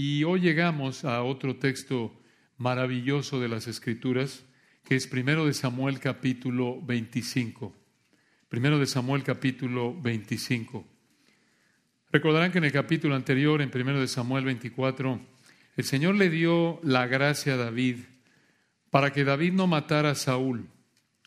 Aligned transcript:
y 0.00 0.22
hoy 0.22 0.38
llegamos 0.38 1.04
a 1.04 1.24
otro 1.24 1.56
texto 1.56 2.14
maravilloso 2.56 3.40
de 3.40 3.48
las 3.48 3.66
Escrituras, 3.66 4.44
que 4.84 4.94
es 4.94 5.08
primero 5.08 5.44
de 5.44 5.52
Samuel 5.52 5.98
capítulo 5.98 6.80
25. 6.82 7.74
Primero 8.48 8.78
de 8.78 8.86
Samuel 8.86 9.24
capítulo 9.24 10.00
25. 10.00 10.86
Recordarán 12.12 12.52
que 12.52 12.58
en 12.58 12.64
el 12.66 12.70
capítulo 12.70 13.16
anterior, 13.16 13.60
en 13.60 13.72
primero 13.72 14.00
de 14.00 14.06
Samuel 14.06 14.44
24, 14.44 15.20
el 15.76 15.84
Señor 15.84 16.14
le 16.14 16.30
dio 16.30 16.78
la 16.84 17.08
gracia 17.08 17.54
a 17.54 17.56
David 17.56 17.96
para 18.90 19.12
que 19.12 19.24
David 19.24 19.52
no 19.54 19.66
matara 19.66 20.10
a 20.10 20.14
Saúl, 20.14 20.68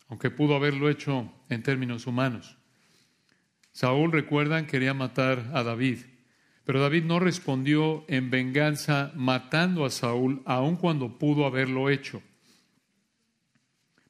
aunque 0.08 0.30
pudo 0.30 0.56
haberlo 0.56 0.88
hecho 0.88 1.30
en 1.50 1.62
términos 1.62 2.06
humanos. 2.06 2.56
Saúl, 3.72 4.12
recuerdan, 4.12 4.66
quería 4.66 4.94
matar 4.94 5.50
a 5.52 5.62
David. 5.62 5.98
Pero 6.64 6.80
David 6.80 7.04
no 7.04 7.18
respondió 7.18 8.04
en 8.08 8.30
venganza 8.30 9.12
matando 9.16 9.84
a 9.84 9.90
Saúl, 9.90 10.42
aun 10.44 10.76
cuando 10.76 11.18
pudo 11.18 11.44
haberlo 11.44 11.90
hecho. 11.90 12.22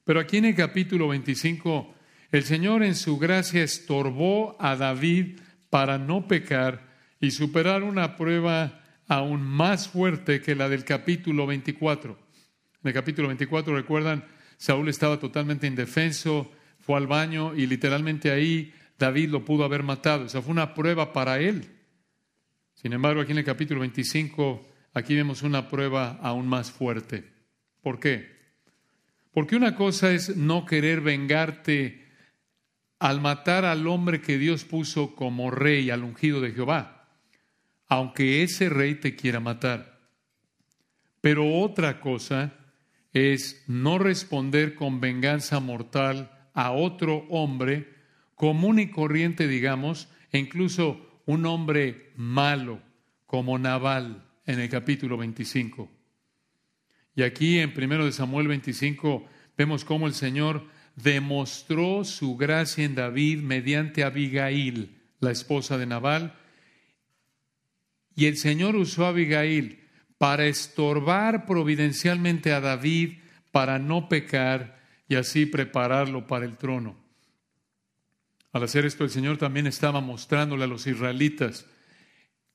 Pero 0.03 0.19
aquí 0.19 0.37
en 0.37 0.45
el 0.45 0.55
capítulo 0.55 1.07
25, 1.07 1.93
el 2.31 2.43
Señor 2.43 2.83
en 2.83 2.95
su 2.95 3.17
gracia 3.17 3.63
estorbó 3.63 4.55
a 4.59 4.75
David 4.75 5.39
para 5.69 5.97
no 5.97 6.27
pecar 6.27 6.93
y 7.19 7.31
superar 7.31 7.83
una 7.83 8.15
prueba 8.17 8.81
aún 9.07 9.41
más 9.43 9.87
fuerte 9.87 10.41
que 10.41 10.55
la 10.55 10.69
del 10.69 10.83
capítulo 10.83 11.47
24. 11.47 12.11
En 12.83 12.87
el 12.87 12.93
capítulo 12.93 13.29
24, 13.29 13.75
recuerdan, 13.75 14.25
Saúl 14.57 14.89
estaba 14.89 15.19
totalmente 15.19 15.67
indefenso, 15.67 16.51
fue 16.79 16.97
al 16.97 17.07
baño 17.07 17.55
y 17.55 17.65
literalmente 17.65 18.29
ahí 18.29 18.73
David 18.99 19.29
lo 19.29 19.45
pudo 19.45 19.63
haber 19.63 19.83
matado. 19.83 20.25
Esa 20.25 20.41
fue 20.41 20.51
una 20.51 20.73
prueba 20.73 21.13
para 21.13 21.39
él. 21.39 21.69
Sin 22.83 22.91
embargo, 22.91 23.21
aquí 23.21 23.31
en 23.31 23.37
el 23.37 23.45
capítulo 23.45 23.79
25, 23.79 24.67
aquí 24.93 25.15
vemos 25.15 25.41
una 25.41 25.69
prueba 25.69 26.19
aún 26.21 26.49
más 26.49 26.69
fuerte. 26.69 27.23
¿Por 27.81 27.97
qué? 27.97 28.29
Porque 29.31 29.55
una 29.55 29.73
cosa 29.77 30.11
es 30.11 30.35
no 30.35 30.65
querer 30.65 30.99
vengarte 30.99 32.05
al 32.99 33.21
matar 33.21 33.63
al 33.63 33.87
hombre 33.87 34.19
que 34.19 34.37
Dios 34.37 34.65
puso 34.65 35.15
como 35.15 35.49
rey, 35.49 35.91
al 35.91 36.03
ungido 36.03 36.41
de 36.41 36.51
Jehová, 36.51 37.07
aunque 37.87 38.43
ese 38.43 38.67
rey 38.67 38.95
te 38.95 39.15
quiera 39.15 39.39
matar. 39.39 40.01
Pero 41.21 41.59
otra 41.59 42.01
cosa 42.01 42.53
es 43.13 43.63
no 43.65 43.97
responder 43.97 44.75
con 44.75 44.99
venganza 44.99 45.61
mortal 45.61 46.49
a 46.53 46.73
otro 46.73 47.27
hombre 47.29 47.93
común 48.35 48.79
y 48.79 48.89
corriente, 48.89 49.47
digamos, 49.47 50.09
e 50.33 50.37
incluso 50.37 51.12
un 51.25 51.45
hombre 51.45 52.11
malo 52.15 52.81
como 53.25 53.57
Naval 53.57 54.25
en 54.45 54.59
el 54.59 54.69
capítulo 54.69 55.17
25. 55.17 55.89
Y 57.15 57.23
aquí 57.23 57.59
en 57.59 57.73
1 57.75 58.05
de 58.05 58.11
Samuel 58.11 58.47
25 58.47 59.25
vemos 59.57 59.85
cómo 59.85 60.07
el 60.07 60.13
Señor 60.13 60.67
demostró 60.95 62.03
su 62.03 62.37
gracia 62.37 62.85
en 62.85 62.95
David 62.95 63.39
mediante 63.39 64.03
Abigail, 64.03 64.99
la 65.19 65.31
esposa 65.31 65.77
de 65.77 65.85
Nabal. 65.85 66.35
Y 68.15 68.25
el 68.25 68.37
Señor 68.37 68.75
usó 68.75 69.05
a 69.05 69.09
Abigail 69.09 69.79
para 70.17 70.45
estorbar 70.45 71.45
providencialmente 71.45 72.51
a 72.51 72.61
David 72.61 73.19
para 73.51 73.79
no 73.79 74.09
pecar 74.09 74.79
y 75.07 75.15
así 75.15 75.45
prepararlo 75.45 76.27
para 76.27 76.45
el 76.45 76.57
trono. 76.57 77.02
Al 78.53 78.63
hacer 78.63 78.85
esto, 78.85 79.03
el 79.03 79.09
Señor 79.09 79.37
también 79.37 79.65
estaba 79.65 79.99
mostrándole 79.99 80.63
a 80.63 80.67
los 80.67 80.85
israelitas 80.85 81.65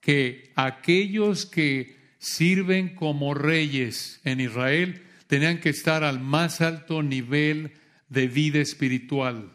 que 0.00 0.52
aquellos 0.54 1.44
que 1.44 1.96
sirven 2.18 2.94
como 2.94 3.34
reyes 3.34 4.20
en 4.24 4.40
Israel 4.40 5.02
tenían 5.26 5.58
que 5.58 5.70
estar 5.70 6.04
al 6.04 6.20
más 6.20 6.60
alto 6.60 7.02
nivel 7.02 7.72
de 8.08 8.28
vida 8.28 8.60
espiritual. 8.60 9.52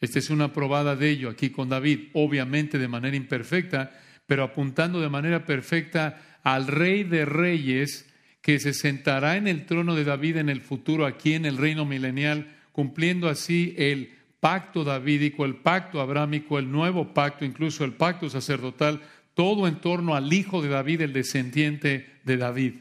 Esta 0.00 0.18
es 0.18 0.30
una 0.30 0.52
probada 0.52 0.96
de 0.96 1.10
ello 1.10 1.28
aquí 1.28 1.50
con 1.50 1.68
David, 1.68 2.08
obviamente 2.14 2.78
de 2.78 2.88
manera 2.88 3.14
imperfecta, 3.14 3.92
pero 4.26 4.44
apuntando 4.44 5.00
de 5.00 5.10
manera 5.10 5.44
perfecta 5.44 6.40
al 6.42 6.66
rey 6.66 7.04
de 7.04 7.26
reyes 7.26 8.10
que 8.40 8.58
se 8.58 8.72
sentará 8.72 9.36
en 9.36 9.46
el 9.46 9.66
trono 9.66 9.94
de 9.94 10.04
David 10.04 10.38
en 10.38 10.48
el 10.48 10.62
futuro 10.62 11.04
aquí 11.04 11.34
en 11.34 11.44
el 11.44 11.58
reino 11.58 11.84
milenial, 11.84 12.54
cumpliendo 12.72 13.28
así 13.28 13.74
el 13.76 14.10
pacto 14.44 14.84
davídico, 14.84 15.46
el 15.46 15.56
pacto 15.56 16.02
abrámico, 16.02 16.58
el 16.58 16.70
nuevo 16.70 17.14
pacto, 17.14 17.46
incluso 17.46 17.82
el 17.82 17.94
pacto 17.94 18.28
sacerdotal, 18.28 19.00
todo 19.32 19.66
en 19.66 19.80
torno 19.80 20.14
al 20.14 20.30
hijo 20.34 20.60
de 20.60 20.68
David, 20.68 21.00
el 21.00 21.14
descendiente 21.14 22.20
de 22.24 22.36
David. 22.36 22.74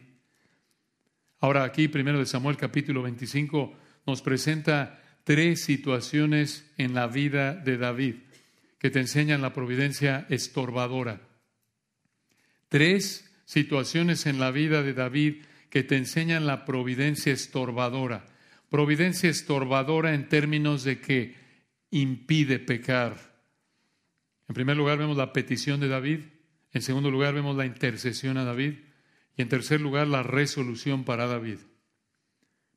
Ahora 1.40 1.64
aquí, 1.64 1.88
primero 1.88 2.20
de 2.20 2.26
Samuel 2.26 2.58
capítulo 2.58 3.02
25, 3.04 3.78
nos 4.06 4.22
presenta 4.22 5.02
tres 5.24 5.64
situaciones 5.64 6.70
en 6.78 6.94
la 6.94 7.08
vida 7.08 7.54
de 7.54 7.78
David 7.78 8.16
que 8.78 8.90
te 8.90 9.00
enseñan 9.00 9.42
la 9.42 9.54
providencia 9.54 10.26
estorbadora. 10.28 11.22
Tres 12.68 13.32
situaciones 13.46 14.26
en 14.26 14.38
la 14.38 14.52
vida 14.52 14.84
de 14.84 14.94
David 14.94 15.44
que 15.70 15.84
te 15.84 15.96
enseñan 15.96 16.46
la 16.46 16.66
providencia 16.66 17.32
estorbadora. 17.32 18.26
Providencia 18.70 19.30
estorbadora 19.30 20.14
en 20.14 20.28
términos 20.28 20.84
de 20.84 21.00
que 21.00 21.43
impide 21.94 22.58
pecar. 22.58 23.16
En 24.48 24.56
primer 24.56 24.76
lugar 24.76 24.98
vemos 24.98 25.16
la 25.16 25.32
petición 25.32 25.80
de 25.80 25.88
David, 25.88 26.22
en 26.72 26.82
segundo 26.82 27.12
lugar 27.12 27.36
vemos 27.36 27.56
la 27.56 27.68
intercesión 27.68 28.38
a 28.38 28.44
David 28.44 28.80
y 29.38 29.42
en 29.44 29.50
tercer 29.50 29.80
lugar 29.80 30.08
la 30.08 30.24
resolución 30.24 31.04
para 31.04 31.28
David. 31.28 31.60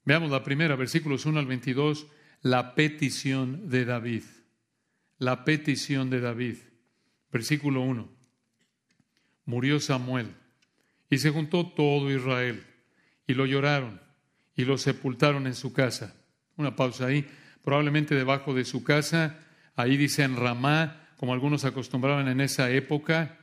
Veamos 0.04 0.30
la 0.30 0.44
primera, 0.44 0.76
versículos 0.76 1.24
1 1.24 1.40
al 1.40 1.46
22, 1.46 2.06
la 2.42 2.74
petición 2.74 3.70
de 3.70 3.86
David. 3.86 4.22
La 5.18 5.44
petición 5.44 6.10
de 6.10 6.20
David. 6.20 6.58
Versículo 7.32 7.80
1. 7.80 8.08
Murió 9.46 9.80
Samuel 9.80 10.34
y 11.08 11.18
se 11.18 11.30
juntó 11.30 11.66
todo 11.68 12.10
Israel 12.10 12.64
y 13.26 13.32
lo 13.32 13.46
lloraron 13.46 14.00
y 14.54 14.66
lo 14.66 14.76
sepultaron 14.76 15.46
en 15.46 15.54
su 15.54 15.72
casa. 15.72 16.14
Una 16.56 16.76
pausa 16.76 17.06
ahí 17.06 17.26
probablemente 17.66 18.14
debajo 18.14 18.54
de 18.54 18.64
su 18.64 18.84
casa. 18.84 19.40
Ahí 19.74 19.96
dice 19.96 20.22
en 20.22 20.36
Ramá, 20.36 21.08
como 21.16 21.32
algunos 21.32 21.64
acostumbraban 21.64 22.28
en 22.28 22.40
esa 22.40 22.70
época. 22.70 23.38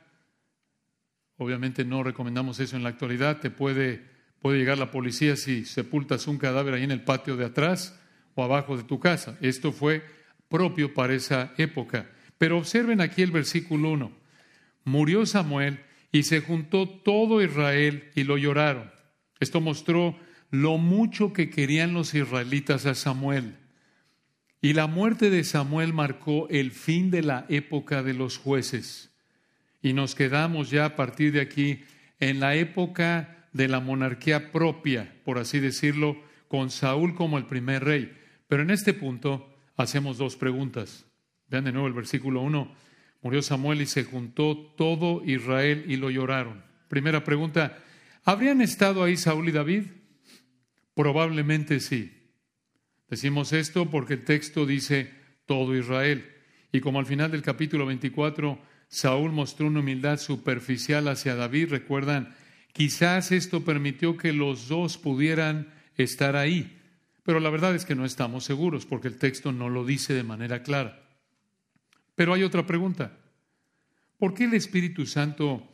Obviamente 1.35 1.83
no 1.83 2.03
recomendamos 2.03 2.57
eso 2.61 2.77
en 2.77 2.83
la 2.83 2.89
actualidad. 2.89 3.41
Te 3.41 3.49
puede, 3.49 4.01
puede 4.39 4.59
llegar 4.59 4.77
la 4.77 4.91
policía 4.91 5.35
si 5.35 5.65
sepultas 5.65 6.25
un 6.27 6.37
cadáver 6.37 6.73
ahí 6.73 6.83
en 6.83 6.91
el 6.91 7.03
patio 7.03 7.35
de 7.35 7.43
atrás 7.43 7.99
o 8.33 8.45
abajo 8.45 8.77
de 8.77 8.83
tu 8.83 8.97
casa. 8.97 9.37
Esto 9.41 9.73
fue 9.73 10.05
propio 10.47 10.93
para 10.93 11.15
esa 11.15 11.53
época. 11.57 12.09
Pero 12.37 12.59
observen 12.59 13.01
aquí 13.01 13.23
el 13.23 13.31
versículo 13.31 13.91
1. 13.91 14.09
Murió 14.85 15.25
Samuel 15.25 15.81
y 16.13 16.23
se 16.23 16.39
juntó 16.39 16.87
todo 16.87 17.41
Israel 17.41 18.09
y 18.15 18.23
lo 18.23 18.37
lloraron. 18.37 18.89
Esto 19.41 19.59
mostró 19.59 20.17
lo 20.49 20.77
mucho 20.77 21.33
que 21.33 21.49
querían 21.49 21.93
los 21.93 22.13
israelitas 22.13 22.85
a 22.85 22.95
Samuel. 22.95 23.57
Y 24.63 24.71
la 24.71 24.87
muerte 24.87 25.29
de 25.29 25.43
Samuel 25.43 25.91
marcó 25.91 26.47
el 26.47 26.71
fin 26.71 27.11
de 27.11 27.21
la 27.21 27.45
época 27.49 28.01
de 28.01 28.13
los 28.13 28.37
jueces. 28.37 29.13
Y 29.81 29.91
nos 29.91 30.15
quedamos 30.15 30.69
ya 30.69 30.85
a 30.85 30.95
partir 30.95 31.33
de 31.33 31.41
aquí 31.41 31.81
en 32.21 32.39
la 32.39 32.55
época 32.55 33.49
de 33.51 33.67
la 33.67 33.81
monarquía 33.81 34.53
propia, 34.53 35.19
por 35.25 35.37
así 35.37 35.59
decirlo, 35.59 36.15
con 36.47 36.69
Saúl 36.69 37.13
como 37.13 37.37
el 37.37 37.45
primer 37.45 37.83
rey. 37.83 38.17
Pero 38.47 38.63
en 38.63 38.69
este 38.69 38.93
punto 38.93 39.53
hacemos 39.75 40.17
dos 40.17 40.37
preguntas. 40.37 41.05
Vean 41.49 41.65
de 41.65 41.73
nuevo 41.73 41.87
el 41.87 41.93
versículo 41.93 42.39
1. 42.39 42.73
Murió 43.21 43.41
Samuel 43.41 43.81
y 43.81 43.85
se 43.85 44.05
juntó 44.05 44.55
todo 44.77 45.25
Israel 45.25 45.83
y 45.89 45.97
lo 45.97 46.09
lloraron. 46.09 46.63
Primera 46.87 47.25
pregunta, 47.25 47.79
¿habrían 48.23 48.61
estado 48.61 49.03
ahí 49.03 49.17
Saúl 49.17 49.49
y 49.49 49.51
David? 49.51 49.87
Probablemente 50.95 51.81
sí. 51.81 52.22
Decimos 53.13 53.53
esto 53.53 53.91
porque 53.91 54.15
el 54.15 54.25
texto 54.25 54.65
dice 54.65 55.11
todo 55.45 55.77
Israel. 55.77 56.25
Y 56.71 56.81
como 56.81 56.97
al 56.97 57.05
final 57.05 57.29
del 57.29 57.43
capítulo 57.43 57.85
24 57.85 58.59
Saúl 58.87 59.31
mostró 59.31 59.67
una 59.67 59.81
humildad 59.81 60.17
superficial 60.17 61.07
hacia 61.07 61.35
David, 61.35 61.69
recuerdan, 61.69 62.33
quizás 62.71 63.31
esto 63.31 63.63
permitió 63.63 64.17
que 64.17 64.33
los 64.33 64.67
dos 64.67 64.97
pudieran 64.97 65.71
estar 65.95 66.35
ahí. 66.35 66.81
Pero 67.21 67.39
la 67.39 67.51
verdad 67.51 67.75
es 67.75 67.85
que 67.85 67.93
no 67.93 68.03
estamos 68.03 68.45
seguros 68.45 68.87
porque 68.87 69.09
el 69.09 69.19
texto 69.19 69.51
no 69.51 69.69
lo 69.69 69.85
dice 69.85 70.15
de 70.15 70.23
manera 70.23 70.63
clara. 70.63 71.07
Pero 72.15 72.33
hay 72.33 72.41
otra 72.41 72.65
pregunta. 72.65 73.15
¿Por 74.17 74.33
qué 74.33 74.45
el 74.45 74.55
Espíritu 74.55 75.05
Santo 75.05 75.71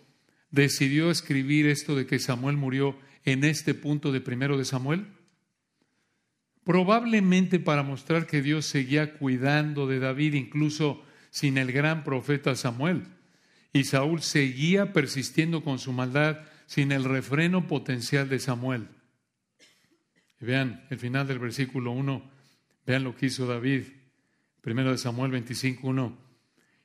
decidió 0.51 1.09
escribir 1.09 1.67
esto 1.67 1.95
de 1.95 2.05
que 2.05 2.19
Samuel 2.19 2.57
murió 2.57 2.99
en 3.23 3.45
este 3.45 3.75
punto 3.75 4.11
de 4.11 4.19
primero 4.19 4.57
de 4.57 4.65
Samuel? 4.65 5.07
Probablemente 6.69 7.59
para 7.59 7.81
mostrar 7.81 8.27
que 8.27 8.43
Dios 8.43 8.63
seguía 8.63 9.15
cuidando 9.15 9.87
de 9.87 9.97
David 9.97 10.35
incluso 10.35 11.03
sin 11.31 11.57
el 11.57 11.71
gran 11.71 12.03
profeta 12.03 12.55
Samuel. 12.55 13.07
Y 13.73 13.85
Saúl 13.85 14.21
seguía 14.21 14.93
persistiendo 14.93 15.63
con 15.63 15.79
su 15.79 15.93
maldad, 15.93 16.41
sin 16.67 16.91
el 16.91 17.05
refreno 17.05 17.65
potencial 17.65 18.29
de 18.29 18.37
Samuel. 18.37 18.87
Vean 20.39 20.85
el 20.91 20.99
final 20.99 21.25
del 21.25 21.39
versículo 21.39 21.89
1, 21.89 22.29
vean 22.85 23.03
lo 23.03 23.15
que 23.15 23.25
hizo 23.25 23.47
David. 23.47 23.85
Primero 24.61 24.91
de 24.91 24.99
Samuel 24.99 25.31
25, 25.31 25.87
1. 25.87 26.17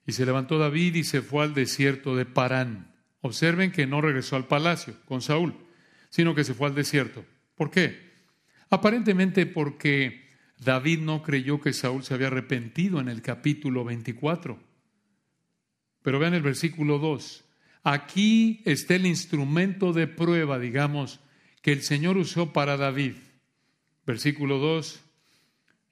Y 0.07 0.13
se 0.13 0.25
levantó 0.25 0.59
David 0.59 0.95
y 0.95 1.05
se 1.05 1.21
fue 1.21 1.45
al 1.45 1.53
desierto 1.53 2.17
de 2.17 2.25
Parán. 2.25 2.95
Observen 3.21 3.71
que 3.71 3.87
no 3.87 4.01
regresó 4.01 4.37
al 4.37 4.47
palacio 4.47 4.95
con 5.05 5.21
Saúl, 5.21 5.55
sino 6.09 6.35
que 6.35 6.45
se 6.45 6.55
fue 6.55 6.69
al 6.69 6.75
desierto. 6.75 7.23
¿Por 7.55 7.71
qué? 7.71 8.14
Aparentemente 8.75 9.47
porque 9.47 10.25
David 10.59 10.99
no 10.99 11.23
creyó 11.23 11.61
que 11.61 11.73
Saúl 11.73 12.03
se 12.03 12.13
había 12.13 12.27
arrepentido 12.27 12.99
en 12.99 13.09
el 13.09 13.23
capítulo 13.23 13.85
24. 13.85 14.59
Pero 16.03 16.19
vean 16.19 16.35
el 16.35 16.43
versículo 16.43 16.99
2. 16.99 17.45
Aquí 17.85 18.63
está 18.65 18.97
el 18.97 19.07
instrumento 19.07 19.93
de 19.93 20.09
prueba, 20.09 20.59
digamos, 20.59 21.21
que 21.63 21.71
el 21.71 21.83
Señor 21.83 22.17
usó 22.17 22.53
para 22.53 22.77
David. 22.77 23.15
Versículo 24.07 24.59
2. 24.59 25.05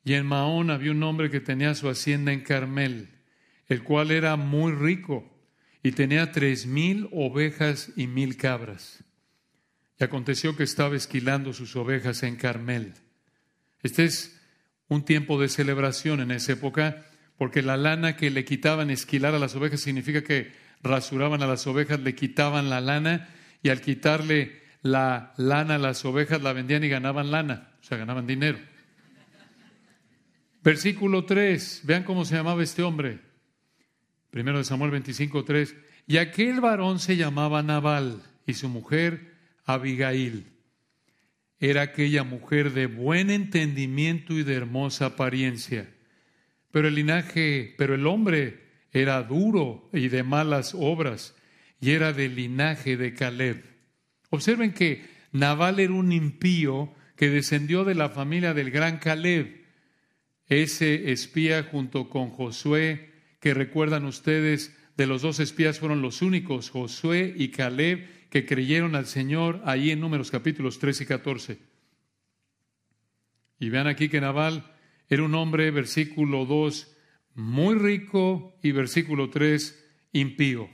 Y 0.04 0.14
en 0.14 0.26
Maón 0.26 0.68
había 0.68 0.90
un 0.90 1.04
hombre 1.04 1.30
que 1.30 1.40
tenía 1.40 1.76
su 1.76 1.88
hacienda 1.88 2.32
en 2.32 2.40
Carmel, 2.40 3.10
el 3.68 3.84
cual 3.84 4.10
era 4.10 4.34
muy 4.34 4.72
rico 4.72 5.24
y 5.84 5.92
tenía 5.92 6.32
tres 6.32 6.66
mil 6.66 7.08
ovejas 7.12 7.92
y 7.94 8.08
mil 8.08 8.36
cabras. 8.36 9.04
Aconteció 10.04 10.56
que 10.56 10.64
estaba 10.64 10.96
esquilando 10.96 11.52
sus 11.52 11.76
ovejas 11.76 12.22
en 12.22 12.36
Carmel. 12.36 12.94
Este 13.82 14.04
es 14.04 14.40
un 14.88 15.04
tiempo 15.04 15.40
de 15.40 15.48
celebración 15.48 16.20
en 16.20 16.30
esa 16.30 16.52
época, 16.52 17.06
porque 17.36 17.62
la 17.62 17.76
lana 17.76 18.16
que 18.16 18.30
le 18.30 18.44
quitaban 18.44 18.90
esquilar 18.90 19.34
a 19.34 19.38
las 19.38 19.54
ovejas 19.54 19.80
significa 19.80 20.22
que 20.22 20.52
rasuraban 20.82 21.42
a 21.42 21.46
las 21.46 21.66
ovejas, 21.66 22.00
le 22.00 22.14
quitaban 22.14 22.70
la 22.70 22.80
lana 22.80 23.28
y 23.62 23.70
al 23.70 23.80
quitarle 23.80 24.62
la 24.82 25.32
lana 25.36 25.76
a 25.76 25.78
las 25.78 26.04
ovejas 26.04 26.42
la 26.42 26.52
vendían 26.52 26.84
y 26.84 26.88
ganaban 26.88 27.30
lana, 27.30 27.70
o 27.80 27.84
sea, 27.84 27.96
ganaban 27.98 28.26
dinero. 28.26 28.58
Versículo 30.62 31.24
3, 31.24 31.82
vean 31.84 32.04
cómo 32.04 32.24
se 32.24 32.36
llamaba 32.36 32.62
este 32.62 32.82
hombre. 32.82 33.20
Primero 34.30 34.58
de 34.58 34.64
Samuel 34.64 34.92
25, 34.92 35.44
3. 35.44 35.74
Y 36.06 36.16
aquel 36.18 36.60
varón 36.60 36.98
se 36.98 37.16
llamaba 37.16 37.62
Nabal 37.62 38.22
y 38.46 38.54
su 38.54 38.68
mujer 38.68 39.31
Abigail. 39.64 40.46
Era 41.58 41.82
aquella 41.82 42.24
mujer 42.24 42.72
de 42.72 42.86
buen 42.86 43.30
entendimiento 43.30 44.34
y 44.34 44.42
de 44.42 44.54
hermosa 44.54 45.06
apariencia. 45.06 45.88
Pero 46.70 46.88
el 46.88 46.94
linaje, 46.94 47.74
pero 47.78 47.94
el 47.94 48.06
hombre 48.06 48.62
era 48.90 49.22
duro 49.22 49.88
y 49.92 50.08
de 50.08 50.22
malas 50.22 50.74
obras 50.76 51.34
y 51.80 51.90
era 51.90 52.12
del 52.12 52.36
linaje 52.36 52.96
de 52.96 53.14
Caleb. 53.14 53.64
Observen 54.30 54.72
que 54.72 55.02
Nabal 55.32 55.80
era 55.80 55.92
un 55.92 56.12
impío 56.12 56.94
que 57.16 57.30
descendió 57.30 57.84
de 57.84 57.94
la 57.94 58.08
familia 58.08 58.54
del 58.54 58.70
gran 58.70 58.98
Caleb. 58.98 59.64
Ese 60.46 61.12
espía 61.12 61.62
junto 61.64 62.08
con 62.08 62.30
Josué, 62.30 63.10
que 63.40 63.54
recuerdan 63.54 64.04
ustedes, 64.04 64.76
de 64.96 65.06
los 65.06 65.22
dos 65.22 65.40
espías 65.40 65.78
fueron 65.78 66.02
los 66.02 66.22
únicos, 66.22 66.70
Josué 66.70 67.34
y 67.36 67.48
Caleb, 67.48 68.06
que 68.32 68.46
creyeron 68.46 68.94
al 68.94 69.04
Señor 69.04 69.60
ahí 69.66 69.90
en 69.90 70.00
números 70.00 70.30
capítulos 70.30 70.78
3 70.78 71.02
y 71.02 71.04
14. 71.04 71.58
Y 73.60 73.68
vean 73.68 73.86
aquí 73.86 74.08
que 74.08 74.22
Nabal 74.22 74.74
era 75.06 75.22
un 75.22 75.34
hombre, 75.34 75.70
versículo 75.70 76.46
2, 76.46 76.96
muy 77.34 77.74
rico 77.74 78.56
y 78.62 78.72
versículo 78.72 79.28
3, 79.28 79.84
impío. 80.12 80.70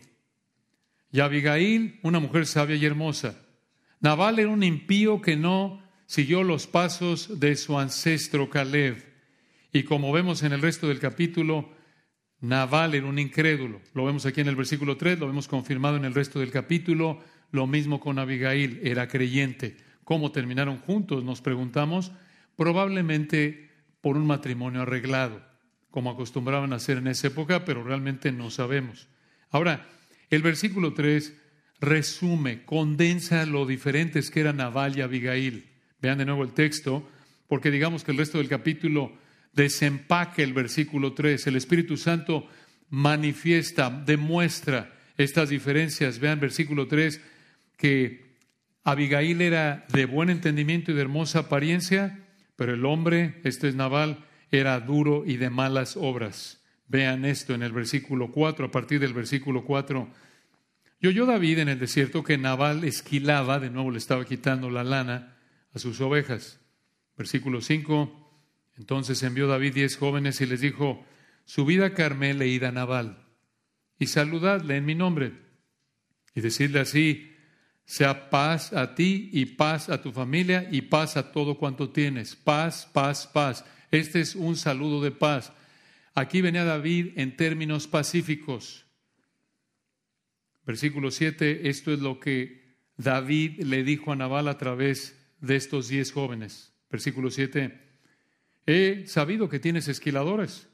Y 1.10 1.18
Abigail, 1.18 1.98
una 2.04 2.20
mujer 2.20 2.46
sabia 2.46 2.76
y 2.76 2.84
hermosa. 2.84 3.44
Nabal 3.98 4.38
era 4.38 4.50
un 4.50 4.62
impío 4.62 5.20
que 5.20 5.34
no 5.34 5.82
siguió 6.06 6.44
los 6.44 6.68
pasos 6.68 7.40
de 7.40 7.56
su 7.56 7.76
ancestro 7.76 8.48
Caleb. 8.48 9.04
Y 9.72 9.82
como 9.82 10.12
vemos 10.12 10.44
en 10.44 10.52
el 10.52 10.62
resto 10.62 10.86
del 10.86 11.00
capítulo, 11.00 11.72
Nabal 12.40 12.94
era 12.94 13.06
un 13.06 13.18
incrédulo. 13.18 13.80
Lo 13.94 14.04
vemos 14.04 14.26
aquí 14.26 14.42
en 14.42 14.46
el 14.46 14.54
versículo 14.54 14.96
3, 14.96 15.18
lo 15.18 15.26
vemos 15.26 15.48
confirmado 15.48 15.96
en 15.96 16.04
el 16.04 16.14
resto 16.14 16.38
del 16.38 16.52
capítulo. 16.52 17.20
Lo 17.50 17.66
mismo 17.66 18.00
con 18.00 18.18
Abigail, 18.18 18.80
era 18.82 19.08
creyente. 19.08 19.76
¿Cómo 20.04 20.32
terminaron 20.32 20.78
juntos? 20.78 21.24
Nos 21.24 21.40
preguntamos. 21.40 22.12
Probablemente 22.56 23.70
por 24.00 24.16
un 24.16 24.26
matrimonio 24.26 24.82
arreglado, 24.82 25.42
como 25.90 26.10
acostumbraban 26.10 26.72
a 26.72 26.76
hacer 26.76 26.98
en 26.98 27.08
esa 27.08 27.28
época, 27.28 27.64
pero 27.64 27.84
realmente 27.84 28.32
no 28.32 28.50
sabemos. 28.50 29.08
Ahora, 29.50 29.86
el 30.30 30.42
versículo 30.42 30.94
3 30.94 31.34
resume, 31.80 32.64
condensa 32.64 33.46
lo 33.46 33.66
diferentes 33.66 34.30
que 34.30 34.40
eran 34.40 34.56
Nabal 34.56 34.96
y 34.96 35.00
Abigail. 35.00 35.68
Vean 36.00 36.18
de 36.18 36.24
nuevo 36.24 36.42
el 36.42 36.52
texto, 36.52 37.08
porque 37.46 37.70
digamos 37.70 38.04
que 38.04 38.10
el 38.10 38.18
resto 38.18 38.38
del 38.38 38.48
capítulo 38.48 39.12
desempaque 39.52 40.42
el 40.42 40.52
versículo 40.52 41.12
3. 41.14 41.46
El 41.46 41.56
Espíritu 41.56 41.96
Santo 41.96 42.48
manifiesta, 42.90 43.90
demuestra 43.90 44.94
estas 45.16 45.48
diferencias. 45.48 46.18
Vean 46.18 46.40
versículo 46.40 46.86
3, 46.86 47.20
que 47.78 48.36
Abigail 48.84 49.40
era 49.40 49.86
de 49.90 50.04
buen 50.04 50.28
entendimiento 50.28 50.90
y 50.90 50.94
de 50.94 51.00
hermosa 51.00 51.38
apariencia, 51.40 52.26
pero 52.56 52.74
el 52.74 52.84
hombre, 52.84 53.40
este 53.44 53.68
es 53.68 53.74
Naval, 53.74 54.26
era 54.50 54.78
duro 54.80 55.24
y 55.24 55.36
de 55.36 55.48
malas 55.48 55.96
obras. 55.96 56.62
Vean 56.88 57.24
esto 57.24 57.54
en 57.54 57.62
el 57.62 57.72
versículo 57.72 58.30
4, 58.32 58.66
a 58.66 58.70
partir 58.70 59.00
del 59.00 59.14
versículo 59.14 59.64
4. 59.64 60.08
Y 61.00 61.06
oyó 61.06 61.24
David 61.24 61.60
en 61.60 61.68
el 61.68 61.78
desierto 61.78 62.24
que 62.24 62.36
Naval 62.36 62.82
esquilaba, 62.84 63.60
de 63.60 63.70
nuevo 63.70 63.90
le 63.90 63.98
estaba 63.98 64.24
quitando 64.24 64.70
la 64.70 64.84
lana 64.84 65.36
a 65.72 65.78
sus 65.78 66.00
ovejas. 66.00 66.60
Versículo 67.16 67.60
5. 67.60 68.42
Entonces 68.78 69.22
envió 69.22 69.46
David 69.46 69.74
diez 69.74 69.96
jóvenes 69.96 70.40
y 70.40 70.46
les 70.46 70.60
dijo, 70.60 71.04
subid 71.44 71.82
a 71.82 71.94
Carmel 71.94 72.42
e 72.42 72.48
id 72.48 72.64
a 72.64 72.72
Nabal 72.72 73.24
y 73.98 74.06
saludadle 74.06 74.76
en 74.76 74.84
mi 74.84 74.94
nombre 74.94 75.32
y 76.34 76.40
decidle 76.40 76.80
así, 76.80 77.37
sea 77.88 78.28
paz 78.28 78.74
a 78.74 78.94
ti 78.94 79.30
y 79.32 79.46
paz 79.46 79.88
a 79.88 80.02
tu 80.02 80.12
familia 80.12 80.68
y 80.70 80.82
paz 80.82 81.16
a 81.16 81.32
todo 81.32 81.56
cuanto 81.56 81.88
tienes. 81.88 82.36
Paz, 82.36 82.86
paz, 82.92 83.26
paz. 83.26 83.64
Este 83.90 84.20
es 84.20 84.34
un 84.34 84.56
saludo 84.56 85.00
de 85.00 85.10
paz. 85.10 85.54
Aquí 86.14 86.42
venía 86.42 86.64
David 86.64 87.12
en 87.16 87.34
términos 87.34 87.86
pacíficos. 87.86 88.84
Versículo 90.66 91.10
7, 91.10 91.70
esto 91.70 91.90
es 91.90 92.00
lo 92.00 92.20
que 92.20 92.76
David 92.98 93.62
le 93.62 93.82
dijo 93.82 94.12
a 94.12 94.16
Nabal 94.16 94.48
a 94.48 94.58
través 94.58 95.18
de 95.40 95.56
estos 95.56 95.88
diez 95.88 96.12
jóvenes. 96.12 96.74
Versículo 96.90 97.30
7, 97.30 97.88
He 98.66 99.06
sabido 99.06 99.48
que 99.48 99.60
tienes 99.60 99.88
esquiladores. 99.88 100.68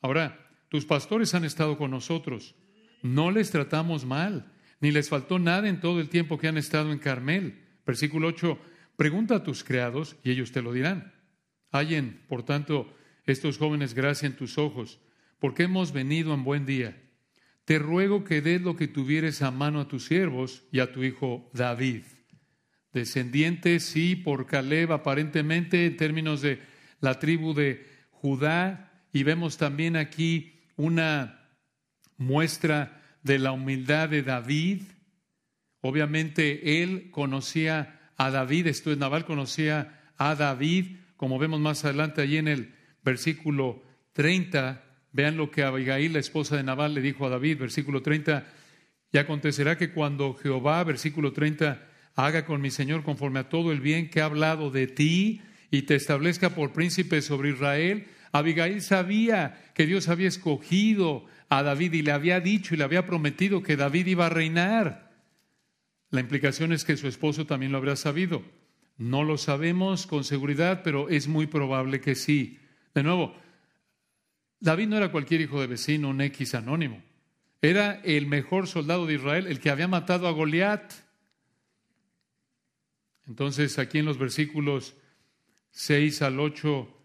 Ahora, 0.00 0.48
tus 0.68 0.86
pastores 0.86 1.34
han 1.34 1.44
estado 1.44 1.76
con 1.76 1.90
nosotros. 1.90 2.54
No 3.02 3.32
les 3.32 3.50
tratamos 3.50 4.06
mal, 4.06 4.52
ni 4.80 4.90
les 4.90 5.08
faltó 5.08 5.38
nada 5.38 5.68
en 5.68 5.80
todo 5.80 6.00
el 6.00 6.08
tiempo 6.08 6.38
que 6.38 6.48
han 6.48 6.56
estado 6.56 6.92
en 6.92 6.98
Carmel. 6.98 7.60
Versículo 7.86 8.28
8. 8.28 8.58
Pregunta 8.96 9.36
a 9.36 9.42
tus 9.42 9.64
criados 9.64 10.16
y 10.24 10.30
ellos 10.30 10.52
te 10.52 10.62
lo 10.62 10.72
dirán. 10.72 11.12
Hallen, 11.70 12.22
por 12.28 12.42
tanto, 12.42 12.92
estos 13.24 13.58
jóvenes 13.58 13.94
gracia 13.94 14.26
en 14.26 14.36
tus 14.36 14.58
ojos, 14.58 15.00
porque 15.38 15.64
hemos 15.64 15.92
venido 15.92 16.34
en 16.34 16.44
buen 16.44 16.66
día. 16.66 17.00
Te 17.64 17.78
ruego 17.78 18.24
que 18.24 18.42
des 18.42 18.60
lo 18.60 18.74
que 18.74 18.88
tuvieres 18.88 19.42
a 19.42 19.50
mano 19.50 19.80
a 19.80 19.88
tus 19.88 20.06
siervos 20.06 20.64
y 20.72 20.80
a 20.80 20.92
tu 20.92 21.04
hijo 21.04 21.48
David. 21.54 22.02
Descendiente, 22.92 23.78
sí, 23.78 24.16
por 24.16 24.46
Caleb, 24.46 24.92
aparentemente, 24.92 25.86
en 25.86 25.96
términos 25.96 26.42
de 26.42 26.60
la 27.00 27.18
tribu 27.18 27.54
de 27.54 27.86
Judá 28.10 29.06
y 29.12 29.22
vemos 29.22 29.56
también 29.56 29.96
aquí 29.96 30.60
una 30.76 31.48
muestra 32.16 32.99
de 33.22 33.38
la 33.38 33.52
humildad 33.52 34.08
de 34.08 34.22
David. 34.22 34.82
Obviamente 35.80 36.82
él 36.82 37.10
conocía 37.10 38.12
a 38.16 38.30
David, 38.30 38.66
esto 38.66 38.92
es 38.92 38.98
Naval 38.98 39.24
conocía 39.24 40.12
a 40.16 40.34
David, 40.34 40.96
como 41.16 41.38
vemos 41.38 41.60
más 41.60 41.84
adelante 41.84 42.20
allí 42.20 42.36
en 42.36 42.48
el 42.48 42.74
versículo 43.02 43.82
30, 44.12 44.84
vean 45.12 45.36
lo 45.36 45.50
que 45.50 45.62
Abigail, 45.62 46.12
la 46.12 46.18
esposa 46.18 46.56
de 46.56 46.62
Naval, 46.62 46.94
le 46.94 47.00
dijo 47.00 47.26
a 47.26 47.30
David, 47.30 47.58
versículo 47.58 48.02
30, 48.02 48.46
y 49.12 49.18
acontecerá 49.18 49.78
que 49.78 49.92
cuando 49.92 50.34
Jehová, 50.34 50.84
versículo 50.84 51.32
30, 51.32 51.86
haga 52.14 52.44
con 52.44 52.60
mi 52.60 52.70
Señor 52.70 53.02
conforme 53.02 53.40
a 53.40 53.48
todo 53.48 53.72
el 53.72 53.80
bien 53.80 54.10
que 54.10 54.20
ha 54.20 54.26
hablado 54.26 54.70
de 54.70 54.86
ti, 54.86 55.40
y 55.70 55.82
te 55.82 55.94
establezca 55.94 56.50
por 56.50 56.72
príncipe 56.72 57.22
sobre 57.22 57.50
Israel. 57.50 58.06
Abigail 58.32 58.80
sabía 58.82 59.72
que 59.74 59.86
Dios 59.86 60.08
había 60.08 60.28
escogido 60.28 61.26
a 61.48 61.62
David 61.62 61.94
y 61.94 62.02
le 62.02 62.12
había 62.12 62.40
dicho 62.40 62.74
y 62.74 62.78
le 62.78 62.84
había 62.84 63.06
prometido 63.06 63.62
que 63.62 63.76
David 63.76 64.06
iba 64.06 64.26
a 64.26 64.30
reinar. 64.30 65.10
La 66.10 66.20
implicación 66.20 66.72
es 66.72 66.84
que 66.84 66.96
su 66.96 67.08
esposo 67.08 67.46
también 67.46 67.72
lo 67.72 67.78
habría 67.78 67.96
sabido. 67.96 68.42
No 68.98 69.24
lo 69.24 69.38
sabemos 69.38 70.06
con 70.06 70.24
seguridad, 70.24 70.82
pero 70.84 71.08
es 71.08 71.26
muy 71.26 71.46
probable 71.46 72.00
que 72.00 72.14
sí. 72.14 72.58
De 72.94 73.02
nuevo, 73.02 73.34
David 74.60 74.88
no 74.88 74.96
era 74.96 75.10
cualquier 75.10 75.40
hijo 75.40 75.60
de 75.60 75.66
vecino, 75.66 76.10
un 76.10 76.20
X 76.20 76.54
anónimo. 76.54 77.02
Era 77.62 78.00
el 78.04 78.26
mejor 78.26 78.66
soldado 78.66 79.06
de 79.06 79.14
Israel, 79.14 79.46
el 79.46 79.60
que 79.60 79.70
había 79.70 79.88
matado 79.88 80.28
a 80.28 80.32
Goliat. 80.32 80.92
Entonces, 83.26 83.78
aquí 83.78 83.98
en 83.98 84.06
los 84.06 84.18
versículos 84.18 84.94
6 85.70 86.22
al 86.22 86.40
8, 86.40 86.99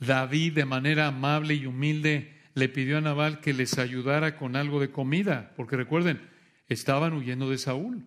David 0.00 0.54
de 0.54 0.64
manera 0.64 1.06
amable 1.06 1.54
y 1.54 1.66
humilde 1.66 2.40
le 2.54 2.68
pidió 2.68 2.98
a 2.98 3.00
Nabal 3.00 3.40
que 3.40 3.52
les 3.52 3.78
ayudara 3.78 4.36
con 4.36 4.56
algo 4.56 4.80
de 4.80 4.90
comida, 4.90 5.52
porque 5.56 5.76
recuerden, 5.76 6.20
estaban 6.68 7.12
huyendo 7.12 7.50
de 7.50 7.58
Saúl. 7.58 8.06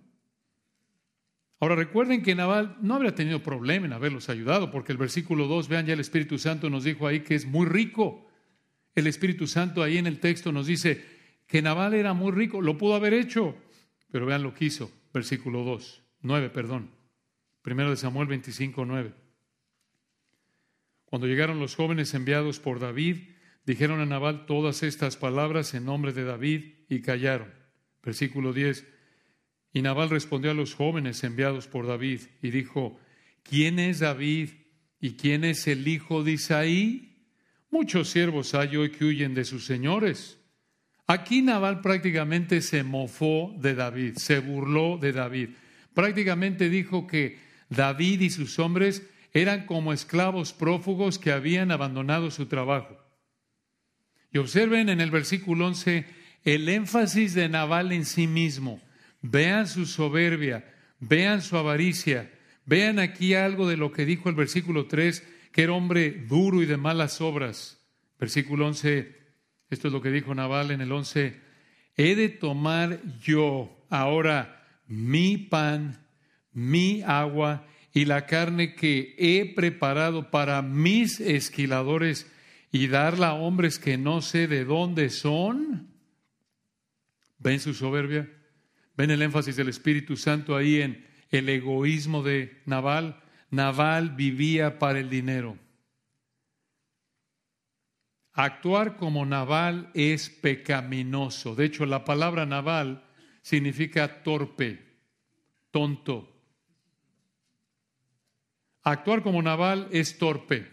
Ahora 1.60 1.76
recuerden 1.76 2.24
que 2.24 2.36
Nabal 2.36 2.78
no 2.82 2.96
habría 2.96 3.16
tenido 3.16 3.42
problema 3.42 3.86
en 3.86 3.94
haberlos 3.94 4.28
ayudado, 4.28 4.70
porque 4.70 4.92
el 4.92 4.98
versículo 4.98 5.48
2, 5.48 5.70
vean 5.70 5.86
ya 5.86 5.94
el 5.94 6.00
Espíritu 6.02 6.38
Santo 6.38 6.70
nos 6.70 6.84
dijo 6.84 7.08
ahí 7.08 7.22
que 7.22 7.36
es 7.36 7.46
muy 7.46 7.66
rico. 7.66 8.28
El 8.96 9.08
Espíritu 9.08 9.48
Santo 9.48 9.82
ahí 9.82 9.98
en 9.98 10.08
el 10.08 10.20
texto 10.20 10.52
nos 10.52 10.68
dice 10.68 11.06
que 11.48 11.62
Nabal 11.62 11.94
era 11.94 12.14
muy 12.14 12.32
rico, 12.32 12.62
lo 12.62 12.78
pudo 12.78 12.96
haber 12.96 13.14
hecho, 13.14 13.56
pero 14.12 14.26
vean 14.26 14.44
lo 14.44 14.54
que 14.54 14.66
hizo, 14.66 14.92
versículo 15.14 15.64
2, 15.64 16.04
9, 16.22 16.50
perdón. 16.50 16.90
Primero 17.62 17.92
de 17.92 17.98
Samuel 17.98 18.28
25, 18.28 18.86
9. 18.86 19.23
Cuando 21.14 21.28
llegaron 21.28 21.60
los 21.60 21.76
jóvenes 21.76 22.16
enviados 22.16 22.60
por 22.60 22.80
David, 22.80 23.18
dijeron 23.68 24.00
a 24.02 24.06
Nabal 24.08 24.48
todas 24.48 24.82
estas 24.82 25.16
palabras 25.16 25.76
en 25.76 25.86
nombre 25.86 26.12
de 26.12 26.24
David 26.24 26.64
y 26.90 27.02
callaron. 27.02 27.54
Versículo 28.02 28.52
10. 28.52 28.84
Y 29.74 29.84
Nabal 29.84 30.10
respondió 30.10 30.50
a 30.50 30.56
los 30.56 30.74
jóvenes 30.74 31.24
enviados 31.24 31.68
por 31.68 31.86
David 31.86 32.22
y 32.42 32.50
dijo, 32.50 33.00
¿quién 33.44 33.78
es 33.78 34.00
David 34.00 34.50
y 35.00 35.12
quién 35.12 35.44
es 35.44 35.68
el 35.68 35.88
hijo 35.88 36.24
de 36.24 36.32
Isaí? 36.32 37.28
Muchos 37.70 38.10
siervos 38.10 38.56
hay 38.56 38.76
hoy 38.76 38.90
que 38.90 39.06
huyen 39.06 39.36
de 39.36 39.46
sus 39.46 39.68
señores. 39.68 40.40
Aquí 41.06 41.44
Nabal 41.44 41.82
prácticamente 41.82 42.60
se 42.60 42.82
mofó 42.82 43.54
de 43.60 43.76
David, 43.76 44.16
se 44.16 44.40
burló 44.40 44.98
de 44.98 45.12
David. 45.12 45.50
Prácticamente 45.94 46.70
dijo 46.70 47.06
que 47.06 47.38
David 47.70 48.22
y 48.22 48.30
sus 48.32 48.58
hombres 48.58 49.04
eran 49.34 49.66
como 49.66 49.94
esclavos 49.94 50.54
prófugos 50.54 51.18
que 51.18 51.32
habían 51.32 51.72
abandonado 51.72 52.30
su 52.30 52.46
trabajo. 52.46 52.98
Y 54.32 54.38
observen 54.38 54.90
en 54.90 55.02
el 55.02 55.12
versículo 55.12 55.68
11 55.68 56.06
el 56.44 56.70
énfasis 56.70 57.34
de 57.34 57.50
Nabal 57.50 57.92
en 57.92 58.06
sí 58.06 58.28
mismo. 58.28 58.82
Vean 59.22 59.68
su 59.68 59.86
soberbia, 59.86 60.72
vean 61.00 61.42
su 61.42 61.58
avaricia, 61.58 62.32
vean 62.66 63.00
aquí 63.00 63.34
algo 63.34 63.68
de 63.68 63.78
lo 63.78 63.92
que 63.92 64.06
dijo 64.06 64.30
el 64.30 64.36
versículo 64.36 64.88
3, 64.88 65.26
que 65.52 65.64
era 65.64 65.74
hombre 65.74 66.12
duro 66.28 66.62
y 66.62 66.66
de 66.66 66.78
malas 66.78 67.22
obras. 67.22 67.80
Versículo 68.20 68.68
11, 68.68 69.16
esto 69.70 69.88
es 69.88 69.94
lo 69.94 70.02
que 70.02 70.12
dijo 70.12 70.36
Nabal 70.36 70.72
en 70.72 70.82
el 70.82 70.92
11, 70.92 71.40
he 71.96 72.16
de 72.16 72.30
tomar 72.30 73.02
yo 73.22 73.86
ahora 73.90 74.66
mi 74.88 75.38
pan, 75.38 76.06
mi 76.52 77.02
agua 77.04 77.66
y 77.94 78.06
la 78.06 78.26
carne 78.26 78.74
que 78.74 79.16
he 79.20 79.54
preparado 79.54 80.32
para 80.32 80.62
mis 80.64 81.20
esquiladores 81.20 82.30
y 82.72 82.88
darla 82.88 83.30
a 83.30 83.34
hombres 83.36 83.78
que 83.78 83.98
no 83.98 84.22
sé 84.22 84.48
de 84.48 84.66
dónde 84.66 85.12
son. 85.12 85.94
¿Ven 87.38 87.60
su 87.60 87.76
soberbia? 87.76 88.28
¿Ven 88.98 89.12
el 89.12 89.22
énfasis 89.22 89.56
del 89.56 89.70
Espíritu 89.70 90.18
Santo 90.18 90.56
ahí 90.56 90.82
en 90.82 91.06
el 91.30 91.48
egoísmo 91.50 92.24
de 92.24 92.62
Naval? 92.66 93.22
Naval 93.52 94.16
vivía 94.16 94.80
para 94.80 95.00
el 95.00 95.10
dinero. 95.12 95.60
Actuar 98.34 98.98
como 98.98 99.24
Naval 99.28 99.92
es 99.94 100.32
pecaminoso. 100.32 101.54
De 101.54 101.66
hecho, 101.66 101.86
la 101.86 102.04
palabra 102.04 102.48
Naval 102.48 103.04
significa 103.44 104.24
torpe, 104.24 104.84
tonto. 105.70 106.33
Actuar 108.84 109.24
como 109.24 109.42
Naval 109.42 109.88
es 109.92 110.18
torpe, 110.18 110.68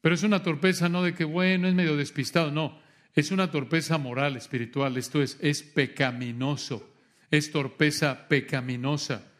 pero 0.00 0.14
es 0.14 0.22
una 0.22 0.42
torpeza 0.42 0.88
no 0.88 1.02
de 1.02 1.14
que, 1.14 1.24
bueno, 1.24 1.66
es 1.66 1.74
medio 1.74 1.96
despistado, 1.96 2.50
no, 2.52 2.80
es 3.14 3.30
una 3.30 3.50
torpeza 3.50 3.98
moral, 3.98 4.36
espiritual, 4.36 4.96
esto 4.96 5.22
es, 5.22 5.38
es 5.40 5.62
pecaminoso. 5.62 6.90
Es 7.30 7.50
torpeza 7.50 8.28
pecaminosa. 8.28 9.32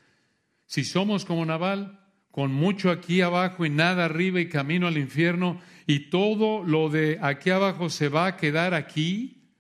Si 0.67 0.85
somos 0.85 1.27
como 1.27 1.45
Naval, 1.45 2.01
con 2.31 2.51
mucho 2.51 2.91
aquí 2.91 3.21
abajo 3.21 3.67
y 3.67 3.71
nada 3.71 4.07
arriba 4.07 4.41
y 4.41 4.49
camino 4.49 4.87
al 4.87 4.97
infierno, 4.97 5.61
y 5.87 6.11
todo 6.11 6.65
lo 6.65 6.89
de 6.89 7.19
aquí 7.21 7.51
abajo 7.51 7.91
se 7.91 8.09
va 8.09 8.27
a 8.27 8.37
quedar 8.37 8.73
aquí 8.73 9.51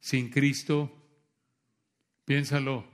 sin 0.00 0.30
Cristo, 0.30 1.06
piénsalo, 2.24 2.86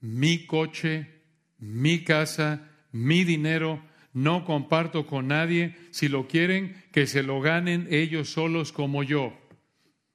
mi 0.00 0.44
coche, 0.44 1.22
mi 1.58 2.04
casa, 2.04 2.68
mi 2.92 3.24
dinero, 3.24 3.82
no 4.22 4.44
comparto 4.44 5.06
con 5.06 5.28
nadie, 5.28 5.76
si 5.90 6.08
lo 6.08 6.28
quieren, 6.28 6.82
que 6.92 7.06
se 7.06 7.22
lo 7.22 7.40
ganen 7.40 7.86
ellos 7.90 8.30
solos 8.30 8.72
como 8.72 9.02
yo. 9.02 9.38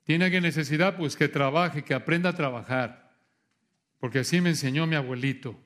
¿Tiene 0.03 0.25
alguien 0.25 0.43
necesidad? 0.43 0.98
Pues 0.98 1.15
que 1.15 1.27
trabaje, 1.27 1.83
que 1.83 1.93
aprenda 1.93 2.29
a 2.29 2.36
trabajar 2.36 3.03
porque 4.03 4.19
así 4.19 4.41
me 4.41 4.50
enseñó 4.50 4.86
mi 4.86 4.98
abuelito. 4.98 5.57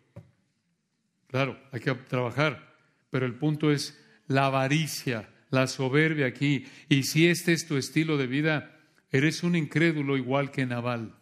Claro, 1.25 1.60
hay 1.72 1.79
que 1.79 1.91
trabajar, 1.96 2.77
pero 3.10 3.25
el 3.25 3.34
punto 3.34 3.72
es 3.72 4.00
la 4.27 4.46
avaricia, 4.46 5.27
la 5.50 5.65
soberbia 5.65 6.27
aquí. 6.27 6.67
Y 6.88 7.01
si 7.01 7.25
este 7.25 7.53
es 7.53 7.65
tu 7.65 7.77
estilo 7.77 8.15
de 8.15 8.27
vida, 8.27 8.77
eres 9.10 9.41
un 9.41 9.56
incrédulo 9.56 10.17
igual 10.17 10.51
que 10.51 10.67
Naval. 10.67 11.15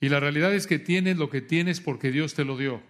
Y 0.00 0.08
la 0.08 0.18
realidad 0.18 0.52
es 0.52 0.66
que 0.66 0.80
tienes 0.80 1.16
lo 1.16 1.30
que 1.30 1.42
tienes 1.42 1.80
porque 1.80 2.10
Dios 2.10 2.34
te 2.34 2.44
lo 2.44 2.56
dio. 2.56 2.82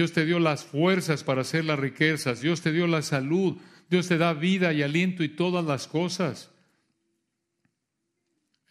Dios 0.00 0.12
te 0.12 0.24
dio 0.24 0.38
las 0.38 0.64
fuerzas 0.64 1.24
para 1.24 1.42
hacer 1.42 1.66
las 1.66 1.78
riquezas, 1.78 2.40
Dios 2.40 2.62
te 2.62 2.72
dio 2.72 2.86
la 2.86 3.02
salud, 3.02 3.58
Dios 3.90 4.08
te 4.08 4.16
da 4.16 4.32
vida 4.32 4.72
y 4.72 4.82
aliento 4.82 5.22
y 5.22 5.28
todas 5.28 5.62
las 5.62 5.86
cosas. 5.86 6.50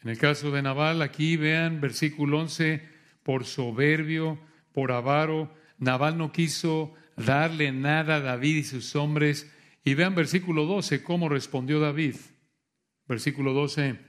En 0.01 0.09
el 0.09 0.17
caso 0.17 0.50
de 0.50 0.63
Naval, 0.63 1.03
aquí 1.03 1.38
vean 1.38 1.81
versículo 1.81 2.39
11, 2.39 2.81
por 3.21 3.45
soberbio, 3.45 4.39
por 4.74 4.91
avaro. 4.91 5.53
Nabal 5.77 6.17
no 6.17 6.31
quiso 6.31 6.95
darle 7.15 7.71
nada 7.71 8.15
a 8.15 8.21
David 8.21 8.55
y 8.55 8.63
sus 8.63 8.95
hombres. 8.95 9.53
Y 9.83 9.93
vean 9.93 10.15
versículo 10.15 10.65
12, 10.65 11.03
cómo 11.03 11.29
respondió 11.29 11.79
David. 11.79 12.15
Versículo 13.07 13.53
12. 13.53 14.00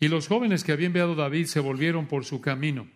Y 0.00 0.08
los 0.08 0.28
jóvenes 0.28 0.64
que 0.64 0.72
había 0.72 0.86
enviado 0.86 1.14
David 1.14 1.44
se 1.44 1.60
volvieron 1.60 2.06
por 2.06 2.24
su 2.24 2.40
camino 2.40 2.88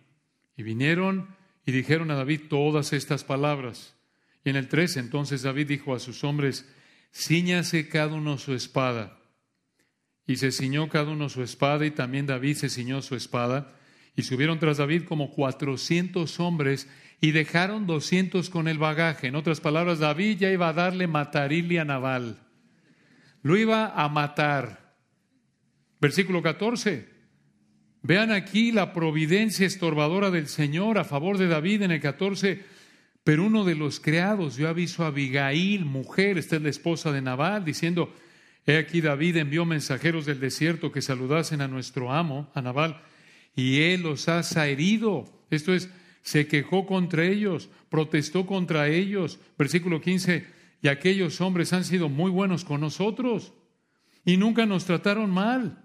y 0.57 0.63
vinieron 0.63 1.39
y 1.65 1.71
dijeron 1.71 2.11
a 2.11 2.15
David 2.15 2.41
todas 2.49 2.93
estas 2.93 3.23
palabras. 3.23 3.95
Y 4.43 4.49
en 4.49 4.55
el 4.55 4.67
13 4.67 4.99
entonces 4.99 5.43
David 5.43 5.67
dijo 5.67 5.93
a 5.93 5.99
sus 5.99 6.23
hombres, 6.23 6.67
ciñase 7.13 7.87
cada 7.87 8.15
uno 8.15 8.37
su 8.37 8.53
espada. 8.53 9.19
Y 10.25 10.37
se 10.37 10.51
ciñó 10.51 10.89
cada 10.89 11.11
uno 11.11 11.29
su 11.29 11.43
espada 11.43 11.85
y 11.85 11.91
también 11.91 12.25
David 12.25 12.55
se 12.55 12.69
ciñó 12.69 13.01
su 13.01 13.15
espada. 13.15 13.75
Y 14.15 14.23
subieron 14.23 14.59
tras 14.59 14.77
David 14.77 15.03
como 15.03 15.31
cuatrocientos 15.31 16.39
hombres 16.39 16.89
y 17.21 17.31
dejaron 17.31 17.87
doscientos 17.87 18.49
con 18.49 18.67
el 18.67 18.77
bagaje. 18.77 19.27
En 19.27 19.35
otras 19.35 19.61
palabras, 19.61 19.99
David 19.99 20.37
ya 20.39 20.51
iba 20.51 20.69
a 20.69 20.73
darle 20.73 21.07
matarile 21.07 21.79
a 21.79 21.85
Naval. 21.85 22.39
Lo 23.43 23.57
iba 23.57 23.87
a 23.87 24.09
matar. 24.09 24.95
Versículo 25.99 26.41
14. 26.41 27.10
Vean 28.03 28.31
aquí 28.31 28.71
la 28.71 28.93
providencia 28.93 29.65
estorbadora 29.65 30.31
del 30.31 30.47
Señor 30.47 30.97
a 30.97 31.03
favor 31.03 31.37
de 31.37 31.47
David 31.47 31.83
en 31.83 31.91
el 31.91 32.01
14. 32.01 32.63
Pero 33.23 33.45
uno 33.45 33.65
de 33.65 33.75
los 33.75 33.99
criados 33.99 34.55
dio 34.55 34.67
aviso 34.67 35.03
a 35.03 35.07
Abigail, 35.07 35.85
mujer, 35.85 36.39
esta 36.39 36.55
es 36.55 36.61
la 36.63 36.69
esposa 36.69 37.11
de 37.11 37.21
Naval, 37.21 37.63
diciendo, 37.63 38.11
He 38.65 38.77
aquí 38.77 39.01
David 39.01 39.37
envió 39.37 39.65
mensajeros 39.65 40.25
del 40.25 40.39
desierto 40.39 40.91
que 40.91 41.01
saludasen 41.01 41.61
a 41.61 41.67
nuestro 41.67 42.11
amo, 42.11 42.51
a 42.55 42.61
Naval 42.61 43.01
y 43.55 43.81
él 43.81 44.03
los 44.03 44.27
ha 44.27 44.67
herido. 44.67 45.25
Esto 45.49 45.73
es, 45.73 45.89
se 46.21 46.47
quejó 46.47 46.85
contra 46.85 47.25
ellos, 47.25 47.69
protestó 47.89 48.45
contra 48.45 48.87
ellos. 48.87 49.39
Versículo 49.57 50.01
15, 50.01 50.45
y 50.81 50.87
aquellos 50.87 51.41
hombres 51.41 51.73
han 51.73 51.83
sido 51.83 52.09
muy 52.09 52.31
buenos 52.31 52.63
con 52.65 52.81
nosotros 52.81 53.53
y 54.23 54.37
nunca 54.37 54.65
nos 54.65 54.85
trataron 54.85 55.29
mal, 55.29 55.80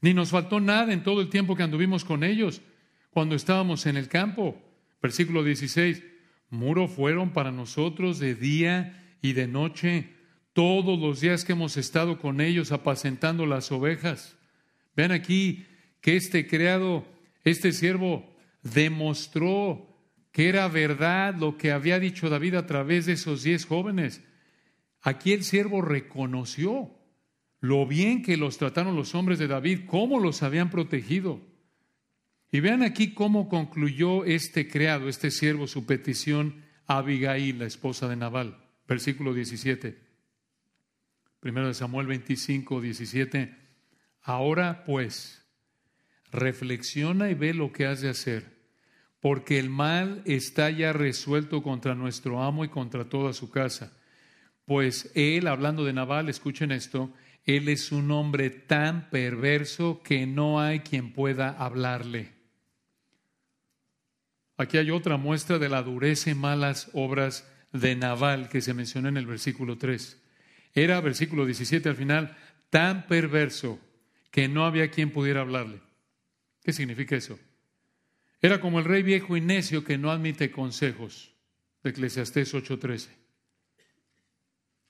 ni 0.00 0.14
nos 0.14 0.30
faltó 0.30 0.60
nada 0.60 0.92
en 0.92 1.02
todo 1.02 1.20
el 1.20 1.28
tiempo 1.28 1.56
que 1.56 1.62
anduvimos 1.62 2.04
con 2.04 2.24
ellos 2.24 2.62
cuando 3.10 3.34
estábamos 3.34 3.86
en 3.86 3.96
el 3.96 4.08
campo. 4.08 4.60
Versículo 5.02 5.44
16, 5.44 6.02
muro 6.50 6.88
fueron 6.88 7.30
para 7.32 7.52
nosotros 7.52 8.18
de 8.18 8.34
día 8.34 9.16
y 9.22 9.32
de 9.32 9.46
noche 9.46 10.14
todos 10.52 10.98
los 10.98 11.20
días 11.20 11.44
que 11.44 11.52
hemos 11.52 11.76
estado 11.76 12.18
con 12.18 12.40
ellos 12.40 12.72
apacentando 12.72 13.46
las 13.46 13.70
ovejas. 13.72 14.36
Vean 14.96 15.12
aquí 15.12 15.66
que 16.00 16.16
este 16.16 16.46
creado, 16.46 17.06
este 17.44 17.72
siervo, 17.72 18.28
demostró 18.62 19.86
que 20.32 20.48
era 20.48 20.68
verdad 20.68 21.34
lo 21.34 21.56
que 21.56 21.72
había 21.72 21.98
dicho 21.98 22.28
David 22.28 22.54
a 22.54 22.66
través 22.66 23.06
de 23.06 23.12
esos 23.12 23.42
diez 23.42 23.66
jóvenes. 23.66 24.22
Aquí 25.02 25.32
el 25.32 25.44
siervo 25.44 25.82
reconoció 25.82 26.90
lo 27.60 27.86
bien 27.86 28.22
que 28.22 28.36
los 28.36 28.58
trataron 28.58 28.96
los 28.96 29.14
hombres 29.14 29.38
de 29.38 29.46
David, 29.46 29.80
cómo 29.86 30.18
los 30.18 30.42
habían 30.42 30.70
protegido. 30.70 31.40
Y 32.50 32.60
vean 32.60 32.82
aquí 32.82 33.14
cómo 33.14 33.48
concluyó 33.48 34.24
este 34.24 34.68
creado, 34.68 35.08
este 35.08 35.30
siervo, 35.30 35.66
su 35.66 35.86
petición 35.86 36.64
Abigail, 36.86 37.58
la 37.58 37.66
esposa 37.66 38.08
de 38.08 38.16
Nabal. 38.16 38.56
Versículo 38.88 39.34
17. 39.34 39.96
Primero 41.38 41.68
de 41.68 41.74
Samuel 41.74 42.06
25, 42.08 42.80
17. 42.80 43.54
Ahora 44.22 44.84
pues, 44.84 45.46
reflexiona 46.32 47.30
y 47.30 47.34
ve 47.34 47.54
lo 47.54 47.72
que 47.72 47.86
has 47.86 48.00
de 48.00 48.08
hacer, 48.08 48.58
porque 49.20 49.58
el 49.58 49.70
mal 49.70 50.22
está 50.24 50.70
ya 50.70 50.92
resuelto 50.92 51.62
contra 51.62 51.94
nuestro 51.94 52.42
amo 52.42 52.64
y 52.64 52.68
contra 52.68 53.08
toda 53.08 53.32
su 53.32 53.50
casa. 53.50 53.96
Pues 54.64 55.12
él, 55.14 55.46
hablando 55.46 55.84
de 55.84 55.92
Nabal, 55.92 56.28
escuchen 56.28 56.72
esto, 56.72 57.12
él 57.44 57.68
es 57.68 57.92
un 57.92 58.10
hombre 58.10 58.50
tan 58.50 59.10
perverso 59.10 60.02
que 60.02 60.26
no 60.26 60.60
hay 60.60 60.80
quien 60.80 61.12
pueda 61.12 61.50
hablarle. 61.50 62.32
Aquí 64.56 64.76
hay 64.76 64.90
otra 64.90 65.16
muestra 65.16 65.58
de 65.58 65.68
la 65.68 65.82
dureza 65.82 66.30
y 66.30 66.34
malas 66.34 66.90
obras 66.92 67.50
de 67.72 67.96
Naval 67.96 68.48
que 68.48 68.60
se 68.60 68.74
menciona 68.74 69.08
en 69.08 69.16
el 69.16 69.26
versículo 69.26 69.78
3. 69.78 70.20
Era, 70.74 71.00
versículo 71.00 71.46
17 71.46 71.88
al 71.88 71.96
final, 71.96 72.36
tan 72.68 73.06
perverso 73.06 73.80
que 74.30 74.48
no 74.48 74.66
había 74.66 74.90
quien 74.90 75.10
pudiera 75.10 75.40
hablarle. 75.40 75.80
¿Qué 76.62 76.72
significa 76.72 77.16
eso? 77.16 77.38
Era 78.42 78.60
como 78.60 78.78
el 78.78 78.84
rey 78.84 79.02
viejo 79.02 79.36
y 79.36 79.40
necio 79.40 79.84
que 79.84 79.98
no 79.98 80.10
admite 80.10 80.50
consejos, 80.50 81.32
Eclesiastés 81.82 82.54
8:13. 82.54 83.08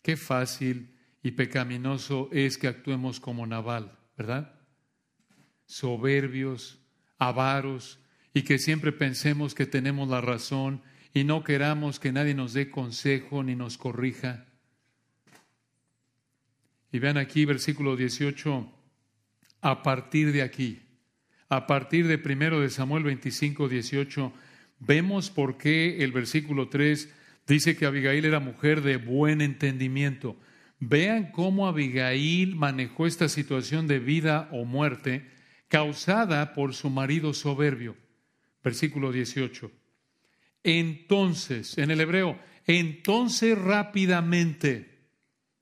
Qué 0.02 0.16
fácil 0.16 0.99
y 1.22 1.32
pecaminoso 1.32 2.28
es 2.32 2.58
que 2.58 2.68
actuemos 2.68 3.20
como 3.20 3.46
Naval, 3.46 3.98
¿verdad? 4.16 4.54
Soberbios, 5.66 6.78
avaros, 7.18 8.00
y 8.32 8.42
que 8.42 8.58
siempre 8.58 8.92
pensemos 8.92 9.54
que 9.54 9.66
tenemos 9.66 10.08
la 10.08 10.20
razón 10.20 10.82
y 11.12 11.24
no 11.24 11.42
queramos 11.42 11.98
que 11.98 12.12
nadie 12.12 12.34
nos 12.34 12.52
dé 12.52 12.70
consejo 12.70 13.42
ni 13.42 13.56
nos 13.56 13.76
corrija. 13.76 14.46
Y 16.92 16.98
vean 16.98 17.18
aquí 17.18 17.44
versículo 17.44 17.96
18, 17.96 18.72
a 19.62 19.82
partir 19.82 20.32
de 20.32 20.42
aquí, 20.42 20.82
a 21.48 21.66
partir 21.66 22.06
de 22.06 22.18
primero 22.18 22.60
de 22.60 22.70
Samuel 22.70 23.04
25, 23.04 23.68
18, 23.68 24.32
vemos 24.78 25.30
por 25.30 25.56
qué 25.56 26.02
el 26.04 26.12
versículo 26.12 26.68
3 26.68 27.12
dice 27.46 27.76
que 27.76 27.86
Abigail 27.86 28.24
era 28.24 28.38
mujer 28.38 28.82
de 28.82 28.96
buen 28.96 29.40
entendimiento. 29.40 30.36
Vean 30.80 31.30
cómo 31.30 31.68
Abigail 31.68 32.56
manejó 32.56 33.06
esta 33.06 33.28
situación 33.28 33.86
de 33.86 33.98
vida 33.98 34.48
o 34.52 34.64
muerte 34.64 35.30
causada 35.68 36.54
por 36.54 36.74
su 36.74 36.90
marido 36.90 37.32
soberbio 37.34 37.96
versículo 38.62 39.12
18. 39.12 39.70
Entonces, 40.62 41.78
en 41.78 41.90
el 41.90 42.00
hebreo, 42.00 42.38
entonces 42.66 43.56
rápidamente, 43.58 44.98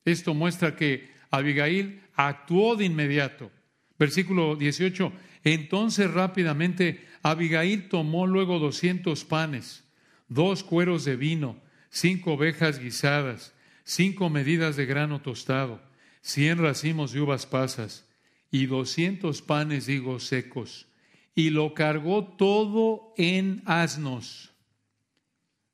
esto 0.04 0.34
muestra 0.34 0.75
que 0.75 1.10
Abigail 1.30 2.02
actuó 2.14 2.76
de 2.76 2.84
inmediato. 2.84 3.50
Versículo 3.98 4.56
18, 4.56 5.12
entonces 5.44 6.10
rápidamente 6.10 7.06
Abigail 7.22 7.88
tomó 7.88 8.26
luego 8.26 8.58
doscientos 8.58 9.25
panes, 9.25 9.84
dos 10.28 10.62
cueros 10.62 11.04
de 11.04 11.16
vino, 11.16 11.60
cinco 11.90 12.34
ovejas 12.34 12.78
guisadas, 12.78 13.54
cinco 13.88 14.28
medidas 14.28 14.76
de 14.76 14.85
grano 14.85 15.23
tostado, 15.23 15.80
cien 16.21 16.59
racimos 16.59 17.12
de 17.12 17.23
uvas 17.23 17.47
pasas 17.47 18.07
y 18.50 18.66
doscientos 18.66 19.40
panes 19.40 19.87
de 19.87 19.95
higos 19.95 20.25
secos 20.25 20.87
y 21.35 21.49
lo 21.49 21.73
cargó 21.73 22.37
todo 22.37 23.14
en 23.16 23.62
asnos. 23.64 24.52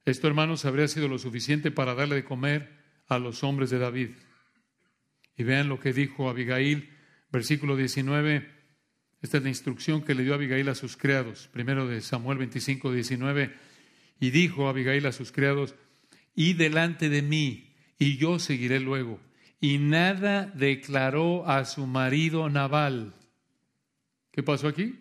Esto, 0.04 0.28
hermanos, 0.28 0.64
habría 0.64 0.86
sido 0.86 1.08
lo 1.08 1.18
suficiente 1.18 1.72
para 1.72 1.94
darle 1.94 2.14
de 2.14 2.24
comer 2.24 2.78
a 3.08 3.18
los 3.18 3.42
hombres 3.42 3.70
de 3.70 3.78
David. 3.78 4.10
Y 5.36 5.42
vean 5.42 5.68
lo 5.68 5.80
que 5.80 5.92
dijo 5.92 6.28
Abigail, 6.28 6.90
versículo 7.32 7.76
19. 7.76 8.48
Esta 9.22 9.38
es 9.38 9.42
la 9.42 9.48
instrucción 9.48 10.04
que 10.04 10.14
le 10.14 10.22
dio 10.22 10.34
Abigail 10.34 10.68
a 10.68 10.76
sus 10.76 10.96
criados. 10.96 11.48
Primero 11.52 11.88
de 11.88 12.00
Samuel 12.00 12.38
25, 12.38 12.92
19. 12.92 13.52
Y 14.20 14.30
dijo 14.30 14.68
Abigail 14.68 15.04
a 15.06 15.12
sus 15.12 15.32
criados, 15.32 15.74
y 16.36 16.52
delante 16.52 17.08
de 17.08 17.22
mí, 17.22 17.73
y 17.98 18.16
yo 18.16 18.38
seguiré 18.38 18.80
luego. 18.80 19.20
Y 19.60 19.78
nada 19.78 20.52
declaró 20.54 21.48
a 21.48 21.64
su 21.64 21.86
marido 21.86 22.48
Nabal. 22.50 23.14
¿Qué 24.30 24.42
pasó 24.42 24.68
aquí? 24.68 24.98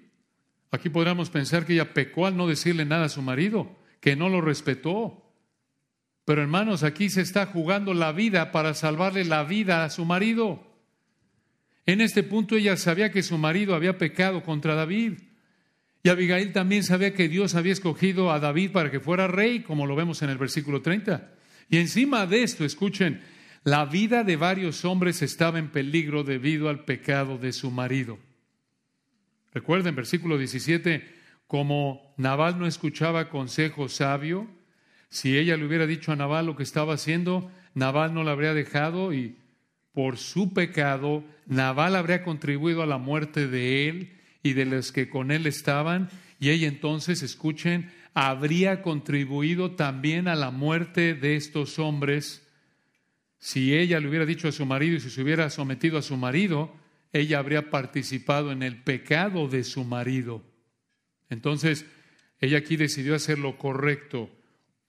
Aquí 0.71 0.89
podríamos 0.89 1.29
pensar 1.29 1.65
que 1.65 1.73
ella 1.73 1.93
pecó 1.93 2.25
al 2.25 2.37
no 2.37 2.47
decirle 2.47 2.85
nada 2.85 3.05
a 3.05 3.09
su 3.09 3.21
marido, 3.21 3.75
que 3.99 4.15
no 4.15 4.29
lo 4.29 4.41
respetó. 4.41 5.23
Pero 6.25 6.41
hermanos, 6.41 6.83
aquí 6.83 7.09
se 7.09 7.21
está 7.21 7.45
jugando 7.45 7.93
la 7.93 8.11
vida 8.11 8.51
para 8.51 8.73
salvarle 8.73 9.25
la 9.25 9.43
vida 9.43 9.83
a 9.83 9.89
su 9.89 10.05
marido. 10.05 10.65
En 11.85 11.99
este 11.99 12.23
punto 12.23 12.55
ella 12.55 12.77
sabía 12.77 13.11
que 13.11 13.23
su 13.23 13.37
marido 13.37 13.75
había 13.75 13.97
pecado 13.97 14.43
contra 14.43 14.75
David. 14.75 15.19
Y 16.01 16.09
Abigail 16.09 16.53
también 16.53 16.83
sabía 16.83 17.13
que 17.13 17.27
Dios 17.27 17.55
había 17.55 17.73
escogido 17.73 18.31
a 18.31 18.39
David 18.39 18.71
para 18.71 18.89
que 18.89 18.99
fuera 18.99 19.27
rey, 19.27 19.61
como 19.61 19.85
lo 19.85 19.95
vemos 19.95 20.21
en 20.21 20.29
el 20.29 20.37
versículo 20.37 20.81
30. 20.81 21.33
Y 21.73 21.77
encima 21.77 22.27
de 22.27 22.43
esto, 22.43 22.65
escuchen, 22.65 23.23
la 23.63 23.85
vida 23.85 24.23
de 24.23 24.35
varios 24.35 24.85
hombres 24.85 25.23
estaba 25.23 25.57
en 25.57 25.71
peligro 25.71 26.23
debido 26.23 26.69
al 26.69 26.85
pecado 26.85 27.39
de 27.39 27.51
su 27.51 27.71
marido. 27.71 28.19
Recuerden, 29.55 29.95
versículo 29.95 30.37
17, 30.37 31.03
como 31.47 32.13
Naval 32.15 32.59
no 32.59 32.67
escuchaba 32.67 33.27
consejo 33.27 33.89
sabio, 33.89 34.47
si 35.09 35.35
ella 35.35 35.57
le 35.57 35.65
hubiera 35.65 35.87
dicho 35.87 36.11
a 36.11 36.15
Naval 36.15 36.45
lo 36.45 36.55
que 36.55 36.61
estaba 36.61 36.93
haciendo, 36.93 37.51
Naval 37.73 38.13
no 38.13 38.23
la 38.23 38.33
habría 38.33 38.53
dejado 38.53 39.11
y 39.11 39.37
por 39.93 40.19
su 40.19 40.53
pecado, 40.53 41.23
Naval 41.47 41.95
habría 41.95 42.21
contribuido 42.21 42.83
a 42.83 42.85
la 42.85 42.99
muerte 42.99 43.47
de 43.47 43.89
él 43.89 44.19
y 44.43 44.53
de 44.53 44.65
los 44.65 44.91
que 44.91 45.09
con 45.09 45.31
él 45.31 45.47
estaban, 45.47 46.11
y 46.39 46.51
ella 46.51 46.67
entonces, 46.67 47.23
escuchen, 47.23 47.91
habría 48.13 48.81
contribuido 48.81 49.71
también 49.71 50.27
a 50.27 50.35
la 50.35 50.51
muerte 50.51 51.15
de 51.15 51.35
estos 51.35 51.79
hombres. 51.79 52.47
Si 53.39 53.75
ella 53.75 53.99
le 53.99 54.07
hubiera 54.07 54.25
dicho 54.25 54.47
a 54.47 54.51
su 54.51 54.65
marido 54.65 54.95
y 54.95 54.99
si 54.99 55.09
se 55.09 55.21
hubiera 55.21 55.49
sometido 55.49 55.97
a 55.97 56.03
su 56.03 56.15
marido, 56.15 56.73
ella 57.11 57.39
habría 57.39 57.69
participado 57.69 58.51
en 58.51 58.63
el 58.63 58.81
pecado 58.83 59.47
de 59.47 59.63
su 59.63 59.83
marido. 59.83 60.43
Entonces, 61.29 61.85
ella 62.39 62.59
aquí 62.59 62.77
decidió 62.77 63.15
hacer 63.15 63.39
lo 63.39 63.57
correcto, 63.57 64.29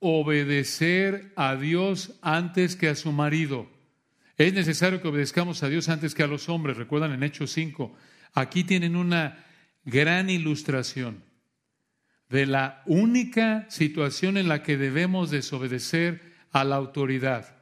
obedecer 0.00 1.32
a 1.36 1.56
Dios 1.56 2.18
antes 2.20 2.76
que 2.76 2.88
a 2.88 2.94
su 2.94 3.12
marido. 3.12 3.70
Es 4.36 4.52
necesario 4.52 5.00
que 5.00 5.08
obedezcamos 5.08 5.62
a 5.62 5.68
Dios 5.68 5.88
antes 5.88 6.14
que 6.14 6.22
a 6.22 6.26
los 6.26 6.48
hombres. 6.48 6.76
Recuerdan 6.76 7.12
en 7.12 7.22
Hechos 7.22 7.52
5. 7.52 7.96
Aquí 8.34 8.64
tienen 8.64 8.96
una 8.96 9.46
gran 9.84 10.28
ilustración 10.28 11.23
de 12.28 12.46
la 12.46 12.82
única 12.86 13.66
situación 13.68 14.36
en 14.36 14.48
la 14.48 14.62
que 14.62 14.76
debemos 14.76 15.30
desobedecer 15.30 16.20
a 16.52 16.64
la 16.64 16.76
autoridad 16.76 17.54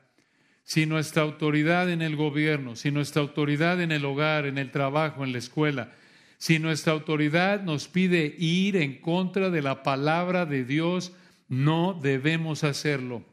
si 0.64 0.87
nuestra 0.87 1.22
autoridad 1.22 1.90
en 1.90 2.03
el 2.03 2.16
gobierno, 2.16 2.77
si 2.77 2.90
nuestra 2.90 3.22
autoridad 3.22 3.81
en 3.81 3.92
el 3.92 4.05
hogar, 4.05 4.46
en 4.46 4.59
el 4.59 4.70
trabajo, 4.70 5.25
en 5.25 5.33
la 5.33 5.38
escuela, 5.38 5.92
si 6.38 6.59
nuestra 6.59 6.92
autoridad 6.92 7.62
nos 7.62 7.88
pide 7.88 8.35
ir 8.38 8.77
en 8.77 9.01
contra 9.01 9.51
de 9.51 9.62
la 9.62 9.83
palabra 9.83 10.46
de 10.46 10.64
Dios, 10.64 11.12
no 11.48 11.92
debemos 11.92 12.64
hacerlo. 12.64 13.25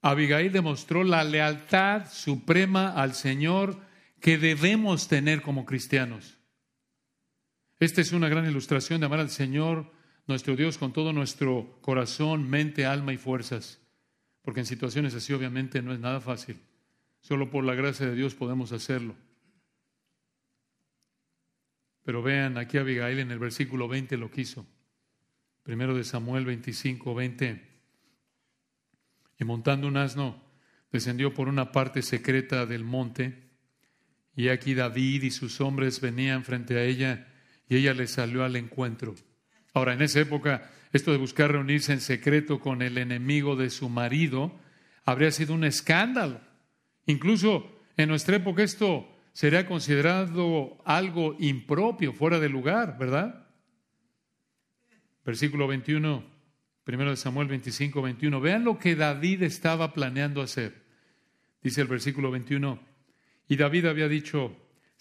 Abigail 0.00 0.52
demostró 0.52 1.02
la 1.04 1.24
lealtad 1.24 2.10
suprema 2.10 2.90
al 2.90 3.14
Señor 3.14 3.78
que 4.20 4.38
debemos 4.38 5.08
tener 5.08 5.42
como 5.42 5.64
cristianos. 5.64 6.38
Esta 7.78 8.00
es 8.00 8.12
una 8.12 8.28
gran 8.28 8.46
ilustración 8.46 9.00
de 9.00 9.06
amar 9.06 9.20
al 9.20 9.30
Señor, 9.30 9.90
nuestro 10.26 10.56
Dios, 10.56 10.78
con 10.78 10.92
todo 10.92 11.12
nuestro 11.12 11.78
corazón, 11.82 12.48
mente, 12.48 12.86
alma 12.86 13.12
y 13.12 13.18
fuerzas 13.18 13.80
porque 14.44 14.60
en 14.60 14.66
situaciones 14.66 15.14
así 15.14 15.32
obviamente 15.32 15.80
no 15.80 15.94
es 15.94 15.98
nada 15.98 16.20
fácil. 16.20 16.60
Solo 17.22 17.50
por 17.50 17.64
la 17.64 17.74
gracia 17.74 18.04
de 18.04 18.14
Dios 18.14 18.34
podemos 18.34 18.72
hacerlo. 18.72 19.16
Pero 22.02 22.22
vean, 22.22 22.58
aquí 22.58 22.76
Abigail 22.76 23.20
en 23.20 23.30
el 23.30 23.38
versículo 23.38 23.88
20 23.88 24.18
lo 24.18 24.30
quiso. 24.30 24.66
Primero 25.62 25.96
de 25.96 26.04
Samuel 26.04 26.44
25, 26.44 27.14
20. 27.14 27.66
Y 29.40 29.44
montando 29.44 29.88
un 29.88 29.96
asno, 29.96 30.44
descendió 30.92 31.32
por 31.32 31.48
una 31.48 31.72
parte 31.72 32.02
secreta 32.02 32.66
del 32.66 32.84
monte. 32.84 33.48
Y 34.36 34.48
aquí 34.48 34.74
David 34.74 35.22
y 35.22 35.30
sus 35.30 35.62
hombres 35.62 36.02
venían 36.02 36.44
frente 36.44 36.76
a 36.76 36.84
ella 36.84 37.33
y 37.68 37.76
ella 37.76 37.94
le 37.94 38.06
salió 38.06 38.44
al 38.44 38.56
encuentro. 38.56 39.14
Ahora, 39.72 39.94
en 39.94 40.02
esa 40.02 40.20
época 40.20 40.70
esto 40.92 41.10
de 41.10 41.18
buscar 41.18 41.50
reunirse 41.50 41.92
en 41.92 42.00
secreto 42.00 42.60
con 42.60 42.80
el 42.80 42.98
enemigo 42.98 43.56
de 43.56 43.70
su 43.70 43.88
marido 43.88 44.52
habría 45.04 45.32
sido 45.32 45.54
un 45.54 45.64
escándalo. 45.64 46.40
Incluso 47.06 47.80
en 47.96 48.08
nuestra 48.08 48.36
época 48.36 48.62
esto 48.62 49.08
sería 49.32 49.66
considerado 49.66 50.78
algo 50.84 51.36
impropio, 51.40 52.12
fuera 52.12 52.38
de 52.38 52.48
lugar, 52.48 52.96
¿verdad? 52.96 53.48
Versículo 55.24 55.66
21. 55.66 56.32
Primero 56.84 57.10
de 57.10 57.16
Samuel 57.16 57.48
25, 57.48 58.00
21. 58.00 58.40
Vean 58.40 58.62
lo 58.62 58.78
que 58.78 58.94
David 58.94 59.42
estaba 59.42 59.94
planeando 59.94 60.42
hacer. 60.42 60.84
Dice 61.62 61.80
el 61.80 61.88
versículo 61.88 62.30
21. 62.30 62.78
Y 63.48 63.56
David 63.56 63.86
había 63.86 64.06
dicho, 64.06 64.54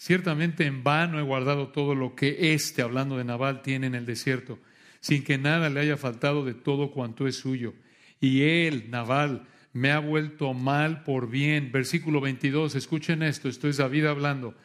ciertamente 0.03 0.65
en 0.65 0.83
vano 0.83 1.17
he 1.17 1.23
guardado 1.23 1.69
todo 1.69 1.95
lo 1.95 2.13
que 2.13 2.53
éste, 2.53 2.81
hablando 2.81 3.17
de 3.17 3.23
Nabal, 3.23 3.61
tiene 3.61 3.87
en 3.87 3.95
el 3.95 4.05
desierto, 4.05 4.59
sin 4.99 5.23
que 5.23 5.37
nada 5.37 5.69
le 5.69 5.79
haya 5.79 5.95
faltado 5.95 6.43
de 6.43 6.53
todo 6.53 6.91
cuanto 6.91 7.25
es 7.25 7.37
suyo. 7.37 7.73
Y 8.19 8.41
él, 8.41 8.89
Nabal, 8.89 9.47
me 9.71 9.91
ha 9.91 9.99
vuelto 9.99 10.53
mal 10.53 11.03
por 11.03 11.29
bien. 11.29 11.71
Versículo 11.71 12.19
22, 12.19 12.75
escuchen 12.75 13.23
esto, 13.23 13.47
esto 13.47 13.69
es 13.69 13.77
David 13.77 14.07
hablando. 14.07 14.55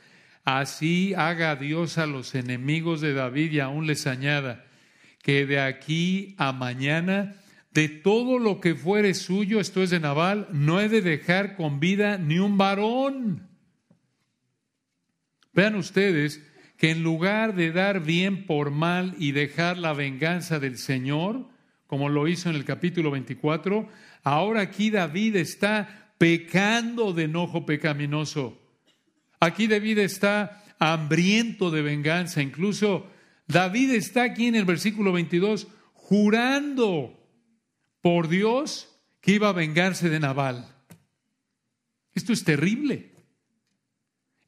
Así 0.45 1.15
haga 1.15 1.55
Dios 1.55 1.99
a 1.99 2.07
los 2.07 2.35
enemigos 2.35 3.01
de 3.01 3.15
David 3.15 3.53
y 3.53 3.61
aún 3.61 3.87
les 3.87 4.09
añada 4.09 4.65
que 5.23 5.47
de 5.47 5.61
aquí 5.61 6.35
a 6.39 6.51
mañana, 6.53 7.37
de 7.73 7.89
todo 7.89 8.41
lo 8.41 8.61
que 8.61 8.75
fuere 8.75 9.15
suyo, 9.15 9.61
esto 9.61 9.85
es 9.85 9.91
de 9.91 10.01
Naval, 10.01 10.49
no 10.51 10.81
he 10.81 10.89
de 10.89 11.01
dejar 11.01 11.55
con 11.55 11.79
vida 11.79 12.19
ni 12.19 12.41
un 12.41 12.59
varón. 12.59 13.48
Vean 15.59 15.75
ustedes 15.75 16.41
que 16.77 16.93
en 16.93 17.03
lugar 17.03 17.57
de 17.57 17.73
dar 17.73 18.05
bien 18.05 18.47
por 18.47 18.71
mal 18.71 19.17
y 19.19 19.33
dejar 19.33 19.77
la 19.77 19.93
venganza 19.93 20.61
del 20.61 20.79
Señor, 20.79 21.49
como 21.89 22.09
lo 22.09 22.29
hizo 22.29 22.49
en 22.49 22.55
el 22.55 22.65
capítulo 22.65 23.11
24, 23.11 23.89
ahora 24.23 24.61
aquí 24.61 24.91
David 24.91 25.35
está 25.35 26.13
pecando 26.17 27.13
de 27.13 27.25
enojo 27.25 27.67
pecaminoso. 27.67 28.57
Aquí 29.41 29.67
David 29.67 29.99
está 29.99 30.63
hambriento 30.79 31.73
de 31.73 31.83
venganza. 31.83 32.41
Incluso 32.41 33.11
David 33.49 33.95
está 33.95 34.23
aquí 34.23 34.47
en 34.47 34.55
el 34.55 34.65
versículo 34.65 35.11
22 35.11 35.67
jurando 35.93 37.19
por 38.01 38.29
Dios 38.29 38.97
que 39.21 39.33
iba 39.33 39.49
a 39.49 39.53
vengarse 39.55 40.09
de 40.09 40.21
Nabal. 40.21 40.73
Esto 42.15 42.33
es 42.33 42.45
terrible. 42.45 43.18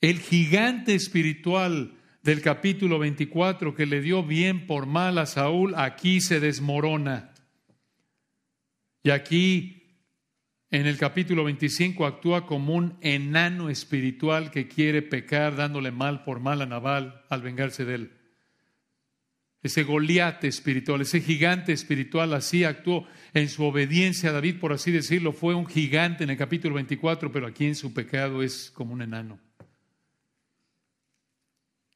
El 0.00 0.18
gigante 0.18 0.94
espiritual 0.94 1.92
del 2.22 2.40
capítulo 2.40 2.98
24 2.98 3.74
que 3.74 3.84
le 3.84 4.00
dio 4.00 4.22
bien 4.22 4.66
por 4.66 4.86
mal 4.86 5.18
a 5.18 5.26
Saúl, 5.26 5.74
aquí 5.76 6.22
se 6.22 6.40
desmorona. 6.40 7.32
Y 9.02 9.10
aquí 9.10 9.80
en 10.70 10.86
el 10.86 10.96
capítulo 10.96 11.44
25 11.44 12.06
actúa 12.06 12.46
como 12.46 12.74
un 12.74 12.96
enano 13.02 13.68
espiritual 13.68 14.50
que 14.50 14.68
quiere 14.68 15.02
pecar 15.02 15.56
dándole 15.56 15.90
mal 15.90 16.24
por 16.24 16.40
mal 16.40 16.62
a 16.62 16.66
Nabal 16.66 17.22
al 17.28 17.42
vengarse 17.42 17.84
de 17.84 17.94
él. 17.96 18.12
Ese 19.62 19.82
Goliat 19.82 20.42
espiritual, 20.44 21.02
ese 21.02 21.20
gigante 21.20 21.74
espiritual 21.74 22.32
así 22.32 22.64
actuó 22.64 23.06
en 23.34 23.50
su 23.50 23.64
obediencia 23.64 24.30
a 24.30 24.32
David, 24.32 24.60
por 24.60 24.72
así 24.72 24.90
decirlo, 24.90 25.34
fue 25.34 25.54
un 25.54 25.66
gigante 25.66 26.24
en 26.24 26.30
el 26.30 26.38
capítulo 26.38 26.76
24, 26.76 27.30
pero 27.30 27.46
aquí 27.46 27.66
en 27.66 27.74
su 27.74 27.92
pecado 27.92 28.42
es 28.42 28.70
como 28.70 28.94
un 28.94 29.02
enano. 29.02 29.49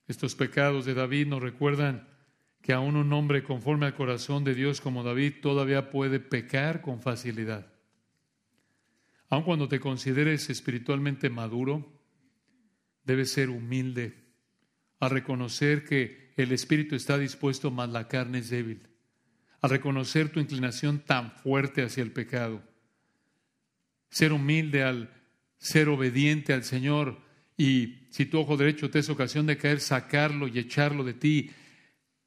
Estos 0.06 0.34
pecados 0.34 0.84
de 0.84 0.94
David 0.94 1.28
nos 1.28 1.42
recuerdan 1.42 2.08
que 2.60 2.72
aún 2.72 2.96
un 2.96 3.12
hombre 3.12 3.42
conforme 3.42 3.86
al 3.86 3.94
corazón 3.94 4.44
de 4.44 4.54
Dios 4.54 4.80
como 4.80 5.02
David 5.02 5.34
todavía 5.42 5.90
puede 5.90 6.20
pecar 6.20 6.80
con 6.80 7.00
facilidad. 7.00 7.66
Aun 9.28 9.42
cuando 9.42 9.68
te 9.68 9.80
consideres 9.80 10.48
espiritualmente 10.50 11.28
maduro, 11.30 12.00
debes 13.04 13.32
ser 13.32 13.50
humilde 13.50 14.14
a 15.00 15.08
reconocer 15.08 15.84
que 15.84 16.32
el 16.36 16.52
espíritu 16.52 16.94
está 16.94 17.18
dispuesto, 17.18 17.70
mas 17.70 17.88
la 17.90 18.08
carne 18.08 18.38
es 18.38 18.50
débil. 18.50 18.88
A 19.60 19.68
reconocer 19.68 20.30
tu 20.30 20.40
inclinación 20.40 21.00
tan 21.00 21.32
fuerte 21.32 21.82
hacia 21.82 22.02
el 22.02 22.12
pecado. 22.12 22.62
Ser 24.10 24.32
humilde 24.32 24.82
al 24.82 25.12
ser 25.58 25.88
obediente 25.88 26.52
al 26.52 26.64
Señor 26.64 27.20
y 27.56 28.03
si 28.14 28.27
tu 28.27 28.38
ojo 28.38 28.57
derecho 28.57 28.90
te 28.90 29.00
es 29.00 29.09
ocasión 29.09 29.44
de 29.44 29.57
caer, 29.57 29.81
sacarlo 29.81 30.46
y 30.46 30.57
echarlo 30.57 31.03
de 31.03 31.14
ti, 31.14 31.50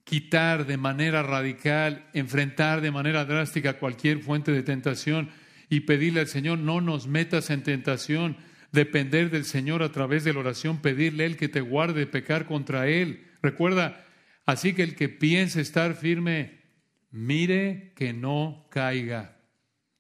quitar 0.04 0.68
de 0.68 0.76
manera 0.76 1.24
radical, 1.24 2.10
enfrentar 2.14 2.82
de 2.82 2.92
manera 2.92 3.24
drástica 3.24 3.80
cualquier 3.80 4.20
fuente 4.20 4.52
de 4.52 4.64
tentación 4.64 5.30
y 5.70 5.80
pedirle 5.80 6.20
al 6.20 6.28
Señor, 6.28 6.60
no 6.60 6.82
nos 6.82 7.08
metas 7.08 7.50
en 7.52 7.64
tentación, 7.64 8.36
depender 8.74 9.30
del 9.30 9.46
Señor 9.46 9.82
a 9.82 9.94
través 9.94 10.26
de 10.26 10.34
la 10.34 10.42
oración, 10.42 10.82
pedirle 10.82 11.24
a 11.24 11.28
Él 11.28 11.38
que 11.38 11.48
te 11.48 11.62
guarde 11.62 12.02
de 12.02 12.08
pecar 12.08 12.48
contra 12.48 12.90
Él. 12.90 13.26
Recuerda, 13.42 14.06
así 14.46 14.74
que 14.74 14.84
el 14.84 14.94
que 14.94 15.08
piense 15.08 15.62
estar 15.62 15.96
firme, 15.96 16.64
mire 17.12 17.94
que 17.96 18.12
no 18.12 18.68
caiga. 18.70 19.38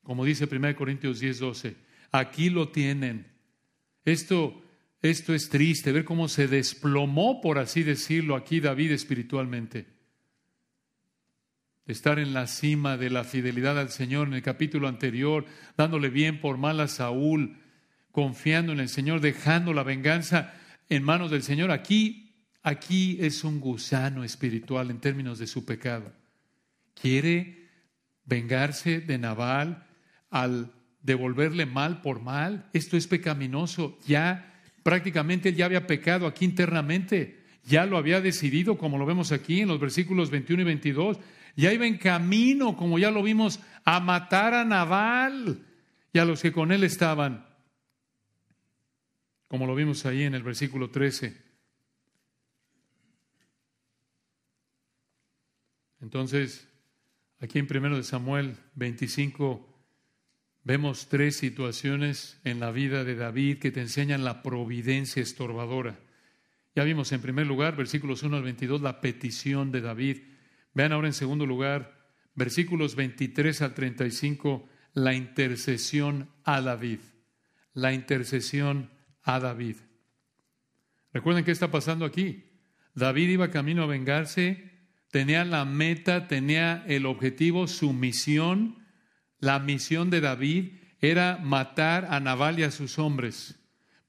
Como 0.03 0.25
dice 0.25 0.49
1 0.51 0.75
Corintios 0.75 1.21
10, 1.21 1.39
12. 1.39 1.75
Aquí 2.11 2.49
lo 2.49 2.67
tienen. 2.67 3.27
Esto, 4.03 4.66
esto 5.01 5.33
es 5.33 5.49
triste, 5.49 5.91
ver 5.91 6.05
cómo 6.05 6.27
se 6.27 6.47
desplomó, 6.47 7.41
por 7.41 7.59
así 7.59 7.83
decirlo, 7.83 8.35
aquí 8.35 8.59
David 8.59 8.91
espiritualmente 8.91 9.97
estar 11.87 12.19
en 12.19 12.33
la 12.33 12.47
cima 12.47 12.97
de 12.97 13.09
la 13.09 13.23
fidelidad 13.23 13.79
al 13.79 13.89
Señor 13.89 14.27
en 14.27 14.33
el 14.33 14.41
capítulo 14.41 14.87
anterior, 14.87 15.45
dándole 15.77 16.09
bien 16.09 16.41
por 16.41 16.57
mal 16.57 16.79
a 16.81 16.87
Saúl, 16.87 17.57
confiando 18.11 18.73
en 18.73 18.79
el 18.79 18.89
Señor, 18.89 19.21
dejando 19.21 19.73
la 19.73 19.83
venganza 19.83 20.53
en 20.89 21.03
manos 21.03 21.31
del 21.31 21.43
Señor. 21.43 21.71
Aquí, 21.71 22.35
aquí 22.61 23.17
es 23.21 23.43
un 23.43 23.59
gusano 23.59 24.23
espiritual 24.23 24.91
en 24.91 24.99
términos 24.99 25.39
de 25.39 25.47
su 25.47 25.65
pecado. 25.65 26.13
Quiere 26.93 27.69
vengarse 28.25 28.99
de 28.99 29.17
Nabal 29.17 29.87
al 30.29 30.73
devolverle 31.01 31.65
mal 31.65 32.01
por 32.01 32.21
mal. 32.21 32.69
Esto 32.73 32.97
es 32.97 33.07
pecaminoso. 33.07 33.97
Ya 34.05 34.56
prácticamente 34.87 35.49
él 35.49 35.55
ya 35.57 35.65
había 35.65 35.85
pecado 35.85 36.25
aquí 36.27 36.45
internamente. 36.45 37.43
Ya 37.65 37.85
lo 37.85 37.97
había 37.97 38.21
decidido, 38.21 38.77
como 38.77 38.97
lo 38.97 39.05
vemos 39.05 39.33
aquí 39.33 39.59
en 39.59 39.67
los 39.67 39.81
versículos 39.81 40.29
21 40.29 40.61
y 40.61 40.65
22 40.65 41.19
ya 41.57 41.73
iba 41.73 41.85
en 41.85 41.97
camino, 41.97 42.77
como 42.77 42.97
ya 42.97 43.11
lo 43.11 43.21
vimos, 43.21 43.59
a 43.83 43.99
matar 43.99 44.53
a 44.53 44.63
Naval 44.63 45.61
y 46.13 46.19
a 46.19 46.23
los 46.23 46.41
que 46.41 46.53
con 46.53 46.71
él 46.71 46.85
estaban, 46.85 47.45
como 49.49 49.67
lo 49.67 49.75
vimos 49.75 50.05
ahí 50.05 50.23
en 50.23 50.35
el 50.35 50.43
versículo 50.43 50.89
13. 50.89 51.35
Entonces, 55.99 56.65
aquí 57.41 57.59
en 57.59 57.67
1 57.69 57.97
de 57.97 58.03
Samuel 58.03 58.55
25 58.75 59.76
vemos 60.67 61.07
tres 61.07 61.37
situaciones 61.37 62.41
en 62.43 62.59
la 62.59 62.71
vida 62.71 63.05
de 63.05 63.15
David 63.15 63.59
que 63.59 63.71
te 63.71 63.79
enseñan 63.79 64.25
la 64.25 64.43
providencia 64.43 65.23
estorbadora. 65.23 65.97
Ya 66.75 66.83
vimos 66.83 67.13
en 67.13 67.21
primer 67.21 67.47
lugar, 67.47 67.77
versículos 67.77 68.21
1 68.21 68.35
al 68.35 68.43
22, 68.43 68.81
la 68.81 68.99
petición 68.99 69.71
de 69.71 69.79
David. 69.79 70.17
Vean 70.73 70.91
ahora 70.91 71.07
en 71.07 71.13
segundo 71.13 71.45
lugar, 71.45 72.05
versículos 72.35 72.97
23 72.97 73.61
al 73.61 73.73
35, 73.75 74.67
la 74.93 75.13
intercesión 75.13 76.31
a 76.43 76.59
David. 76.59 76.99
La 77.73 77.93
intercesión 77.93 78.89
a 79.23 79.39
David. 79.39 79.77
Recuerden 81.13 81.45
qué 81.45 81.51
está 81.51 81.71
pasando 81.71 82.03
aquí. 82.03 82.43
David 82.93 83.29
iba 83.29 83.51
camino 83.51 83.83
a 83.83 83.87
vengarse, 83.87 84.69
tenía 85.11 85.45
la 85.45 85.63
meta, 85.63 86.27
tenía 86.27 86.83
el 86.87 87.05
objetivo, 87.05 87.67
su 87.67 87.93
misión. 87.93 88.76
La 89.39 89.59
misión 89.59 90.09
de 90.09 90.21
David 90.21 90.73
era 90.99 91.37
matar 91.37 92.07
a 92.09 92.19
Nabal 92.19 92.59
y 92.59 92.63
a 92.63 92.71
sus 92.71 92.97
hombres. 92.99 93.59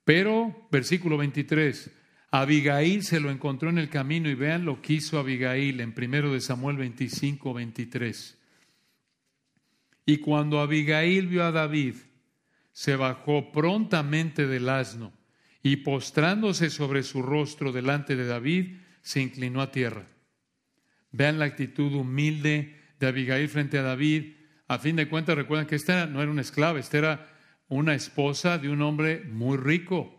Pero, 0.04 0.68
versículo 0.70 1.18
23, 1.18 1.90
Abigail 2.30 3.02
se 3.02 3.20
lo 3.20 3.30
encontró 3.30 3.70
en 3.70 3.78
el 3.78 3.88
camino 3.88 4.28
y 4.28 4.34
vean 4.34 4.64
lo 4.64 4.80
que 4.82 4.94
hizo 4.94 5.18
Abigail 5.18 5.80
en 5.80 5.94
1 5.96 6.32
de 6.32 6.40
Samuel 6.40 6.76
25, 6.76 7.54
23. 7.54 8.38
Y 10.06 10.18
cuando 10.18 10.60
Abigail 10.60 11.26
vio 11.26 11.44
a 11.44 11.52
David, 11.52 11.94
se 12.72 12.96
bajó 12.96 13.52
prontamente 13.52 14.46
del 14.46 14.68
asno 14.68 15.12
y 15.62 15.76
postrándose 15.76 16.70
sobre 16.70 17.02
su 17.02 17.22
rostro 17.22 17.72
delante 17.72 18.16
de 18.16 18.26
David, 18.26 18.76
se 19.02 19.20
inclinó 19.20 19.60
a 19.60 19.72
tierra. 19.72 20.06
Vean 21.10 21.38
la 21.38 21.46
actitud 21.46 21.92
humilde 21.92 22.76
de 23.00 23.06
Abigail 23.06 23.48
frente 23.48 23.78
a 23.78 23.82
David. 23.82 24.34
A 24.68 24.78
fin 24.78 24.96
de 24.96 25.08
cuentas, 25.08 25.34
recuerdan 25.34 25.66
que 25.66 25.76
esta 25.76 26.06
no 26.06 26.20
era 26.20 26.30
una 26.30 26.42
esclava, 26.42 26.78
esta 26.78 26.98
era 26.98 27.26
una 27.68 27.94
esposa 27.94 28.58
de 28.58 28.68
un 28.68 28.82
hombre 28.82 29.24
muy 29.24 29.56
rico. 29.56 30.14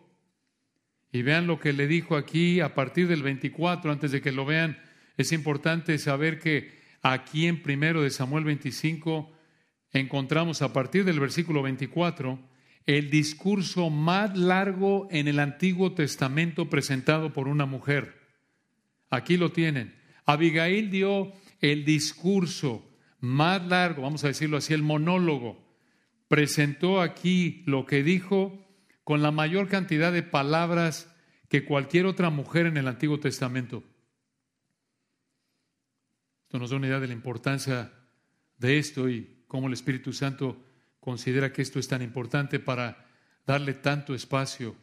Y 1.11 1.21
vean 1.21 1.45
lo 1.45 1.59
que 1.59 1.71
le 1.71 1.85
dijo 1.85 2.15
aquí 2.15 2.59
a 2.59 2.73
partir 2.73 3.07
del 3.07 3.21
24, 3.21 3.91
antes 3.91 4.11
de 4.11 4.21
que 4.21 4.31
lo 4.31 4.45
vean, 4.45 4.79
es 5.17 5.31
importante 5.31 5.97
saber 5.99 6.39
que 6.39 6.79
aquí 7.03 7.45
en 7.45 7.61
primero 7.61 8.01
de 8.01 8.09
Samuel 8.09 8.43
25 8.43 9.31
encontramos 9.91 10.63
a 10.63 10.73
partir 10.73 11.05
del 11.05 11.19
versículo 11.19 11.61
24 11.61 12.39
el 12.87 13.11
discurso 13.11 13.91
más 13.91 14.35
largo 14.35 15.07
en 15.11 15.27
el 15.27 15.39
Antiguo 15.39 15.93
Testamento 15.93 16.71
presentado 16.71 17.33
por 17.33 17.47
una 17.47 17.67
mujer. 17.67 18.17
Aquí 19.11 19.37
lo 19.37 19.51
tienen. 19.51 19.95
Abigail 20.25 20.89
dio 20.89 21.31
el 21.61 21.85
discurso 21.85 22.88
más 23.19 23.65
largo, 23.67 24.03
vamos 24.03 24.23
a 24.23 24.27
decirlo 24.27 24.57
así, 24.57 24.73
el 24.73 24.83
monólogo. 24.83 25.67
Presentó 26.27 27.01
aquí 27.01 27.63
lo 27.65 27.85
que 27.85 28.03
dijo 28.03 28.65
con 29.03 29.21
la 29.21 29.31
mayor 29.31 29.67
cantidad 29.67 30.13
de 30.13 30.23
palabras 30.23 31.13
que 31.49 31.65
cualquier 31.65 32.05
otra 32.05 32.29
mujer 32.29 32.67
en 32.67 32.77
el 32.77 32.87
Antiguo 32.87 33.19
Testamento. 33.19 33.83
Esto 36.43 36.59
nos 36.59 36.69
da 36.69 36.77
una 36.77 36.87
idea 36.87 36.99
de 36.99 37.07
la 37.07 37.13
importancia 37.13 37.91
de 38.57 38.77
esto 38.77 39.09
y 39.09 39.43
cómo 39.47 39.67
el 39.67 39.73
Espíritu 39.73 40.13
Santo 40.13 40.63
considera 40.99 41.51
que 41.51 41.61
esto 41.61 41.79
es 41.79 41.87
tan 41.87 42.01
importante 42.01 42.59
para 42.59 43.07
darle 43.45 43.73
tanto 43.73 44.13
espacio 44.13 44.75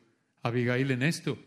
a 0.42 0.48
Abigail 0.48 0.90
en 0.90 1.02
esto 1.02 1.38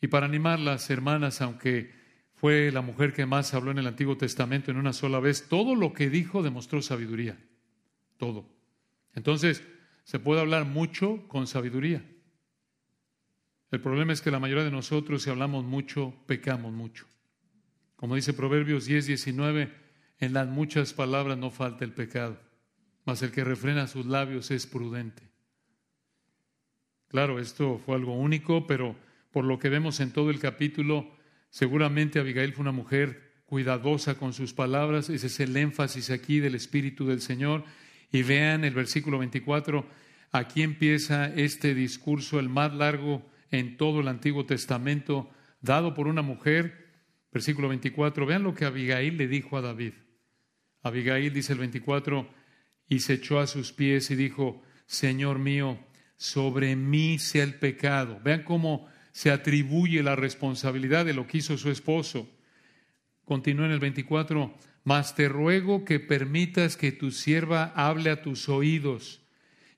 y 0.00 0.08
para 0.08 0.26
animar 0.26 0.58
las 0.58 0.90
hermanas, 0.90 1.40
aunque 1.40 1.92
fue 2.40 2.70
la 2.70 2.82
mujer 2.82 3.12
que 3.12 3.26
más 3.26 3.52
habló 3.52 3.72
en 3.72 3.78
el 3.78 3.86
Antiguo 3.86 4.16
Testamento 4.16 4.70
en 4.70 4.76
una 4.76 4.92
sola 4.92 5.18
vez, 5.18 5.48
todo 5.48 5.74
lo 5.74 5.92
que 5.92 6.08
dijo 6.08 6.42
demostró 6.42 6.80
sabiduría, 6.82 7.36
todo. 8.16 8.48
Entonces, 9.14 9.64
se 10.04 10.20
puede 10.20 10.40
hablar 10.40 10.64
mucho 10.64 11.26
con 11.26 11.46
sabiduría. 11.46 12.04
El 13.70 13.80
problema 13.80 14.12
es 14.12 14.22
que 14.22 14.30
la 14.30 14.38
mayoría 14.38 14.64
de 14.64 14.70
nosotros, 14.70 15.22
si 15.22 15.30
hablamos 15.30 15.64
mucho, 15.64 16.14
pecamos 16.26 16.72
mucho. 16.72 17.06
Como 17.96 18.14
dice 18.14 18.32
Proverbios 18.32 18.86
10, 18.86 19.06
19, 19.06 19.74
en 20.20 20.32
las 20.32 20.46
muchas 20.46 20.94
palabras 20.94 21.36
no 21.36 21.50
falta 21.50 21.84
el 21.84 21.92
pecado, 21.92 22.38
mas 23.04 23.22
el 23.22 23.32
que 23.32 23.44
refrena 23.44 23.88
sus 23.88 24.06
labios 24.06 24.52
es 24.52 24.66
prudente. 24.66 25.24
Claro, 27.08 27.40
esto 27.40 27.78
fue 27.84 27.96
algo 27.96 28.14
único, 28.14 28.66
pero 28.66 28.94
por 29.32 29.44
lo 29.44 29.58
que 29.58 29.68
vemos 29.68 29.98
en 29.98 30.12
todo 30.12 30.30
el 30.30 30.38
capítulo, 30.38 31.17
seguramente 31.50 32.18
Abigail 32.18 32.52
fue 32.52 32.62
una 32.62 32.72
mujer 32.72 33.28
cuidadosa 33.46 34.16
con 34.16 34.32
sus 34.32 34.52
palabras, 34.52 35.08
ese 35.08 35.28
es 35.28 35.40
el 35.40 35.56
énfasis 35.56 36.10
aquí 36.10 36.38
del 36.40 36.54
Espíritu 36.54 37.06
del 37.06 37.20
Señor. 37.20 37.64
Y 38.12 38.22
vean 38.22 38.64
el 38.64 38.74
versículo 38.74 39.18
24, 39.18 39.86
aquí 40.32 40.62
empieza 40.62 41.26
este 41.26 41.74
discurso, 41.74 42.38
el 42.38 42.48
más 42.48 42.74
largo 42.74 43.26
en 43.50 43.76
todo 43.76 44.00
el 44.00 44.08
Antiguo 44.08 44.44
Testamento, 44.46 45.30
dado 45.60 45.94
por 45.94 46.08
una 46.08 46.22
mujer. 46.22 46.86
Versículo 47.32 47.68
24, 47.68 48.26
vean 48.26 48.42
lo 48.42 48.54
que 48.54 48.64
Abigail 48.64 49.16
le 49.16 49.28
dijo 49.28 49.56
a 49.56 49.62
David. 49.62 49.94
Abigail 50.82 51.32
dice 51.32 51.52
el 51.52 51.58
24, 51.58 52.28
y 52.88 53.00
se 53.00 53.14
echó 53.14 53.40
a 53.40 53.46
sus 53.46 53.72
pies 53.72 54.10
y 54.10 54.16
dijo, 54.16 54.62
Señor 54.86 55.38
mío, 55.38 55.78
sobre 56.16 56.76
mí 56.76 57.18
sea 57.18 57.44
el 57.44 57.54
pecado. 57.54 58.20
Vean 58.24 58.42
cómo 58.42 58.88
se 59.12 59.30
atribuye 59.30 60.02
la 60.02 60.16
responsabilidad 60.16 61.04
de 61.04 61.14
lo 61.14 61.26
que 61.26 61.38
hizo 61.38 61.58
su 61.58 61.70
esposo. 61.70 62.28
Continúa 63.24 63.66
en 63.66 63.72
el 63.72 63.80
24, 63.80 64.54
mas 64.84 65.14
te 65.14 65.28
ruego 65.28 65.84
que 65.84 66.00
permitas 66.00 66.76
que 66.76 66.92
tu 66.92 67.10
sierva 67.10 67.72
hable 67.74 68.10
a 68.10 68.22
tus 68.22 68.48
oídos 68.48 69.20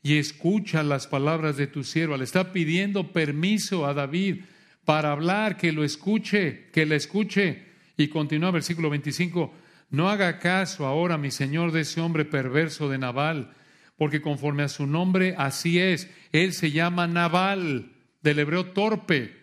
y 0.02 0.18
escucha 0.18 0.82
las 0.82 1.06
palabras 1.06 1.56
de 1.56 1.66
tu 1.66 1.84
sierva. 1.84 2.16
Le 2.16 2.24
está 2.24 2.52
pidiendo 2.52 3.12
permiso 3.12 3.86
a 3.86 3.94
David 3.94 4.42
para 4.84 5.12
hablar, 5.12 5.56
que 5.56 5.72
lo 5.72 5.84
escuche, 5.84 6.68
que 6.72 6.86
la 6.86 6.96
escuche. 6.96 7.66
Y 7.96 8.08
continúa 8.08 8.50
versículo 8.50 8.88
25, 8.88 9.52
no 9.90 10.08
haga 10.08 10.38
caso 10.38 10.86
ahora, 10.86 11.18
mi 11.18 11.30
señor, 11.30 11.72
de 11.72 11.80
ese 11.80 12.00
hombre 12.00 12.24
perverso 12.24 12.88
de 12.88 12.98
Nabal, 12.98 13.52
porque 13.96 14.22
conforme 14.22 14.62
a 14.62 14.68
su 14.68 14.86
nombre, 14.86 15.34
así 15.36 15.78
es. 15.78 16.08
Él 16.32 16.52
se 16.52 16.70
llama 16.70 17.06
Nabal, 17.06 17.92
del 18.22 18.38
hebreo 18.38 18.66
torpe. 18.72 19.36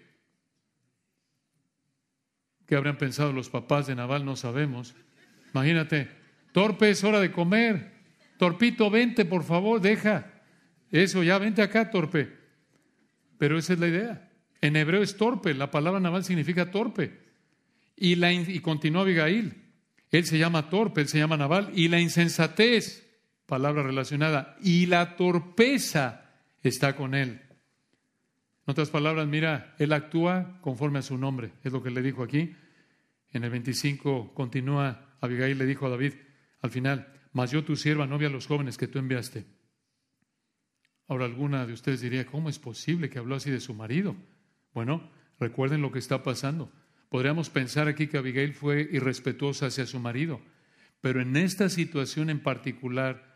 ¿Qué 2.65 2.75
habrían 2.75 2.97
pensado 2.97 3.31
los 3.31 3.49
papás 3.49 3.87
de 3.87 3.95
Nabal? 3.95 4.25
No 4.25 4.35
sabemos. 4.35 4.95
Imagínate, 5.53 6.09
torpe 6.51 6.89
es 6.89 7.03
hora 7.03 7.19
de 7.19 7.31
comer. 7.31 7.93
Torpito, 8.37 8.89
vente, 8.89 9.25
por 9.25 9.43
favor, 9.43 9.81
deja. 9.81 10.33
Eso, 10.91 11.23
ya 11.23 11.37
vente 11.37 11.61
acá, 11.61 11.89
torpe. 11.89 12.31
Pero 13.37 13.57
esa 13.57 13.73
es 13.73 13.79
la 13.79 13.87
idea. 13.87 14.31
En 14.61 14.75
hebreo 14.75 15.01
es 15.01 15.17
torpe, 15.17 15.53
la 15.53 15.71
palabra 15.71 15.99
Nabal 15.99 16.23
significa 16.23 16.71
torpe. 16.71 17.25
Y, 17.95 18.15
la, 18.15 18.31
y 18.33 18.59
continúa 18.59 19.01
Abigail. 19.01 19.63
Él 20.11 20.25
se 20.25 20.37
llama 20.37 20.69
torpe, 20.69 21.01
él 21.01 21.07
se 21.07 21.17
llama 21.17 21.37
Nabal. 21.37 21.71
Y 21.73 21.87
la 21.87 21.99
insensatez, 21.99 23.07
palabra 23.45 23.83
relacionada, 23.83 24.57
y 24.61 24.85
la 24.85 25.15
torpeza 25.15 26.25
está 26.63 26.95
con 26.95 27.15
él. 27.15 27.41
En 28.67 28.71
otras 28.71 28.89
palabras, 28.89 29.25
mira, 29.27 29.73
él 29.79 29.93
actúa 29.93 30.59
conforme 30.59 30.99
a 30.99 31.01
su 31.01 31.17
nombre, 31.17 31.53
es 31.63 31.71
lo 31.71 31.81
que 31.81 31.89
le 31.89 32.01
dijo 32.01 32.21
aquí. 32.21 32.53
En 33.31 33.45
el 33.45 33.49
25 33.49 34.33
continúa, 34.33 35.15
Abigail 35.21 35.57
le 35.57 35.65
dijo 35.65 35.85
a 35.85 35.89
David 35.89 36.15
al 36.59 36.69
final, 36.69 37.13
mas 37.31 37.51
yo 37.51 37.63
tu 37.63 37.77
sierva 37.77 38.05
novia 38.07 38.27
a 38.27 38.31
los 38.31 38.45
jóvenes 38.45 38.77
que 38.77 38.89
tú 38.89 38.99
enviaste. 38.99 39.45
Ahora 41.07 41.23
alguna 41.23 41.65
de 41.65 41.71
ustedes 41.71 42.01
diría, 42.01 42.25
¿cómo 42.25 42.49
es 42.49 42.59
posible 42.59 43.09
que 43.09 43.19
habló 43.19 43.35
así 43.35 43.49
de 43.49 43.61
su 43.61 43.73
marido? 43.73 44.17
Bueno, 44.73 45.09
recuerden 45.39 45.81
lo 45.81 45.93
que 45.93 45.99
está 45.99 46.21
pasando. 46.21 46.69
Podríamos 47.07 47.49
pensar 47.49 47.87
aquí 47.87 48.07
que 48.07 48.17
Abigail 48.17 48.53
fue 48.53 48.81
irrespetuosa 48.91 49.67
hacia 49.67 49.85
su 49.85 49.97
marido, 50.01 50.41
pero 50.99 51.21
en 51.21 51.37
esta 51.37 51.69
situación 51.69 52.29
en 52.29 52.41
particular 52.41 53.33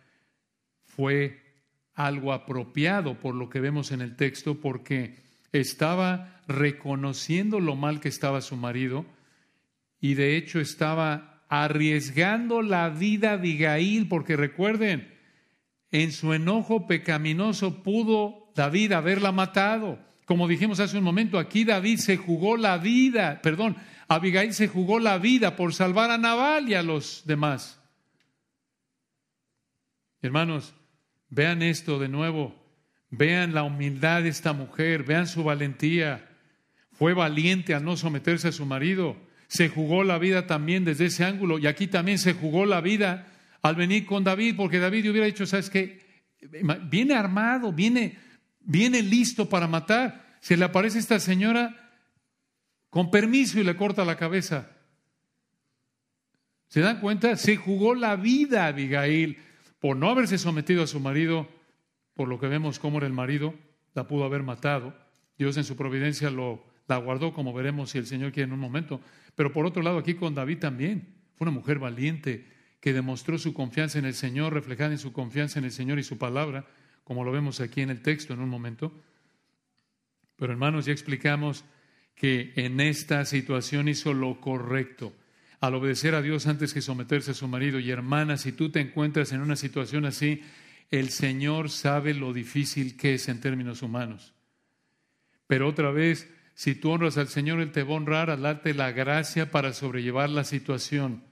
fue 0.84 1.41
algo 2.06 2.34
apropiado 2.34 3.20
por 3.20 3.36
lo 3.36 3.50
que 3.50 3.60
vemos 3.60 3.92
en 3.92 4.02
el 4.02 4.16
texto, 4.16 4.60
porque 4.60 5.18
estaba 5.52 6.42
reconociendo 6.48 7.60
lo 7.60 7.76
mal 7.76 8.00
que 8.00 8.10
estaba 8.10 8.42
su 8.42 8.56
marido 8.56 9.06
y 10.00 10.16
de 10.16 10.38
hecho 10.38 10.60
estaba 10.60 11.44
arriesgando 11.50 12.62
la 12.62 12.90
vida 12.90 13.30
de 13.30 13.34
Abigail, 13.36 14.08
porque 14.08 14.36
recuerden, 14.36 15.14
en 15.92 16.12
su 16.12 16.34
enojo 16.34 16.88
pecaminoso 16.88 17.84
pudo 17.84 18.52
David 18.56 18.94
haberla 18.94 19.32
matado. 19.32 20.00
Como 20.26 20.48
dijimos 20.48 20.80
hace 20.80 20.98
un 20.98 21.04
momento, 21.04 21.38
aquí 21.38 21.66
David 21.66 21.98
se 21.98 22.16
jugó 22.16 22.56
la 22.56 22.78
vida, 22.78 23.42
perdón, 23.42 23.76
Abigail 24.08 24.54
se 24.54 24.68
jugó 24.68 25.00
la 25.00 25.18
vida 25.18 25.56
por 25.56 25.74
salvar 25.74 26.10
a 26.10 26.18
Nabal 26.18 26.70
y 26.70 26.74
a 26.74 26.84
los 26.84 27.24
demás. 27.26 27.80
Hermanos, 30.22 30.74
vean 31.32 31.64
esto 31.64 31.98
de 31.98 32.10
nuevo, 32.10 32.54
vean 33.10 33.56
la 33.56 33.64
humildad 33.64 34.22
de 34.22 34.30
esta 34.30 34.54
mujer, 34.54 35.04
vean 35.04 35.26
su 35.26 35.44
valentía. 35.44 36.30
Fue 36.92 37.16
valiente 37.16 37.74
a 37.74 37.80
no 37.80 37.98
someterse 37.98 38.50
a 38.50 38.52
su 38.52 38.68
marido, 38.68 39.18
se 39.48 39.70
jugó 39.70 40.04
la 40.04 40.20
vida 40.20 40.46
también 40.46 40.86
desde 40.86 41.08
ese 41.08 41.26
ángulo 41.26 41.58
y 41.58 41.66
aquí 41.66 41.88
también 41.88 42.20
se 42.20 42.34
jugó 42.34 42.66
la 42.66 42.80
vida 42.80 43.28
al 43.64 43.76
venir 43.76 44.06
con 44.06 44.24
David, 44.24 44.56
porque 44.56 44.80
David 44.80 45.10
hubiera 45.10 45.26
dicho, 45.26 45.46
¿sabes 45.46 45.70
qué? 45.70 46.02
Viene 46.90 47.16
armado, 47.16 47.72
viene, 47.72 48.18
viene 48.60 49.02
listo 49.02 49.50
para 49.50 49.68
matar. 49.68 50.38
Se 50.42 50.58
le 50.58 50.66
aparece 50.66 51.00
esta 51.00 51.20
señora 51.20 51.92
con 52.90 53.12
permiso 53.12 53.60
y 53.60 53.64
le 53.64 53.76
corta 53.76 54.06
la 54.06 54.18
cabeza. 54.18 54.72
¿Se 56.68 56.80
dan 56.80 57.00
cuenta? 57.00 57.36
Se 57.36 57.58
jugó 57.58 57.94
la 57.94 58.16
vida 58.16 58.68
Abigail 58.68 59.38
por 59.82 59.98
no 59.98 60.10
haberse 60.10 60.38
sometido 60.38 60.84
a 60.84 60.88
su 60.88 61.00
marido, 61.00 61.50
por 62.14 62.30
lo 62.30 62.40
que 62.40 62.48
vemos 62.48 62.80
cómo 62.80 63.00
era 63.00 63.08
el 63.08 63.14
marido, 63.14 63.56
la 63.96 64.08
pudo 64.08 64.24
haber 64.24 64.44
matado. 64.44 64.96
Dios 65.38 65.58
en 65.58 65.64
su 65.64 65.76
providencia 65.76 66.30
lo, 66.30 66.64
la 66.88 66.98
guardó, 66.98 67.34
como 67.34 67.52
veremos 67.52 67.90
si 67.90 67.98
el 67.98 68.06
Señor 68.06 68.32
quiere 68.32 68.48
en 68.48 68.54
un 68.54 68.60
momento. 68.60 69.02
Pero 69.36 69.52
por 69.52 69.66
otro 69.66 69.82
lado, 69.82 69.98
aquí 69.98 70.14
con 70.14 70.36
David 70.36 70.60
también. 70.60 71.16
Fue 71.36 71.46
una 71.46 71.58
mujer 71.58 71.80
valiente, 71.80 72.48
que 72.80 72.94
demostró 72.94 73.40
su 73.40 73.56
confianza 73.56 73.98
en 73.98 74.06
el 74.06 74.14
Señor, 74.14 74.54
reflejada 74.54 74.92
en 74.92 75.00
su 75.00 75.12
confianza 75.12 75.58
en 75.58 75.66
el 75.66 75.72
Señor 75.72 75.98
y 75.98 76.04
su 76.04 76.20
palabra, 76.20 76.68
como 77.04 77.24
lo 77.24 77.32
vemos 77.32 77.60
aquí 77.60 77.82
en 77.82 77.90
el 77.90 78.04
texto 78.04 78.34
en 78.34 78.40
un 78.40 78.50
momento. 78.50 78.94
Pero 80.36 80.54
hermanos, 80.54 80.86
ya 80.86 80.92
explicamos 80.92 81.66
que 82.14 82.54
en 82.56 82.80
esta 82.80 83.26
situación 83.26 83.88
hizo 83.88 84.14
lo 84.14 84.40
correcto 84.40 85.12
al 85.62 85.76
obedecer 85.76 86.16
a 86.16 86.24
Dios 86.24 86.48
antes 86.48 86.74
que 86.74 86.82
someterse 86.82 87.32
a 87.32 87.36
su 87.36 87.48
marido. 87.48 87.80
Y 87.80 87.92
hermana, 87.92 88.36
si 88.36 88.52
tú 88.52 88.72
te 88.72 88.82
encuentras 88.82 89.32
en 89.32 89.42
una 89.42 89.56
situación 89.56 90.06
así, 90.06 90.42
el 90.90 91.12
Señor 91.12 91.70
sabe 91.70 92.16
lo 92.16 92.34
difícil 92.34 92.98
que 92.98 93.14
es 93.14 93.30
en 93.30 93.40
términos 93.40 93.84
humanos. 93.84 94.34
Pero 95.46 95.70
otra 95.70 95.92
vez, 95.92 96.28
si 96.56 96.74
tú 96.74 96.90
honras 96.90 97.18
al 97.18 97.28
Señor, 97.28 97.62
Él 97.62 97.72
te 97.72 97.84
va 97.84 97.94
a 97.94 97.98
honrar 97.98 98.32
a 98.32 98.38
darte 98.38 98.74
la 98.74 98.92
gracia 98.92 99.52
para 99.52 99.72
sobrellevar 99.72 100.32
la 100.32 100.44
situación. 100.44 101.24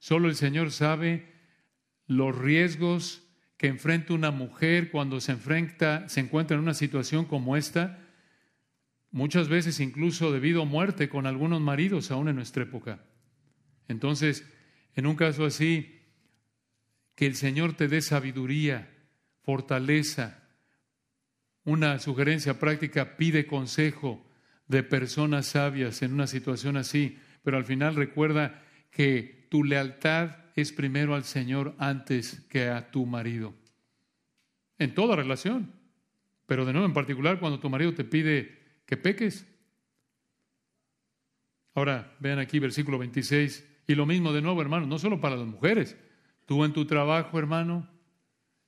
Solo 0.00 0.28
el 0.28 0.34
Señor 0.34 0.72
sabe 0.72 1.32
los 2.08 2.36
riesgos 2.36 3.22
que 3.56 3.68
enfrenta 3.68 4.14
una 4.14 4.32
mujer 4.32 4.90
cuando 4.90 5.20
se 5.20 5.32
enfrenta, 5.32 6.08
se 6.08 6.18
encuentra 6.18 6.56
en 6.56 6.62
una 6.64 6.74
situación 6.74 7.24
como 7.24 7.56
esta, 7.56 8.00
muchas 9.12 9.48
veces 9.48 9.78
incluso 9.78 10.32
debido 10.32 10.62
a 10.62 10.64
muerte 10.64 11.08
con 11.08 11.26
algunos 11.26 11.60
maridos 11.60 12.10
aún 12.10 12.28
en 12.28 12.36
nuestra 12.36 12.64
época. 12.64 13.00
Entonces, 13.88 14.44
en 14.94 15.06
un 15.06 15.16
caso 15.16 15.44
así, 15.44 16.00
que 17.14 17.26
el 17.26 17.34
Señor 17.34 17.74
te 17.74 17.88
dé 17.88 18.00
sabiduría, 18.00 18.88
fortaleza, 19.42 20.48
una 21.64 21.98
sugerencia 21.98 22.58
práctica, 22.58 23.16
pide 23.16 23.46
consejo 23.46 24.26
de 24.66 24.82
personas 24.82 25.46
sabias 25.46 26.02
en 26.02 26.14
una 26.14 26.26
situación 26.26 26.76
así, 26.76 27.18
pero 27.42 27.56
al 27.56 27.64
final 27.64 27.96
recuerda 27.96 28.62
que 28.90 29.46
tu 29.50 29.64
lealtad 29.64 30.36
es 30.54 30.72
primero 30.72 31.14
al 31.14 31.24
Señor 31.24 31.74
antes 31.78 32.40
que 32.48 32.68
a 32.68 32.90
tu 32.90 33.06
marido. 33.06 33.54
En 34.78 34.94
toda 34.94 35.16
relación. 35.16 35.72
Pero 36.46 36.64
de 36.64 36.72
nuevo, 36.72 36.86
en 36.86 36.94
particular, 36.94 37.38
cuando 37.38 37.60
tu 37.60 37.68
marido 37.70 37.94
te 37.94 38.04
pide 38.04 38.82
que 38.86 38.96
peques. 38.96 39.46
Ahora, 41.74 42.16
vean 42.18 42.38
aquí 42.38 42.58
versículo 42.58 42.98
26. 42.98 43.69
Y 43.90 43.96
lo 43.96 44.06
mismo 44.06 44.32
de 44.32 44.40
nuevo, 44.40 44.62
hermano, 44.62 44.86
no 44.86 45.00
solo 45.00 45.20
para 45.20 45.34
las 45.34 45.48
mujeres. 45.48 45.96
Tú 46.46 46.64
en 46.64 46.72
tu 46.72 46.84
trabajo, 46.84 47.40
hermano, 47.40 47.90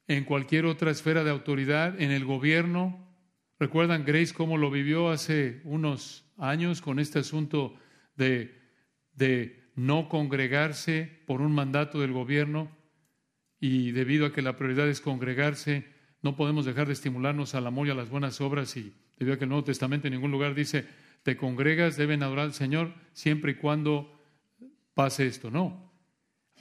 en 0.08 0.24
cualquier 0.24 0.66
otra 0.66 0.90
esfera 0.90 1.22
de 1.22 1.30
autoridad, 1.30 2.00
en 2.00 2.11
el 2.11 2.24
gobierno. 2.24 3.08
¿Recuerdan 3.61 4.04
Grace 4.04 4.35
cómo 4.35 4.58
lo 4.58 4.68
vivió 4.68 5.11
hace 5.11 5.61
unos 5.62 6.24
años 6.38 6.80
con 6.80 6.98
este 6.98 7.20
asunto 7.20 7.72
de, 8.16 8.52
de 9.14 9.70
no 9.76 10.08
congregarse 10.08 11.22
por 11.24 11.40
un 11.40 11.54
mandato 11.54 12.00
del 12.00 12.11
gobierno? 12.11 12.68
Y 13.61 13.92
debido 13.92 14.26
a 14.26 14.32
que 14.32 14.42
la 14.42 14.56
prioridad 14.56 14.88
es 14.88 15.00
congregarse, 15.00 15.87
no 16.20 16.35
podemos 16.35 16.64
dejar 16.64 16.88
de 16.88 16.94
estimularnos 16.94 17.54
al 17.54 17.68
amor 17.68 17.87
y 17.87 17.90
a 17.90 17.94
las 17.94 18.11
buenas 18.11 18.40
obras. 18.40 18.76
Y 18.76 18.92
debido 19.20 19.37
a 19.37 19.38
que 19.38 19.44
el 19.44 19.50
Nuevo 19.50 19.62
Testamento 19.62 20.08
en 20.08 20.14
ningún 20.14 20.32
lugar 20.32 20.56
dice, 20.56 20.85
te 21.22 21.37
congregas, 21.37 21.96
deben 21.96 22.24
adorar 22.24 22.46
al 22.46 22.54
Señor 22.54 22.92
siempre 23.12 23.52
y 23.52 23.54
cuando 23.54 24.18
pase 24.94 25.26
esto. 25.26 25.50
No, 25.50 25.92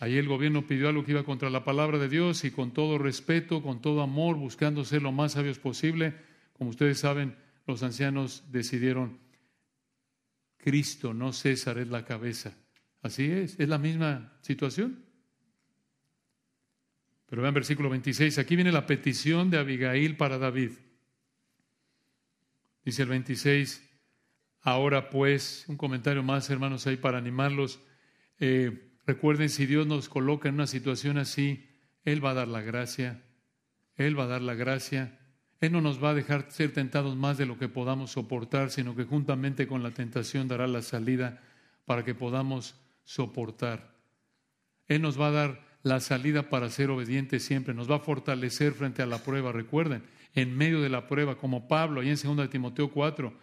Ahí 0.01 0.17
el 0.17 0.27
gobierno 0.27 0.65
pidió 0.65 0.89
algo 0.89 1.05
que 1.05 1.11
iba 1.11 1.23
contra 1.23 1.51
la 1.51 1.63
palabra 1.63 1.99
de 1.99 2.09
Dios 2.09 2.43
y 2.43 2.49
con 2.49 2.71
todo 2.71 2.97
respeto, 2.97 3.61
con 3.61 3.81
todo 3.81 4.01
amor, 4.01 4.35
buscando 4.35 4.83
ser 4.83 5.03
lo 5.03 5.11
más 5.11 5.33
sabios 5.33 5.59
posible, 5.59 6.15
como 6.53 6.71
ustedes 6.71 6.97
saben, 6.97 7.35
los 7.67 7.83
ancianos 7.83 8.51
decidieron, 8.51 9.19
Cristo, 10.57 11.13
no 11.13 11.33
César, 11.33 11.77
es 11.77 11.87
la 11.87 12.03
cabeza. 12.03 12.57
Así 13.03 13.25
es, 13.25 13.59
es 13.59 13.69
la 13.69 13.77
misma 13.77 14.33
situación. 14.41 15.05
Pero 17.27 17.43
vean 17.43 17.53
versículo 17.53 17.87
26, 17.91 18.39
aquí 18.39 18.55
viene 18.55 18.71
la 18.71 18.87
petición 18.87 19.51
de 19.51 19.59
Abigail 19.59 20.17
para 20.17 20.39
David. 20.39 20.71
Dice 22.83 23.03
el 23.03 23.09
26, 23.09 23.87
ahora 24.61 25.11
pues, 25.11 25.65
un 25.67 25.77
comentario 25.77 26.23
más, 26.23 26.49
hermanos, 26.49 26.87
ahí 26.87 26.97
para 26.97 27.19
animarlos. 27.19 27.79
Eh, 28.41 28.89
Recuerden, 29.11 29.49
si 29.49 29.65
Dios 29.65 29.87
nos 29.87 30.09
coloca 30.09 30.47
en 30.47 30.55
una 30.55 30.67
situación 30.67 31.17
así, 31.17 31.67
Él 32.05 32.23
va 32.23 32.31
a 32.31 32.35
dar 32.35 32.47
la 32.47 32.61
gracia, 32.61 33.21
Él 33.95 34.17
va 34.17 34.25
a 34.25 34.27
dar 34.27 34.41
la 34.41 34.53
gracia. 34.53 35.17
Él 35.59 35.73
no 35.73 35.81
nos 35.81 36.03
va 36.03 36.11
a 36.11 36.13
dejar 36.13 36.49
ser 36.49 36.73
tentados 36.73 37.15
más 37.15 37.37
de 37.37 37.45
lo 37.45 37.57
que 37.57 37.67
podamos 37.67 38.11
soportar, 38.11 38.71
sino 38.71 38.95
que 38.95 39.03
juntamente 39.03 39.67
con 39.67 39.83
la 39.83 39.91
tentación 39.91 40.47
dará 40.47 40.65
la 40.65 40.81
salida 40.81 41.41
para 41.85 42.03
que 42.03 42.15
podamos 42.15 42.75
soportar. 43.03 43.95
Él 44.87 45.01
nos 45.01 45.19
va 45.19 45.27
a 45.27 45.31
dar 45.31 45.61
la 45.83 45.99
salida 45.99 46.49
para 46.49 46.69
ser 46.69 46.89
obedientes 46.89 47.43
siempre, 47.43 47.73
nos 47.73 47.89
va 47.89 47.97
a 47.97 47.99
fortalecer 47.99 48.73
frente 48.73 49.01
a 49.01 49.05
la 49.05 49.19
prueba. 49.19 49.51
Recuerden, 49.51 50.03
en 50.33 50.55
medio 50.55 50.81
de 50.81 50.89
la 50.89 51.07
prueba, 51.07 51.37
como 51.37 51.67
Pablo, 51.67 52.01
ahí 52.01 52.09
en 52.09 52.37
2 52.37 52.49
Timoteo 52.49 52.89
4, 52.89 53.33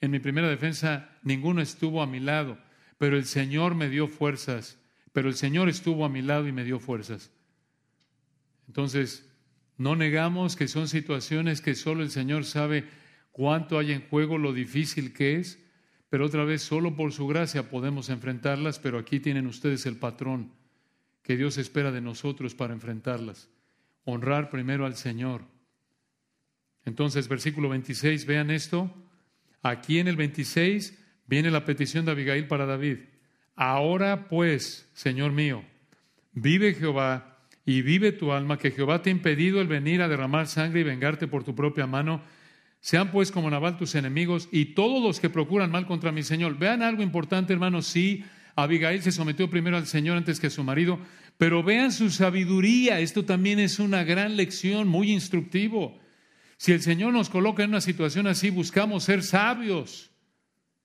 en 0.00 0.10
mi 0.10 0.20
primera 0.20 0.48
defensa 0.48 1.08
ninguno 1.22 1.60
estuvo 1.60 2.02
a 2.02 2.06
mi 2.06 2.20
lado, 2.20 2.58
pero 3.04 3.18
el 3.18 3.26
Señor 3.26 3.74
me 3.74 3.90
dio 3.90 4.08
fuerzas 4.08 4.78
pero 5.14 5.28
el 5.28 5.36
Señor 5.36 5.68
estuvo 5.68 6.04
a 6.04 6.08
mi 6.08 6.22
lado 6.22 6.48
y 6.48 6.52
me 6.52 6.64
dio 6.64 6.80
fuerzas. 6.80 7.30
Entonces, 8.66 9.24
no 9.78 9.94
negamos 9.94 10.56
que 10.56 10.66
son 10.66 10.88
situaciones 10.88 11.60
que 11.60 11.76
solo 11.76 12.02
el 12.02 12.10
Señor 12.10 12.44
sabe 12.44 12.84
cuánto 13.30 13.78
hay 13.78 13.92
en 13.92 14.08
juego, 14.08 14.38
lo 14.38 14.52
difícil 14.52 15.12
que 15.12 15.36
es, 15.36 15.64
pero 16.10 16.26
otra 16.26 16.42
vez 16.44 16.62
solo 16.62 16.96
por 16.96 17.12
su 17.12 17.28
gracia 17.28 17.70
podemos 17.70 18.08
enfrentarlas, 18.08 18.80
pero 18.80 18.98
aquí 18.98 19.20
tienen 19.20 19.46
ustedes 19.46 19.86
el 19.86 19.98
patrón 19.98 20.50
que 21.22 21.36
Dios 21.36 21.58
espera 21.58 21.92
de 21.92 22.00
nosotros 22.00 22.56
para 22.56 22.74
enfrentarlas. 22.74 23.48
Honrar 24.02 24.50
primero 24.50 24.84
al 24.84 24.96
Señor. 24.96 25.42
Entonces, 26.84 27.28
versículo 27.28 27.68
26, 27.68 28.26
vean 28.26 28.50
esto. 28.50 28.92
Aquí 29.62 30.00
en 30.00 30.08
el 30.08 30.16
26 30.16 31.03
viene 31.26 31.50
la 31.50 31.64
petición 31.64 32.04
de 32.04 32.12
Abigail 32.12 32.46
para 32.46 32.66
David. 32.66 32.98
Ahora 33.56 34.28
pues, 34.28 34.88
Señor 34.94 35.32
mío, 35.32 35.64
vive 36.32 36.74
Jehová 36.74 37.38
y 37.66 37.82
vive 37.82 38.12
tu 38.12 38.32
alma, 38.32 38.58
que 38.58 38.70
Jehová 38.70 39.02
te 39.02 39.10
ha 39.10 39.12
impedido 39.12 39.60
el 39.60 39.68
venir 39.68 40.02
a 40.02 40.08
derramar 40.08 40.46
sangre 40.46 40.80
y 40.80 40.84
vengarte 40.84 41.26
por 41.26 41.44
tu 41.44 41.54
propia 41.54 41.86
mano. 41.86 42.22
Sean 42.80 43.10
pues 43.10 43.32
como 43.32 43.48
Nabal 43.48 43.78
tus 43.78 43.94
enemigos 43.94 44.48
y 44.52 44.74
todos 44.74 45.02
los 45.02 45.18
que 45.18 45.30
procuran 45.30 45.70
mal 45.70 45.86
contra 45.86 46.12
mi 46.12 46.22
Señor. 46.22 46.58
Vean 46.58 46.82
algo 46.82 47.02
importante, 47.02 47.54
hermanos, 47.54 47.86
sí, 47.86 48.24
Abigail 48.56 49.02
se 49.02 49.12
sometió 49.12 49.48
primero 49.48 49.76
al 49.76 49.86
Señor 49.86 50.16
antes 50.16 50.38
que 50.38 50.48
a 50.48 50.50
su 50.50 50.62
marido, 50.62 50.98
pero 51.38 51.62
vean 51.62 51.92
su 51.92 52.10
sabiduría. 52.10 53.00
Esto 53.00 53.24
también 53.24 53.58
es 53.58 53.78
una 53.78 54.04
gran 54.04 54.36
lección, 54.36 54.86
muy 54.86 55.10
instructivo. 55.10 55.98
Si 56.56 56.72
el 56.72 56.82
Señor 56.82 57.12
nos 57.12 57.30
coloca 57.30 57.62
en 57.62 57.70
una 57.70 57.80
situación 57.80 58.26
así, 58.26 58.50
buscamos 58.50 59.04
ser 59.04 59.22
sabios. 59.22 60.10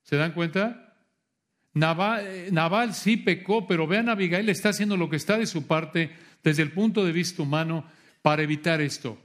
¿Se 0.04 0.16
dan 0.16 0.34
cuenta? 0.34 0.90
Eh, 1.76 2.50
Naval, 2.52 2.94
sí 2.94 3.18
pecó, 3.18 3.68
pero 3.68 3.88
vean, 3.88 4.10
Abigail 4.10 4.50
está 4.50 4.70
haciendo 4.70 4.98
lo 4.98 5.10
que 5.10 5.16
está 5.16 5.38
de 5.38 5.46
su 5.46 5.68
parte 5.68 6.12
desde 6.44 6.64
el 6.64 6.72
punto 6.72 7.06
de 7.06 7.12
vista 7.12 7.44
humano 7.44 7.86
para 8.22 8.44
evitar 8.44 8.82
esto. 8.82 9.18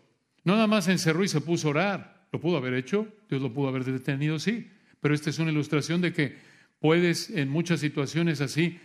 No 0.45 0.55
nada 0.55 0.67
más 0.67 0.89
encerró 0.89 1.25
y 1.25 1.29
se 1.29 1.41
puso 1.41 1.69
a 1.69 1.71
orar. 1.71 2.27
Lo 2.33 2.41
pudo 2.41 2.57
haber 2.57 2.75
hecho, 2.75 3.09
Dios 3.29 3.41
lo 3.41 3.53
pudo 3.53 3.69
haber 3.69 3.85
detenido, 3.85 4.39
sí. 4.39 4.71
Pero 5.01 5.15
esta 5.15 5.31
es 5.31 5.39
una 5.39 5.53
ilustración 5.53 6.01
de 6.01 6.13
que 6.13 6.37
puedes 6.81 7.31
en 7.31 7.49
muchas 7.49 7.81
situaciones 7.81 8.41
así 8.41 8.79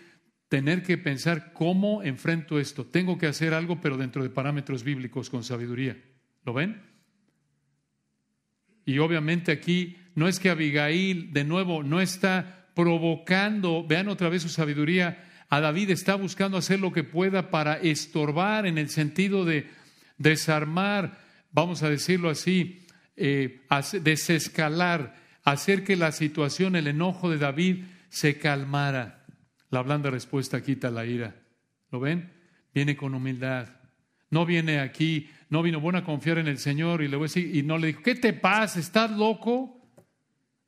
tener 0.48 0.84
que 0.84 0.98
pensar 0.98 1.54
cómo 1.54 2.02
enfrento 2.04 2.60
esto. 2.60 2.86
Tengo 2.86 3.18
que 3.18 3.28
hacer 3.28 3.54
algo, 3.54 3.82
pero 3.82 3.98
dentro 3.98 4.24
de 4.24 4.30
parámetros 4.30 4.84
bíblicos 4.84 5.30
con 5.30 5.44
sabiduría. 5.44 5.98
¿Lo 6.46 6.54
ven? 6.54 6.82
Y 8.86 8.98
obviamente 9.00 9.52
aquí 9.52 9.98
no 10.20 10.28
es 10.28 10.40
que 10.40 10.50
Abigail, 10.50 11.32
de 11.32 11.46
nuevo, 11.46 11.82
no 11.82 12.02
está 12.02 12.68
provocando, 12.76 13.86
vean 13.88 14.10
otra 14.10 14.28
vez 14.28 14.42
su 14.42 14.50
sabiduría, 14.50 15.26
a 15.48 15.62
David 15.62 15.92
está 15.92 16.16
buscando 16.16 16.58
hacer 16.58 16.82
lo 16.82 16.92
que 16.92 17.06
pueda 17.06 17.50
para 17.50 17.76
estorbar 17.76 18.68
en 18.68 18.78
el 18.78 18.90
sentido 18.90 19.46
de 19.46 19.68
desarmar, 20.18 21.18
vamos 21.52 21.84
a 21.84 21.90
decirlo 21.90 22.30
así, 22.30 22.86
eh, 23.16 23.62
desescalar, 24.04 25.16
hacer 25.44 25.86
que 25.86 25.96
la 25.96 26.12
situación, 26.12 26.76
el 26.76 26.88
enojo 26.88 27.30
de 27.30 27.38
David 27.38 27.86
se 28.10 28.38
calmara. 28.38 29.26
La 29.70 29.82
blanda 29.84 30.10
respuesta 30.10 30.62
quita 30.62 30.92
la 30.92 31.06
ira. 31.06 31.34
¿Lo 31.92 32.02
ven? 32.02 32.34
Viene 32.74 32.98
con 32.98 33.16
humildad. 33.16 33.70
No 34.32 34.46
viene 34.46 34.80
aquí, 34.80 35.30
no 35.50 35.64
vino 35.64 35.80
bueno 35.80 36.00
a 36.00 36.04
confiar 36.04 36.40
en 36.40 36.48
el 36.48 36.58
Señor 36.58 37.02
y 37.02 37.08
le 37.08 37.16
voy 37.16 37.26
a 37.26 37.30
decir, 37.30 37.56
y 37.56 37.64
no 37.64 37.78
le 37.78 37.88
dijo, 37.88 38.04
¿qué 38.04 38.16
te 38.16 38.34
pasa? 38.34 38.82
¿Estás 38.82 39.12
loco? 39.12 39.79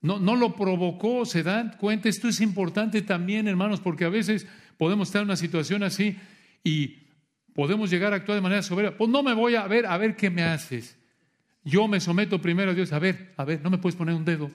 No, 0.01 0.19
no 0.19 0.35
lo 0.35 0.55
provocó, 0.55 1.25
se 1.25 1.43
dan 1.43 1.77
cuenta. 1.79 2.09
Esto 2.09 2.27
es 2.27 2.41
importante 2.41 3.01
también, 3.01 3.47
hermanos, 3.47 3.79
porque 3.79 4.05
a 4.05 4.09
veces 4.09 4.47
podemos 4.77 5.09
estar 5.09 5.21
en 5.21 5.27
una 5.27 5.35
situación 5.35 5.83
así 5.83 6.17
y 6.63 7.01
podemos 7.53 7.89
llegar 7.89 8.13
a 8.13 8.17
actuar 8.17 8.35
de 8.35 8.41
manera 8.41 8.63
soberbia. 8.63 8.97
Pues 8.97 9.09
no 9.09 9.21
me 9.21 9.33
voy 9.33 9.55
a 9.55 9.67
ver, 9.67 9.85
a 9.85 9.97
ver 9.97 10.15
qué 10.15 10.29
me 10.29 10.43
haces. 10.43 10.97
Yo 11.63 11.87
me 11.87 11.99
someto 11.99 12.41
primero 12.41 12.71
a 12.71 12.73
Dios. 12.73 12.91
A 12.93 12.99
ver, 12.99 13.33
a 13.37 13.45
ver, 13.45 13.61
no 13.61 13.69
me 13.69 13.77
puedes 13.77 13.95
poner 13.95 14.15
un 14.15 14.25
dedo 14.25 14.49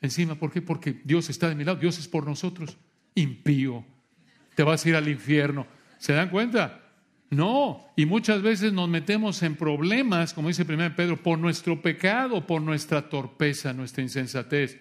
encima. 0.00 0.36
¿Por 0.36 0.52
qué? 0.52 0.62
Porque 0.62 1.00
Dios 1.04 1.28
está 1.30 1.48
de 1.48 1.56
mi 1.56 1.64
lado. 1.64 1.78
Dios 1.78 1.98
es 1.98 2.06
por 2.06 2.24
nosotros. 2.24 2.76
Impío. 3.14 3.84
Te 4.54 4.62
vas 4.62 4.84
a 4.84 4.88
ir 4.88 4.94
al 4.94 5.08
infierno. 5.08 5.66
¿Se 5.98 6.12
dan 6.12 6.30
cuenta? 6.30 6.85
No, 7.28 7.84
y 7.96 8.06
muchas 8.06 8.40
veces 8.40 8.72
nos 8.72 8.88
metemos 8.88 9.42
en 9.42 9.56
problemas, 9.56 10.32
como 10.32 10.48
dice 10.48 10.62
1 10.62 10.94
Pedro, 10.94 11.16
por 11.16 11.38
nuestro 11.38 11.82
pecado, 11.82 12.46
por 12.46 12.62
nuestra 12.62 13.08
torpeza, 13.08 13.72
nuestra 13.72 14.02
insensatez. 14.02 14.78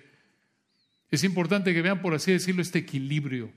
Es 1.09 1.23
importante 1.23 1.73
que 1.73 1.81
vean, 1.81 2.01
por 2.01 2.13
así 2.13 2.31
decirlo, 2.31 2.61
este 2.61 2.79
equilibrio, 2.79 3.51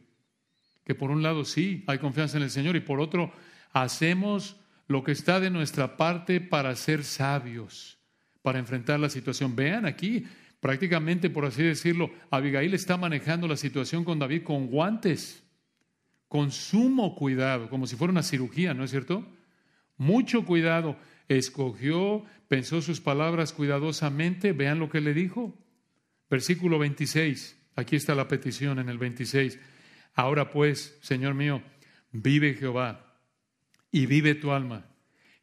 que 0.85 0.95
por 0.95 1.11
un 1.11 1.23
lado 1.23 1.45
sí, 1.45 1.85
hay 1.87 1.99
confianza 1.99 2.39
en 2.39 2.45
el 2.45 2.51
Señor 2.51 2.77
y 2.77 2.81
por 2.81 3.01
otro, 3.01 3.33
hacemos 3.73 4.57
lo 4.87 5.05
que 5.05 5.13
está 5.13 5.39
de 5.39 5.51
nuestra 5.51 5.99
parte 5.99 6.41
para 6.41 6.75
ser 6.75 7.05
sabios, 7.05 7.99
para 8.41 8.59
enfrentar 8.59 8.99
la 8.99 9.11
situación. 9.11 9.55
Vean 9.55 9.85
aquí, 9.85 10.25
prácticamente, 10.61 11.29
por 11.29 11.45
así 11.45 11.63
decirlo, 11.63 12.11
Abigail 12.31 12.73
está 12.73 12.97
manejando 12.97 13.47
la 13.47 13.57
situación 13.59 14.03
con 14.03 14.19
David 14.19 14.45
con 14.45 14.69
guantes 14.69 15.43
con 16.29 16.53
sumo 16.53 17.15
cuidado, 17.15 17.69
como 17.71 17.87
si 17.87 17.97
fuera 17.97 18.13
una 18.13 18.23
cirugía, 18.23 18.75
¿no 18.75 18.85
es 18.85 18.91
cierto? 18.91 19.27
Mucho 19.97 20.45
cuidado. 20.45 20.97
Escogió, 21.29 22.25
pensó 22.49 22.81
sus 22.81 23.01
palabras 23.01 23.53
cuidadosamente. 23.53 24.53
Vean 24.53 24.79
lo 24.79 24.89
que 24.89 25.01
le 25.01 25.15
dijo. 25.15 25.55
Versículo 26.31 26.79
26. 26.79 27.59
Aquí 27.77 27.97
está 27.97 28.15
la 28.15 28.29
petición 28.29 28.79
en 28.79 28.89
el 28.89 28.99
26. 28.99 29.59
Ahora 30.15 30.51
pues, 30.51 30.99
Señor 31.01 31.35
mío, 31.35 31.63
vive 32.13 32.55
Jehová 32.55 33.15
y 33.91 34.07
vive 34.07 34.35
tu 34.35 34.53
alma. 34.53 34.87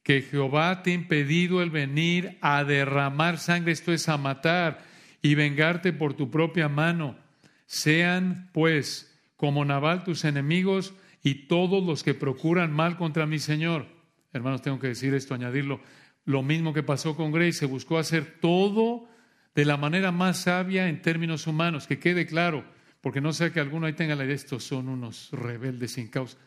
Que 0.04 0.22
Jehová 0.22 0.84
te 0.84 0.92
ha 0.92 0.94
impedido 0.94 1.64
el 1.64 1.72
venir 1.72 2.38
a 2.42 2.64
derramar 2.64 3.40
sangre, 3.40 3.72
esto 3.72 3.92
es 3.92 4.08
a 4.08 4.18
matar 4.18 4.84
y 5.22 5.34
vengarte 5.34 5.94
por 5.94 6.14
tu 6.14 6.30
propia 6.30 6.70
mano. 6.70 7.18
Sean 7.66 8.50
pues 8.54 9.14
como 9.36 9.66
Nabal 9.66 10.04
tus 10.04 10.26
enemigos 10.26 10.94
y 11.24 11.48
todos 11.48 11.84
los 11.84 12.04
que 12.04 12.14
procuran 12.14 12.72
mal 12.72 12.98
contra 12.98 13.26
mi 13.26 13.40
Señor. 13.40 13.88
Hermanos, 14.32 14.62
tengo 14.62 14.80
que 14.80 14.88
decir 14.88 15.14
esto, 15.14 15.34
añadirlo. 15.34 15.82
Lo 16.26 16.44
mismo 16.44 16.74
que 16.74 16.84
pasó 16.84 17.16
con 17.16 17.32
Grace, 17.32 17.54
se 17.54 17.66
buscó 17.66 17.98
hacer 17.98 18.40
todo 18.42 19.08
de 19.54 19.66
la 19.66 19.78
manera 19.78 20.12
más 20.12 20.42
sabia 20.42 20.90
en 20.90 21.02
términos 21.02 21.48
humanos, 21.48 21.88
que 21.88 22.00
quede 22.00 22.26
claro, 22.26 22.66
porque 23.02 23.22
no 23.22 23.32
sea 23.32 23.52
que 23.52 23.60
alguno 23.60 23.88
ahí 23.88 23.94
tenga 23.94 24.16
la 24.16 24.26
idea, 24.26 24.36
estos 24.36 24.64
son 24.64 24.90
unos 24.90 25.30
rebeldes 25.32 25.94
sin 25.94 26.10
causa. 26.10 26.38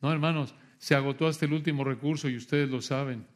No, 0.00 0.12
hermanos, 0.12 0.54
se 0.78 0.94
agotó 0.94 1.26
hasta 1.26 1.44
el 1.44 1.52
último 1.52 1.84
recurso 1.84 2.28
y 2.28 2.36
ustedes 2.36 2.68
lo 2.70 2.80
saben. 2.80 3.26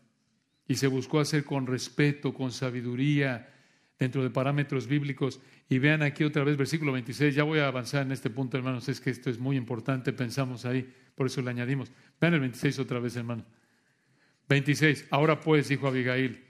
Y 0.67 0.77
se 0.77 0.87
buscó 0.87 1.21
hacer 1.21 1.45
con 1.45 1.67
respeto, 1.67 2.33
con 2.33 2.53
sabiduría, 2.53 3.53
dentro 3.99 4.23
de 4.23 4.31
parámetros 4.31 4.87
bíblicos. 4.87 5.41
Y 5.71 5.79
vean 5.79 6.03
aquí 6.03 6.25
otra 6.25 6.43
vez 6.43 6.57
versículo 6.57 6.91
26. 6.91 7.33
Ya 7.33 7.45
voy 7.45 7.61
a 7.61 7.69
avanzar 7.69 8.03
en 8.03 8.11
este 8.11 8.29
punto, 8.29 8.57
hermanos. 8.57 8.89
Es 8.89 9.01
que 9.01 9.11
esto 9.11 9.31
es 9.31 9.39
muy 9.39 9.57
importante, 9.57 10.13
pensamos 10.13 10.67
ahí, 10.67 10.93
por 11.15 11.29
eso 11.29 11.41
le 11.43 11.51
añadimos. 11.51 11.93
Vean 12.21 12.35
el 12.35 12.41
26 12.41 12.81
otra 12.81 12.99
vez, 12.99 13.15
hermano. 13.15 13.45
26. 14.49 15.07
Ahora 15.11 15.39
pues, 15.39 15.69
dijo 15.69 15.87
Abigail, 15.87 16.45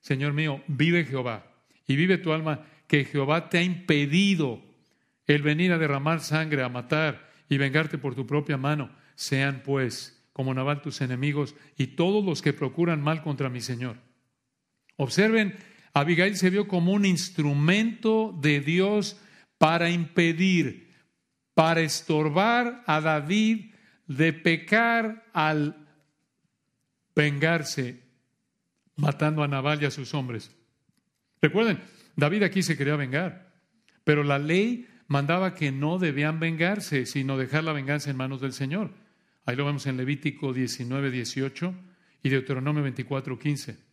Señor 0.00 0.34
mío, 0.34 0.62
vive 0.66 1.06
Jehová 1.06 1.50
y 1.86 1.96
vive 1.96 2.18
tu 2.18 2.30
alma, 2.30 2.66
que 2.86 3.06
Jehová 3.06 3.48
te 3.48 3.56
ha 3.56 3.62
impedido 3.62 4.62
el 5.26 5.40
venir 5.40 5.72
a 5.72 5.78
derramar 5.78 6.20
sangre, 6.20 6.62
a 6.62 6.68
matar 6.68 7.30
y 7.48 7.56
vengarte 7.56 7.96
por 7.96 8.14
tu 8.14 8.26
propia 8.26 8.58
mano. 8.58 8.90
Sean 9.14 9.62
pues 9.64 10.22
como 10.34 10.52
Nabal 10.52 10.82
tus 10.82 11.00
enemigos 11.00 11.54
y 11.78 11.88
todos 11.88 12.22
los 12.22 12.42
que 12.42 12.52
procuran 12.52 13.00
mal 13.00 13.22
contra 13.22 13.48
mi 13.48 13.62
Señor. 13.62 13.96
Observen, 14.96 15.56
Abigail 15.94 16.36
se 16.36 16.50
vio 16.50 16.68
como 16.68 16.92
un 16.92 17.04
instrumento 17.04 18.36
de 18.40 18.60
Dios 18.60 19.16
para 19.58 19.90
impedir, 19.90 20.94
para 21.54 21.80
estorbar 21.80 22.82
a 22.86 23.00
David 23.00 23.72
de 24.06 24.32
pecar 24.32 25.26
al 25.32 25.86
vengarse 27.14 28.08
matando 28.96 29.42
a 29.42 29.48
Nabal 29.48 29.82
y 29.82 29.86
a 29.86 29.90
sus 29.90 30.12
hombres. 30.14 30.54
Recuerden, 31.40 31.80
David 32.16 32.42
aquí 32.42 32.62
se 32.62 32.76
quería 32.76 32.96
vengar, 32.96 33.52
pero 34.04 34.24
la 34.24 34.38
ley 34.38 34.88
mandaba 35.06 35.54
que 35.54 35.72
no 35.72 35.98
debían 35.98 36.40
vengarse, 36.40 37.06
sino 37.06 37.38
dejar 37.38 37.64
la 37.64 37.72
venganza 37.72 38.10
en 38.10 38.16
manos 38.16 38.40
del 38.40 38.52
Señor. 38.52 38.90
Ahí 39.44 39.56
lo 39.56 39.64
vemos 39.64 39.86
en 39.86 39.96
Levítico 39.96 40.52
19, 40.52 41.10
18 41.10 41.74
y 42.22 42.28
Deuteronomio 42.28 42.82
24, 42.82 43.38
15. 43.38 43.87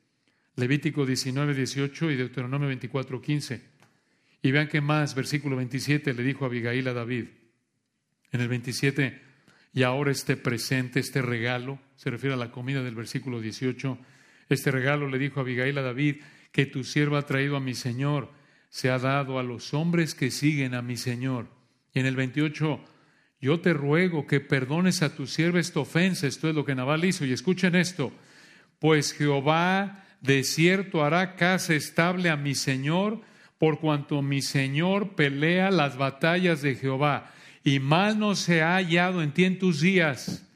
Levítico 0.56 1.06
19, 1.06 1.53
18 1.53 2.12
y 2.12 2.16
Deuteronomio 2.16 2.68
24, 2.68 3.22
15. 3.22 3.62
Y 4.41 4.51
vean 4.51 4.68
qué 4.68 4.80
más, 4.80 5.16
versículo 5.16 5.56
27 5.56 6.14
le 6.14 6.24
dijo 6.24 6.45
Abigail 6.45 6.88
a 6.88 6.93
David. 6.93 7.26
En 8.32 8.41
el 8.41 8.47
27, 8.47 9.22
y 9.74 9.84
ahora 9.84 10.12
este 10.12 10.38
presente, 10.38 10.99
este 10.99 11.22
regalo, 11.22 11.80
se 11.95 12.10
refiere 12.10 12.36
a 12.36 12.38
la 12.38 12.51
comida 12.51 12.84
del 12.84 12.95
versículo 12.95 13.41
18, 13.41 13.97
este 14.49 14.72
regalo 14.72 15.10
le 15.10 15.18
dijo 15.18 15.39
Abigail 15.39 15.78
a 15.78 15.82
David, 15.82 16.18
que 16.51 16.66
tu 16.66 16.84
siervo 16.84 17.18
ha 17.18 17.26
traído 17.26 17.58
a 17.58 17.60
mi 17.60 17.74
Señor, 17.74 18.32
se 18.70 18.89
ha 18.89 18.99
dado 18.99 19.39
a 19.39 19.43
los 19.43 19.74
hombres 19.74 20.16
que 20.16 20.32
siguen 20.32 20.74
a 20.74 20.82
mi 20.82 20.95
Señor. 20.95 21.47
Y 21.93 21.99
en 21.99 22.06
el 22.06 22.16
28, 22.16 22.84
yo 23.41 23.60
te 23.60 23.74
ruego 23.74 24.28
que 24.28 24.39
perdones 24.39 25.01
a 25.01 25.16
tu 25.16 25.28
sierva 25.28 25.60
esta 25.60 25.80
ofensa. 25.80 26.28
Esto 26.28 26.49
es 26.49 26.56
lo 26.56 26.66
que 26.66 26.76
Nabal 26.76 27.06
hizo. 27.06 27.26
Y 27.26 27.34
escuchen 27.34 27.76
esto, 27.76 28.12
pues 28.80 29.14
Jehová 29.14 30.05
de 30.26 30.43
cierto 30.43 31.03
hará 31.03 31.36
casa 31.36 31.73
estable 31.73 32.30
a 32.30 32.36
mi 32.36 32.55
Señor, 32.55 33.21
por 33.57 33.80
cuanto 33.80 34.21
mi 34.21 34.41
Señor 34.41 35.15
pelea 35.15 35.71
las 35.71 35.97
batallas 35.97 36.61
de 36.61 36.76
Jehová, 36.76 37.32
y 37.63 37.80
mal 37.80 38.19
no 38.19 38.36
se 38.36 38.61
ha 38.61 38.76
hallado 38.76 39.23
en 39.23 39.32
ti 39.32 39.45
en 39.45 39.59
tus 39.59 39.82
días. 39.82 40.47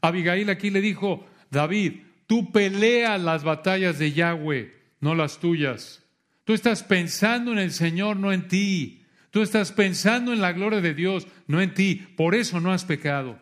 Abigail 0.00 0.50
aquí 0.50 0.70
le 0.70 0.80
dijo, 0.80 1.26
David, 1.50 2.00
tú 2.26 2.52
peleas 2.52 3.20
las 3.20 3.44
batallas 3.44 3.98
de 3.98 4.12
Yahweh, 4.12 4.74
no 5.00 5.14
las 5.14 5.38
tuyas. 5.38 6.02
Tú 6.44 6.54
estás 6.54 6.82
pensando 6.82 7.52
en 7.52 7.58
el 7.58 7.72
Señor, 7.72 8.16
no 8.16 8.32
en 8.32 8.48
ti. 8.48 9.04
Tú 9.30 9.42
estás 9.42 9.70
pensando 9.70 10.32
en 10.32 10.40
la 10.40 10.52
gloria 10.52 10.80
de 10.80 10.94
Dios, 10.94 11.28
no 11.46 11.60
en 11.60 11.74
ti. 11.74 12.06
Por 12.16 12.34
eso 12.34 12.60
no 12.60 12.72
has 12.72 12.84
pecado. 12.84 13.40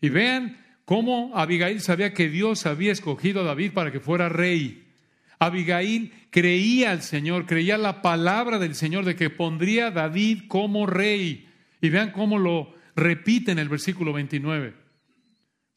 Y 0.00 0.08
vean 0.08 0.56
cómo 0.86 1.32
Abigail 1.34 1.82
sabía 1.82 2.14
que 2.14 2.30
Dios 2.30 2.64
había 2.64 2.92
escogido 2.92 3.42
a 3.42 3.44
David 3.44 3.72
para 3.72 3.92
que 3.92 4.00
fuera 4.00 4.30
rey. 4.30 4.86
Abigail 5.38 6.14
creía 6.30 6.92
al 6.92 7.02
Señor, 7.02 7.44
creía 7.44 7.76
la 7.76 8.00
palabra 8.00 8.58
del 8.58 8.74
Señor 8.74 9.04
de 9.04 9.16
que 9.16 9.28
pondría 9.28 9.88
a 9.88 9.90
David 9.90 10.44
como 10.48 10.86
rey. 10.86 11.48
Y 11.82 11.90
vean 11.90 12.12
cómo 12.12 12.38
lo 12.38 12.74
repite 12.94 13.52
en 13.52 13.58
el 13.58 13.68
versículo 13.68 14.14
29. 14.14 14.74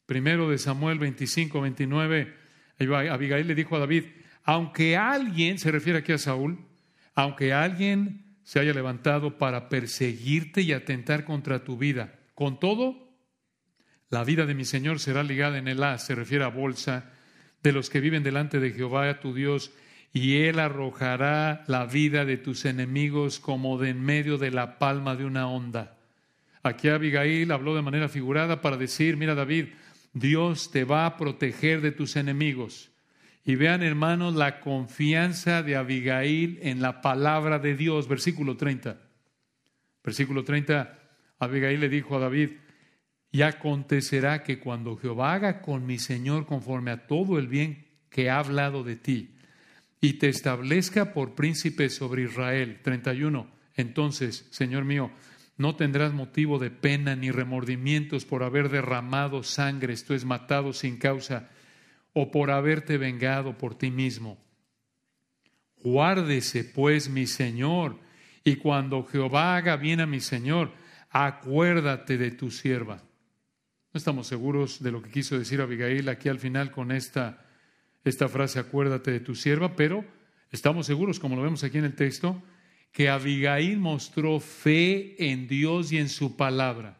Primero 0.06 0.48
de 0.48 0.58
Samuel 0.58 0.98
25, 0.98 1.60
29. 1.60 2.34
Abigail 3.10 3.46
le 3.46 3.54
dijo 3.54 3.76
a 3.76 3.80
David, 3.80 4.04
aunque 4.44 4.96
alguien, 4.96 5.58
se 5.58 5.70
refiere 5.70 5.98
aquí 5.98 6.12
a 6.12 6.18
Saúl, 6.18 6.64
aunque 7.14 7.52
alguien 7.52 8.24
se 8.44 8.60
haya 8.60 8.72
levantado 8.72 9.38
para 9.38 9.68
perseguirte 9.68 10.62
y 10.62 10.72
atentar 10.72 11.24
contra 11.24 11.62
tu 11.64 11.76
vida. 11.76 12.18
Con 12.34 12.58
todo, 12.58 13.09
la 14.10 14.24
vida 14.24 14.44
de 14.44 14.54
mi 14.54 14.64
Señor 14.64 14.98
será 14.98 15.22
ligada 15.22 15.58
en 15.58 15.68
el 15.68 15.82
haz, 15.82 16.06
se 16.06 16.14
refiere 16.14 16.44
a 16.44 16.48
bolsa, 16.48 17.10
de 17.62 17.72
los 17.72 17.90
que 17.90 18.00
viven 18.00 18.22
delante 18.22 18.58
de 18.58 18.72
Jehová 18.72 19.20
tu 19.20 19.32
Dios, 19.32 19.72
y 20.12 20.38
Él 20.38 20.58
arrojará 20.58 21.62
la 21.68 21.86
vida 21.86 22.24
de 22.24 22.36
tus 22.36 22.64
enemigos 22.64 23.38
como 23.38 23.78
de 23.78 23.90
en 23.90 24.02
medio 24.02 24.38
de 24.38 24.50
la 24.50 24.78
palma 24.78 25.14
de 25.14 25.24
una 25.24 25.48
onda. 25.48 25.96
Aquí 26.62 26.88
Abigail 26.88 27.52
habló 27.52 27.74
de 27.76 27.82
manera 27.82 28.08
figurada 28.08 28.60
para 28.60 28.76
decir, 28.76 29.16
mira 29.16 29.34
David, 29.34 29.66
Dios 30.12 30.70
te 30.72 30.84
va 30.84 31.06
a 31.06 31.16
proteger 31.16 31.80
de 31.80 31.92
tus 31.92 32.16
enemigos. 32.16 32.90
Y 33.44 33.54
vean, 33.54 33.82
hermanos, 33.82 34.34
la 34.34 34.60
confianza 34.60 35.62
de 35.62 35.76
Abigail 35.76 36.58
en 36.62 36.82
la 36.82 37.00
palabra 37.00 37.58
de 37.58 37.74
Dios. 37.74 38.06
Versículo 38.06 38.56
30. 38.56 38.98
Versículo 40.04 40.44
30. 40.44 40.98
Abigail 41.38 41.80
le 41.80 41.88
dijo 41.88 42.16
a 42.16 42.20
David, 42.20 42.50
y 43.32 43.42
acontecerá 43.42 44.42
que 44.42 44.58
cuando 44.58 44.96
Jehová 44.96 45.34
haga 45.34 45.62
con 45.62 45.86
mi 45.86 45.98
Señor 45.98 46.46
conforme 46.46 46.90
a 46.90 47.06
todo 47.06 47.38
el 47.38 47.46
bien 47.46 47.86
que 48.10 48.28
ha 48.28 48.38
hablado 48.38 48.82
de 48.82 48.96
ti, 48.96 49.36
y 50.00 50.14
te 50.14 50.28
establezca 50.28 51.12
por 51.12 51.34
príncipe 51.34 51.90
sobre 51.90 52.22
Israel. 52.22 52.80
31. 52.82 53.46
Entonces, 53.76 54.46
Señor 54.50 54.84
mío, 54.84 55.10
no 55.58 55.76
tendrás 55.76 56.14
motivo 56.14 56.58
de 56.58 56.70
pena 56.70 57.14
ni 57.16 57.30
remordimientos 57.30 58.24
por 58.24 58.42
haber 58.42 58.70
derramado 58.70 59.42
sangre, 59.42 59.92
esto 59.92 60.14
es 60.14 60.24
matado 60.24 60.72
sin 60.72 60.96
causa 60.96 61.50
o 62.12 62.30
por 62.30 62.50
haberte 62.50 62.96
vengado 62.98 63.58
por 63.58 63.76
ti 63.76 63.90
mismo. 63.90 64.38
Guárdese 65.82 66.64
pues 66.64 67.08
mi 67.08 67.26
Señor, 67.26 67.98
y 68.42 68.56
cuando 68.56 69.04
Jehová 69.04 69.56
haga 69.56 69.76
bien 69.76 70.00
a 70.00 70.06
mi 70.06 70.20
Señor, 70.20 70.72
acuérdate 71.10 72.16
de 72.16 72.30
tu 72.30 72.50
sierva. 72.50 73.02
No 73.92 73.98
estamos 73.98 74.28
seguros 74.28 74.82
de 74.82 74.92
lo 74.92 75.02
que 75.02 75.10
quiso 75.10 75.36
decir 75.36 75.60
Abigail 75.60 76.08
aquí 76.08 76.28
al 76.28 76.38
final 76.38 76.70
con 76.70 76.92
esta, 76.92 77.44
esta 78.04 78.28
frase, 78.28 78.60
acuérdate 78.60 79.10
de 79.10 79.20
tu 79.20 79.34
sierva, 79.34 79.74
pero 79.74 80.04
estamos 80.52 80.86
seguros, 80.86 81.18
como 81.18 81.34
lo 81.34 81.42
vemos 81.42 81.64
aquí 81.64 81.78
en 81.78 81.84
el 81.84 81.96
texto, 81.96 82.40
que 82.92 83.08
Abigail 83.08 83.78
mostró 83.78 84.38
fe 84.38 85.30
en 85.30 85.48
Dios 85.48 85.90
y 85.90 85.98
en 85.98 86.08
su 86.08 86.36
palabra. 86.36 86.98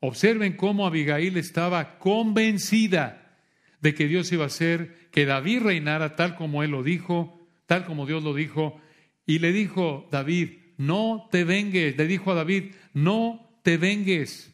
Observen 0.00 0.56
cómo 0.56 0.86
Abigail 0.86 1.36
estaba 1.38 1.98
convencida 1.98 3.38
de 3.80 3.94
que 3.94 4.06
Dios 4.06 4.32
iba 4.32 4.44
a 4.44 4.48
hacer 4.48 5.08
que 5.12 5.24
David 5.24 5.62
reinara 5.62 6.14
tal 6.14 6.36
como 6.36 6.62
él 6.62 6.72
lo 6.72 6.82
dijo, 6.82 7.40
tal 7.66 7.86
como 7.86 8.04
Dios 8.04 8.22
lo 8.22 8.34
dijo, 8.34 8.80
y 9.24 9.38
le 9.38 9.52
dijo 9.52 10.08
David, 10.10 10.58
no 10.76 11.28
te 11.30 11.44
vengues, 11.44 11.96
le 11.96 12.06
dijo 12.06 12.32
a 12.32 12.34
David, 12.34 12.74
no 12.92 13.51
te 13.62 13.76
vengues. 13.76 14.52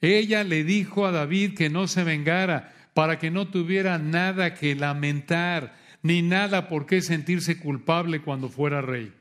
Ella 0.00 0.44
le 0.44 0.64
dijo 0.64 1.06
a 1.06 1.12
David 1.12 1.54
que 1.56 1.70
no 1.70 1.86
se 1.86 2.04
vengara 2.04 2.74
para 2.94 3.18
que 3.18 3.30
no 3.30 3.48
tuviera 3.48 3.98
nada 3.98 4.54
que 4.54 4.74
lamentar, 4.74 5.76
ni 6.02 6.22
nada 6.22 6.68
por 6.68 6.86
qué 6.86 7.00
sentirse 7.00 7.58
culpable 7.58 8.20
cuando 8.20 8.48
fuera 8.48 8.82
rey. 8.82 9.12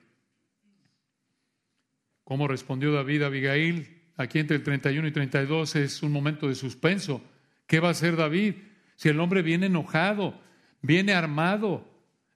¿Cómo 2.24 2.48
respondió 2.48 2.92
David 2.92 3.24
a 3.24 3.28
Abigail? 3.28 4.02
aquí 4.18 4.40
entre 4.40 4.58
el 4.58 4.64
31 4.64 5.08
y 5.08 5.12
32 5.12 5.76
es 5.76 6.04
un 6.04 6.12
momento 6.12 6.48
de 6.48 6.56
suspenso. 6.56 7.24
¿Qué 7.68 7.80
va 7.80 7.90
a 7.90 7.92
hacer 7.92 8.16
David? 8.16 8.56
Si 8.96 9.10
el 9.10 9.20
hombre 9.20 9.42
viene 9.42 9.66
enojado, 9.68 10.40
viene 10.82 11.14
armado, 11.14 11.90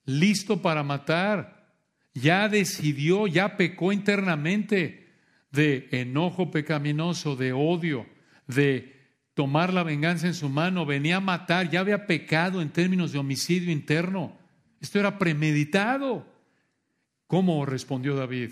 listo 0.06 0.62
para 0.62 0.84
matar, 0.84 1.74
ya 2.14 2.50
decidió, 2.50 3.28
ya 3.28 3.58
pecó 3.58 3.92
internamente 3.92 5.05
de 5.56 5.88
enojo 5.92 6.52
pecaminoso, 6.52 7.36
de 7.36 7.54
odio, 7.54 8.06
de 8.48 8.94
tomar 9.34 9.74
la 9.74 9.84
venganza 9.84 10.28
en 10.28 10.34
su 10.34 10.50
mano, 10.50 10.86
venía 10.86 11.18
a 11.18 11.22
matar, 11.22 11.70
ya 11.70 11.80
había 11.80 12.06
pecado 12.06 12.62
en 12.62 12.70
términos 12.70 13.12
de 13.12 13.20
homicidio 13.20 13.72
interno. 13.72 14.38
Esto 14.80 15.00
era 15.00 15.18
premeditado. 15.18 16.28
¿Cómo 17.28 17.66
respondió 17.66 18.16
David? 18.16 18.52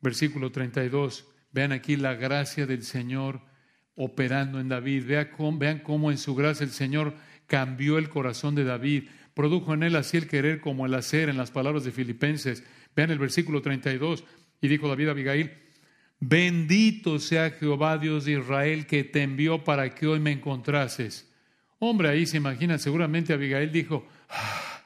Versículo 0.00 0.50
32 0.50 1.26
Vean 1.56 1.72
aquí 1.72 1.96
la 1.96 2.14
gracia 2.14 2.66
del 2.66 2.82
Señor 2.82 3.40
operando 3.94 4.60
en 4.60 4.68
David. 4.68 5.06
Vean 5.06 5.80
cómo, 5.82 6.10
en 6.10 6.18
su 6.18 6.34
gracia 6.34 6.64
el 6.64 6.70
Señor 6.70 7.14
cambió 7.46 7.96
el 7.96 8.10
corazón 8.10 8.54
de 8.54 8.64
David, 8.64 9.04
produjo 9.32 9.72
en 9.72 9.82
él 9.82 9.96
así 9.96 10.18
el 10.18 10.28
querer 10.28 10.60
como 10.60 10.84
el 10.84 10.92
hacer 10.92 11.30
en 11.30 11.38
las 11.38 11.50
palabras 11.50 11.84
de 11.84 11.92
Filipenses. 11.92 12.62
Vean 12.94 13.10
el 13.10 13.18
versículo 13.18 13.62
32 13.62 14.24
y 14.60 14.68
dijo 14.68 14.86
David 14.86 15.08
a 15.08 15.10
Abigail, 15.12 15.50
bendito 16.20 17.18
sea 17.18 17.50
Jehová 17.50 17.98
Dios 17.98 18.24
de 18.24 18.32
Israel 18.32 18.86
que 18.86 19.04
te 19.04 19.22
envió 19.22 19.64
para 19.64 19.94
que 19.94 20.06
hoy 20.06 20.20
me 20.20 20.32
encontrases. 20.32 21.30
Hombre, 21.78 22.08
ahí 22.08 22.26
se 22.26 22.38
imagina, 22.38 22.78
seguramente 22.78 23.32
Abigail 23.32 23.70
dijo, 23.70 24.06
ah, 24.28 24.82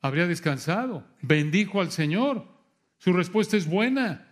habría 0.00 0.26
descansado, 0.26 1.06
bendijo 1.20 1.80
al 1.80 1.90
Señor. 1.90 2.46
Su 2.98 3.12
respuesta 3.12 3.56
es 3.56 3.66
buena. 3.66 4.28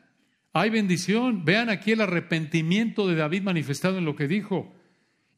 Hay 0.52 0.70
bendición. 0.70 1.44
Vean 1.44 1.70
aquí 1.70 1.92
el 1.92 2.00
arrepentimiento 2.00 3.08
de 3.08 3.16
David 3.16 3.42
manifestado 3.42 3.98
en 3.98 4.04
lo 4.04 4.16
que 4.16 4.28
dijo. 4.28 4.72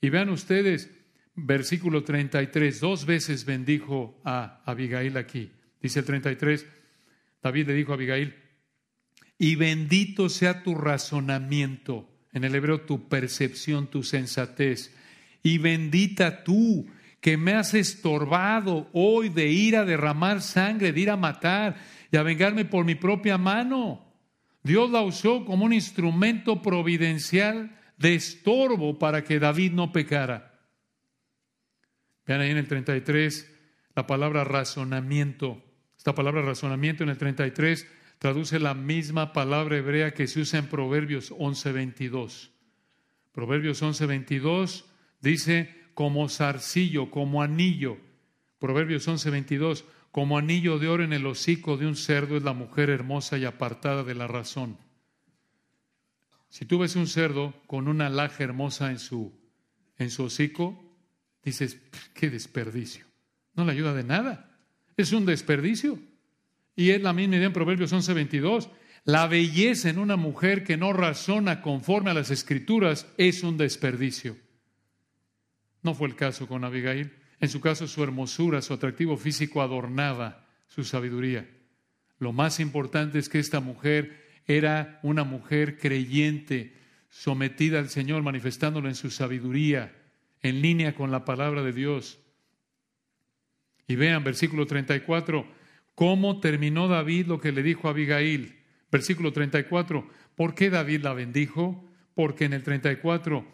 Y 0.01 0.11
vean 0.11 0.29
ustedes, 0.29 0.91
versículo 1.35 2.05
33, 2.05 2.81
dos 2.81 3.07
veces 3.07 3.45
bendijo 3.45 4.21
a 4.25 4.63
Abigail 4.67 5.17
aquí. 5.17 5.53
Dice 5.81 6.01
el 6.01 6.05
33, 6.05 6.67
David 7.43 7.69
le 7.69 7.75
dijo 7.75 7.93
a 7.93 7.95
Abigail, 7.95 8.35
y 9.43 9.57
bendito 9.57 10.29
sea 10.29 10.63
tu 10.63 10.77
razonamiento, 10.77 12.09
en 12.33 12.45
el 12.45 12.55
hebreo 12.55 12.83
tu 12.83 13.09
percepción, 13.09 13.89
tu 13.89 14.05
sensatez, 14.05 14.95
y 15.43 15.59
bendita 15.59 16.45
tú 16.45 16.87
que 17.21 17.37
me 17.37 17.55
has 17.55 17.75
estorbado 17.75 18.89
hoy 18.93 19.31
de 19.31 19.49
ir 19.49 19.77
a 19.77 19.85
derramar 19.85 20.43
sangre, 20.43 20.93
de 20.93 21.01
ir 21.01 21.11
a 21.11 21.17
matar 21.17 21.75
y 22.13 22.17
a 22.19 22.23
vengarme 22.23 22.65
por 22.65 22.85
mi 22.85 22.95
propia 22.95 23.37
mano. 23.37 24.07
Dios 24.63 24.89
la 24.93 25.03
usó 25.03 25.45
como 25.45 25.65
un 25.65 25.73
instrumento 25.73 26.63
providencial 26.63 27.77
de 27.99 28.15
estorbo 28.15 28.97
para 29.01 29.25
que 29.25 29.41
David 29.41 29.73
no 29.73 29.91
pecara. 29.91 30.55
Vean 32.29 32.43
ahí 32.43 32.51
en 32.53 32.59
el 32.59 32.69
33 32.69 33.53
la 33.97 34.07
palabra 34.07 34.45
razonamiento. 34.45 35.61
Esta 35.99 36.15
palabra 36.15 36.43
razonamiento 36.43 37.03
en 37.03 37.11
el 37.11 37.19
33 37.19 37.89
traduce 38.23 38.61
la 38.61 38.75
misma 38.75 39.33
palabra 39.33 39.79
hebrea 39.79 40.15
que 40.15 40.29
se 40.29 40.39
usa 40.39 40.61
en 40.61 40.69
Proverbios 40.69 41.33
11:22. 41.33 42.51
Proverbios 43.33 43.83
11:22 43.83 44.85
dice 45.21 45.75
como 45.95 46.29
zarcillo, 46.29 47.11
como 47.11 47.43
anillo. 47.43 47.97
Proverbios 48.61 49.09
11:22 49.09 49.85
como 50.13 50.39
anillo 50.39 50.79
de 50.79 50.87
oro 50.87 51.03
en 51.03 51.13
el 51.13 51.27
hocico 51.27 51.77
de 51.77 51.89
un 51.89 51.97
cerdo 51.97 52.37
es 52.37 52.45
la 52.45 52.53
mujer 52.53 52.91
hermosa 52.91 53.39
y 53.39 53.45
apartada 53.45 54.05
de 54.05 54.15
la 54.15 54.29
razón. 54.29 54.79
Si 56.49 56.65
tú 56.65 56.79
ves 56.79 56.95
un 56.95 57.09
cerdo 57.09 57.53
con 57.67 57.89
una 57.89 58.09
laja 58.09 58.45
hermosa 58.45 58.93
en 58.93 59.01
su, 59.01 59.33
en 59.99 60.11
su 60.11 60.23
hocico, 60.23 60.81
dices, 61.43 61.77
qué 62.15 62.31
desperdicio. 62.31 63.05
No 63.57 63.65
le 63.65 63.73
ayuda 63.73 63.93
de 63.93 64.05
nada. 64.05 64.61
Es 64.97 65.13
un 65.13 65.27
desperdicio. 65.27 65.99
Y 66.77 66.91
es 66.91 67.03
la 67.03 67.13
misma 67.13 67.37
idea 67.37 67.47
en 67.47 67.53
Proverbios 67.53 67.93
11:22. 67.93 68.71
La 69.05 69.27
belleza 69.27 69.91
en 69.91 69.99
una 69.99 70.17
mujer 70.17 70.63
que 70.65 70.77
no 70.77 70.93
razona 70.93 71.61
conforme 71.61 72.11
a 72.11 72.15
las 72.15 72.31
escrituras 72.31 73.07
es 73.19 73.43
un 73.43 73.57
desperdicio. 73.57 74.37
No 75.83 75.95
fue 75.95 76.09
el 76.09 76.15
caso 76.15 76.47
con 76.47 76.65
Abigail. 76.65 77.13
En 77.41 77.49
su 77.49 77.61
caso, 77.61 77.89
su 77.89 78.05
hermosura, 78.05 78.63
su 78.63 78.73
atractivo 78.73 79.17
físico 79.17 79.61
adornaba 79.61 80.47
su 80.69 80.85
sabiduría. 80.85 81.49
Lo 82.19 82.33
más 82.33 82.61
importante 82.61 83.19
es 83.19 83.29
que 83.29 83.41
esta 83.41 83.59
mujer 83.59 84.23
era 84.47 85.01
una 85.03 85.25
mujer 85.25 85.77
creyente, 85.79 86.77
sometida 87.09 87.81
al 87.81 87.89
Señor, 87.89 88.23
manifestándolo 88.23 88.89
en 88.89 88.95
su 88.95 89.11
sabiduría, 89.11 89.93
en 90.41 90.63
línea 90.63 90.95
con 90.95 91.11
la 91.11 91.25
palabra 91.25 91.63
de 91.63 91.73
Dios. 91.73 92.21
Y 93.89 93.97
vean, 93.97 94.23
versículo 94.23 94.67
34, 94.67 95.45
cómo 95.95 96.41
terminó 96.41 96.89
David 96.89 97.27
lo 97.27 97.41
que 97.41 97.53
le 97.53 97.63
dijo 97.63 97.89
a 97.89 97.91
Abigail. 97.91 98.57
Versículo 98.91 99.33
34, 99.33 100.09
¿por 100.37 100.55
qué 100.55 100.71
David 100.71 101.03
la 101.03 101.15
bendijo? 101.15 101.85
Porque 102.15 102.45
en 102.45 102.53
el 102.53 102.63
34, 102.63 103.47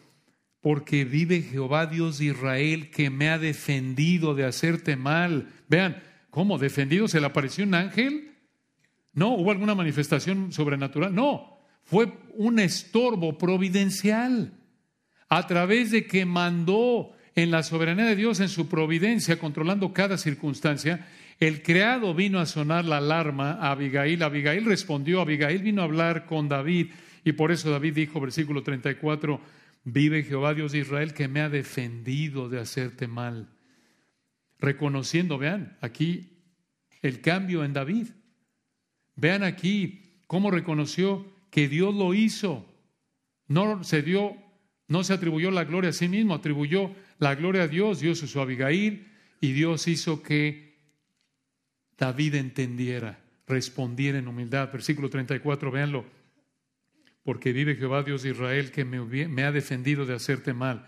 porque 0.61 1.05
vive 1.05 1.43
Jehová 1.43 1.86
Dios 1.86 2.18
de 2.18 2.26
Israel 2.26 2.91
que 2.91 3.11
me 3.11 3.30
ha 3.30 3.39
defendido 3.39 4.34
de 4.34 4.45
hacerte 4.45 4.97
mal. 4.97 5.49
Vean, 5.68 6.03
¿cómo? 6.30 6.59
¿Defendido? 6.59 7.07
¿Se 7.09 7.20
le 7.20 7.26
apareció 7.26 7.64
un 7.64 7.74
ángel? 7.74 8.32
No, 9.12 9.34
hubo 9.34 9.51
alguna 9.51 9.74
manifestación 9.74 10.53
sobrenatural. 10.53 11.14
No, 11.14 11.59
fue 11.84 12.12
un 12.34 12.59
estorbo 12.59 13.39
providencial 13.39 14.53
a 15.28 15.47
través 15.47 15.91
de 15.91 16.07
que 16.07 16.24
mandó 16.24 17.12
en 17.34 17.51
la 17.51 17.62
soberanía 17.62 18.05
de 18.05 18.16
Dios, 18.16 18.41
en 18.41 18.49
su 18.49 18.68
providencia, 18.68 19.39
controlando 19.39 19.93
cada 19.93 20.18
circunstancia, 20.18 21.07
el 21.41 21.62
creado 21.62 22.14
vino 22.14 22.39
a 22.41 22.47
sonar 22.47 22.84
la 22.84 22.97
alarma 22.97 23.53
a 23.53 23.70
Abigail. 23.70 24.22
Abigail 24.22 24.64
respondió, 24.64 25.20
Abigail 25.20 25.62
vino 25.62 25.82
a 25.82 25.84
hablar 25.84 26.26
con 26.26 26.49
David 26.49 26.89
y 27.24 27.32
por 27.32 27.53
eso 27.53 27.70
David 27.70 27.95
dijo, 27.95 28.20
versículo 28.20 28.62
34, 28.62 29.41
Vive 29.84 30.22
Jehová 30.22 30.53
Dios 30.55 30.72
de 30.72 30.80
Israel 30.80 31.14
que 31.14 31.28
me 31.28 31.41
ha 31.41 31.49
defendido 31.49 32.49
de 32.49 32.61
hacerte 32.61 33.07
mal. 33.07 33.49
Reconociendo, 34.59 35.39
vean, 35.39 35.78
aquí 35.80 36.39
el 37.01 37.20
cambio 37.20 37.64
en 37.64 37.72
David. 37.72 38.09
Vean 39.16 39.45
aquí 39.45 40.22
cómo 40.26 40.51
reconoció 40.51 41.26
que 41.51 41.68
Dios 41.68 41.95
lo 41.95 42.12
hizo. 42.12 42.66
No 43.47 43.82
se 43.84 44.03
dio, 44.03 44.36
no 44.89 45.05
se 45.05 45.14
atribuyó 45.14 45.51
la 45.51 45.64
gloria 45.64 45.91
a 45.91 45.95
sí 45.95 46.09
mismo, 46.09 46.34
atribuyó 46.34 46.95
la 47.18 47.34
gloria 47.34 47.62
a 47.62 47.68
Dios. 47.68 48.01
Dios 48.01 48.22
usó 48.22 48.41
a 48.41 48.43
Abigail 48.43 49.09
y 49.41 49.53
Dios 49.53 49.89
hizo 49.89 50.22
que 50.22 50.68
David 51.99 52.36
entendiera, 52.36 53.18
respondiera 53.46 54.18
en 54.18 54.28
humildad. 54.28 54.70
Versículo 54.72 55.11
34, 55.11 55.70
véanlo 55.70 56.18
porque 57.28 57.53
vive 57.53 57.76
Jehová 57.76 58.05
Dios 58.05 58.22
de 58.22 58.30
Israel 58.30 58.70
que 58.70 58.86
me, 58.86 59.44
ha 59.44 59.53
defendido 59.53 60.07
de 60.07 60.14
hacerte 60.14 60.55
mal, 60.55 60.86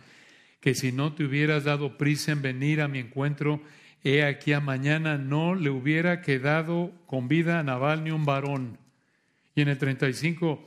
que 0.61 0.75
si 0.75 0.91
no 0.91 1.13
te 1.13 1.25
hubieras 1.25 1.65
dado 1.65 1.99
prisa 1.99 2.33
en 2.33 2.41
venir 2.41 2.81
a 2.81 2.89
mi 2.89 2.99
encuentro, 2.99 3.61
he 4.03 4.25
aquí 4.25 4.55
a 4.55 4.61
mañana 4.61 5.19
no 5.19 5.55
le 5.55 5.69
hubiera 5.69 6.23
quedado 6.23 6.93
con 7.05 7.29
vida 7.29 7.59
a 7.59 7.63
Nabal 7.63 8.05
ni 8.05 8.11
un 8.11 8.25
varón. 8.25 8.79
Y 9.55 9.61
en 9.61 9.69
el 9.69 9.77
35, 9.77 10.67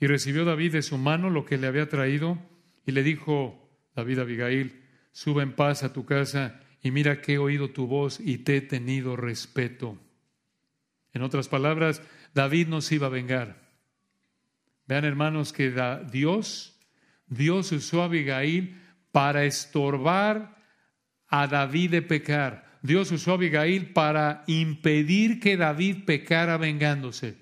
y 0.00 0.08
recibió 0.08 0.44
David 0.44 0.72
de 0.72 0.82
su 0.82 0.98
mano 0.98 1.30
lo 1.30 1.44
que 1.44 1.56
le 1.56 1.68
había 1.68 1.88
traído, 1.88 2.36
y 2.84 2.90
le 2.90 3.04
dijo 3.04 3.64
David 3.94 4.18
a 4.18 4.22
Abigail, 4.22 4.82
sube 5.12 5.44
en 5.44 5.52
paz 5.52 5.84
a 5.84 5.92
tu 5.92 6.04
casa, 6.04 6.60
y 6.86 6.92
mira 6.92 7.20
que 7.20 7.32
he 7.32 7.38
oído 7.38 7.70
tu 7.70 7.88
voz 7.88 8.20
y 8.20 8.38
te 8.38 8.58
he 8.58 8.60
tenido 8.60 9.16
respeto. 9.16 9.98
En 11.12 11.22
otras 11.22 11.48
palabras, 11.48 12.00
David 12.32 12.68
no 12.68 12.80
se 12.80 12.94
iba 12.94 13.08
a 13.08 13.10
vengar. 13.10 13.56
Vean 14.86 15.04
hermanos 15.04 15.52
que 15.52 15.74
Dios, 16.12 16.78
Dios 17.26 17.72
usó 17.72 18.02
a 18.02 18.04
Abigail 18.04 18.80
para 19.10 19.46
estorbar 19.46 20.62
a 21.26 21.48
David 21.48 21.90
de 21.90 22.02
pecar. 22.02 22.78
Dios 22.82 23.10
usó 23.10 23.32
a 23.32 23.34
Abigail 23.34 23.92
para 23.92 24.44
impedir 24.46 25.40
que 25.40 25.56
David 25.56 26.04
pecara 26.04 26.56
vengándose. 26.56 27.36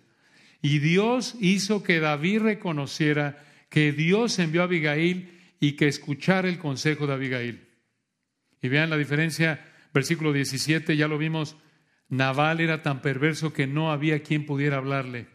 Y 0.62 0.78
Dios 0.78 1.36
hizo 1.38 1.82
que 1.82 2.00
David 2.00 2.40
reconociera 2.40 3.44
que 3.68 3.92
Dios 3.92 4.38
envió 4.38 4.62
a 4.62 4.64
Abigail 4.64 5.38
y 5.60 5.72
que 5.72 5.86
escuchara 5.86 6.48
el 6.48 6.56
consejo 6.56 7.06
de 7.06 7.12
Abigail. 7.12 7.63
Y 8.64 8.68
vean 8.70 8.88
la 8.88 8.96
diferencia, 8.96 9.62
versículo 9.92 10.32
17, 10.32 10.96
ya 10.96 11.06
lo 11.06 11.18
vimos, 11.18 11.54
Naval 12.08 12.62
era 12.62 12.80
tan 12.80 13.02
perverso 13.02 13.52
que 13.52 13.66
no 13.66 13.92
había 13.92 14.22
quien 14.22 14.46
pudiera 14.46 14.78
hablarle. 14.78 15.26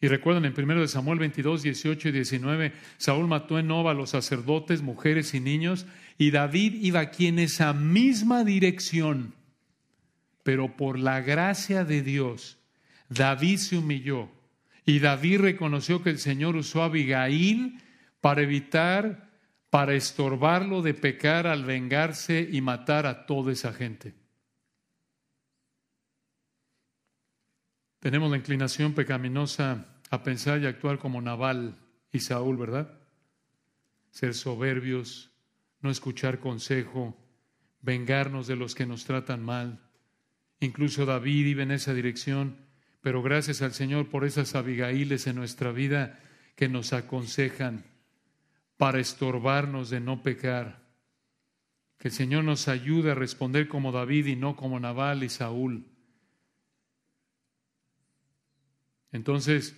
Y 0.00 0.08
recuerdan 0.08 0.46
en 0.46 0.54
1 0.56 0.88
Samuel 0.88 1.18
22, 1.18 1.62
18 1.64 2.08
y 2.08 2.12
19, 2.12 2.72
Saúl 2.96 3.28
mató 3.28 3.58
en 3.58 3.66
Nova 3.66 3.90
a 3.90 3.94
los 3.94 4.08
sacerdotes, 4.08 4.80
mujeres 4.80 5.34
y 5.34 5.40
niños, 5.40 5.84
y 6.16 6.30
David 6.30 6.76
iba 6.80 7.00
aquí 7.00 7.26
en 7.26 7.40
esa 7.40 7.74
misma 7.74 8.42
dirección. 8.42 9.34
Pero 10.42 10.78
por 10.78 10.98
la 10.98 11.20
gracia 11.20 11.84
de 11.84 12.00
Dios, 12.00 12.56
David 13.10 13.58
se 13.58 13.76
humilló 13.76 14.30
y 14.86 15.00
David 15.00 15.40
reconoció 15.40 16.02
que 16.02 16.08
el 16.08 16.18
Señor 16.18 16.56
usó 16.56 16.80
a 16.80 16.86
Abigail 16.86 17.82
para 18.22 18.40
evitar, 18.40 19.29
para 19.70 19.94
estorbarlo 19.94 20.82
de 20.82 20.94
pecar 20.94 21.46
al 21.46 21.64
vengarse 21.64 22.46
y 22.50 22.60
matar 22.60 23.06
a 23.06 23.24
toda 23.24 23.52
esa 23.52 23.72
gente. 23.72 24.14
Tenemos 28.00 28.30
la 28.30 28.36
inclinación 28.36 28.94
pecaminosa 28.94 29.86
a 30.10 30.22
pensar 30.24 30.60
y 30.60 30.66
actuar 30.66 30.98
como 30.98 31.22
Naval 31.22 31.76
y 32.10 32.18
Saúl, 32.20 32.56
¿verdad? 32.56 32.98
Ser 34.10 34.34
soberbios, 34.34 35.30
no 35.80 35.90
escuchar 35.90 36.40
consejo, 36.40 37.16
vengarnos 37.80 38.48
de 38.48 38.56
los 38.56 38.74
que 38.74 38.86
nos 38.86 39.04
tratan 39.04 39.44
mal. 39.44 39.80
Incluso 40.58 41.06
David 41.06 41.46
iba 41.46 41.62
en 41.62 41.70
esa 41.70 41.94
dirección, 41.94 42.68
Pero 43.02 43.22
gracias 43.22 43.62
al 43.62 43.72
Señor 43.72 44.10
por 44.10 44.26
esas 44.26 44.54
Abigaíles 44.54 45.26
en 45.26 45.36
nuestra 45.36 45.72
vida 45.72 46.20
que 46.54 46.68
nos 46.68 46.92
aconsejan 46.92 47.89
para 48.80 48.98
estorbarnos 48.98 49.90
de 49.90 50.00
no 50.00 50.22
pecar. 50.22 50.80
Que 51.98 52.08
el 52.08 52.14
Señor 52.14 52.44
nos 52.44 52.66
ayude 52.66 53.10
a 53.10 53.14
responder 53.14 53.68
como 53.68 53.92
David 53.92 54.24
y 54.24 54.36
no 54.36 54.56
como 54.56 54.80
Nabal 54.80 55.22
y 55.22 55.28
Saúl. 55.28 55.84
Entonces, 59.12 59.76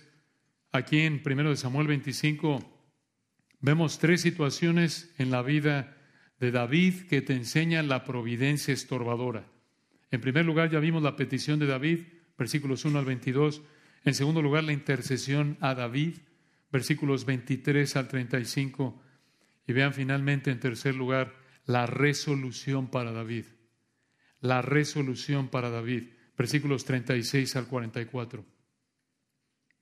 aquí 0.71 1.01
en 1.01 1.21
1 1.21 1.55
Samuel 1.57 1.87
25 1.87 2.63
vemos 3.59 3.99
tres 3.99 4.21
situaciones 4.21 5.13
en 5.17 5.31
la 5.31 5.41
vida 5.41 5.97
de 6.39 6.51
David 6.51 7.01
que 7.09 7.21
te 7.21 7.33
enseñan 7.33 7.89
la 7.89 8.05
providencia 8.05 8.73
estorbadora. 8.73 9.45
En 10.11 10.21
primer 10.21 10.45
lugar, 10.45 10.71
ya 10.71 10.79
vimos 10.79 11.03
la 11.03 11.17
petición 11.17 11.59
de 11.59 11.67
David, 11.67 12.05
versículos 12.37 12.85
1 12.85 12.99
al 12.99 13.05
22. 13.05 13.63
En 14.05 14.13
segundo 14.13 14.41
lugar, 14.41 14.63
la 14.63 14.71
intercesión 14.71 15.57
a 15.59 15.75
David, 15.75 16.19
versículos 16.73 17.23
23 17.25 17.95
al 17.95 18.07
35. 18.07 19.01
Y 19.67 19.73
vean 19.73 19.93
finalmente, 19.93 20.51
en 20.51 20.59
tercer 20.59 20.95
lugar, 20.95 21.35
la 21.65 21.85
resolución 21.85 22.89
para 22.89 23.13
David. 23.13 23.45
La 24.41 24.61
resolución 24.61 25.47
para 25.47 25.69
David, 25.69 26.09
versículos 26.35 26.83
36 26.83 27.55
al 27.55 27.67
44. 27.67 28.43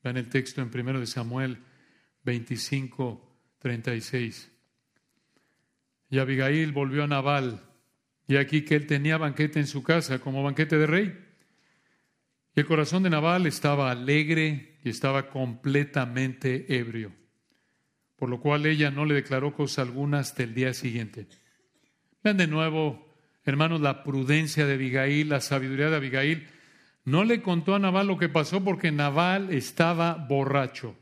Vean 0.04 0.18
el 0.18 0.30
texto 0.30 0.62
en 0.62 0.70
1 0.72 1.00
de 1.00 1.08
Samuel 1.08 1.64
25, 2.24 3.56
36. 3.58 4.52
Y 6.10 6.20
Abigail 6.20 6.74
volvió 6.74 7.06
a 7.06 7.08
Nabal, 7.08 7.64
y 8.28 8.36
aquí 8.36 8.64
que 8.64 8.76
él 8.76 8.86
tenía 8.86 9.18
banquete 9.18 9.60
en 9.60 9.68
su 9.68 9.82
casa 9.82 10.20
como 10.20 10.44
banquete 10.44 10.78
de 10.78 10.88
rey. 10.88 11.31
Y 12.56 12.60
el 12.60 12.66
corazón 12.66 13.04
de 13.04 13.10
Nabal 13.10 13.46
estaba 13.48 13.92
alegre 13.92 14.80
y 14.84 14.90
estaba 14.90 15.30
completamente 15.30 16.78
ebrio, 16.78 17.14
por 18.18 18.30
lo 18.30 18.42
cual 18.42 18.66
ella 18.66 18.92
no 18.92 19.06
le 19.06 19.14
declaró 19.14 19.54
cosa 19.54 19.82
alguna 19.82 20.20
hasta 20.20 20.44
el 20.44 20.54
día 20.54 20.74
siguiente. 20.74 21.28
Vean 22.24 22.38
de 22.38 22.48
nuevo, 22.48 23.16
hermanos, 23.46 23.80
la 23.80 24.04
prudencia 24.04 24.66
de 24.66 24.74
Abigail, 24.74 25.30
la 25.30 25.40
sabiduría 25.40 25.90
de 25.90 25.96
Abigail. 25.96 26.48
No 27.06 27.24
le 27.24 27.42
contó 27.42 27.74
a 27.74 27.80
Nabal 27.80 28.08
lo 28.08 28.18
que 28.18 28.30
pasó 28.30 28.64
porque 28.64 28.92
Nabal 28.92 29.52
estaba 29.52 30.14
borracho. 30.14 30.96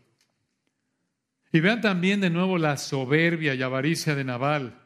Y 1.52 1.62
vean 1.62 1.82
también 1.82 2.22
de 2.22 2.30
nuevo 2.30 2.58
la 2.60 2.78
soberbia 2.78 3.56
y 3.56 3.64
avaricia 3.64 4.14
de 4.14 4.24
Nabal. 4.24 4.80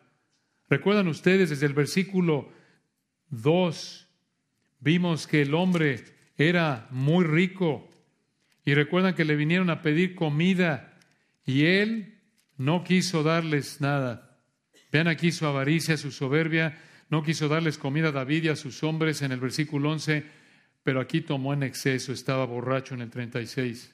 Recuerdan 0.69 1.09
ustedes 1.09 1.49
desde 1.49 1.65
el 1.65 1.73
versículo 1.73 2.49
2, 3.29 4.07
vimos 4.79 5.27
que 5.27 5.41
el 5.41 5.53
hombre 5.53 6.12
era 6.37 6.87
muy 6.91 7.25
rico 7.25 7.89
y 8.65 8.73
recuerdan 8.73 9.15
que 9.15 9.25
le 9.25 9.35
vinieron 9.35 9.69
a 9.69 9.81
pedir 9.81 10.15
comida 10.15 10.97
y 11.45 11.65
él 11.65 12.21
no 12.57 12.83
quiso 12.83 13.23
darles 13.23 13.81
nada. 13.81 14.39
Vean 14.91 15.07
aquí 15.07 15.31
su 15.31 15.45
avaricia, 15.45 15.97
su 15.97 16.11
soberbia, 16.11 16.79
no 17.09 17.23
quiso 17.23 17.47
darles 17.47 17.77
comida 17.77 18.09
a 18.09 18.11
David 18.11 18.45
y 18.45 18.49
a 18.49 18.55
sus 18.55 18.83
hombres 18.83 19.21
en 19.21 19.31
el 19.31 19.39
versículo 19.39 19.91
11, 19.91 20.25
pero 20.83 20.99
aquí 20.99 21.21
tomó 21.21 21.53
en 21.53 21.63
exceso, 21.63 22.13
estaba 22.13 22.45
borracho 22.45 22.93
en 22.93 23.01
el 23.01 23.09
36. 23.09 23.93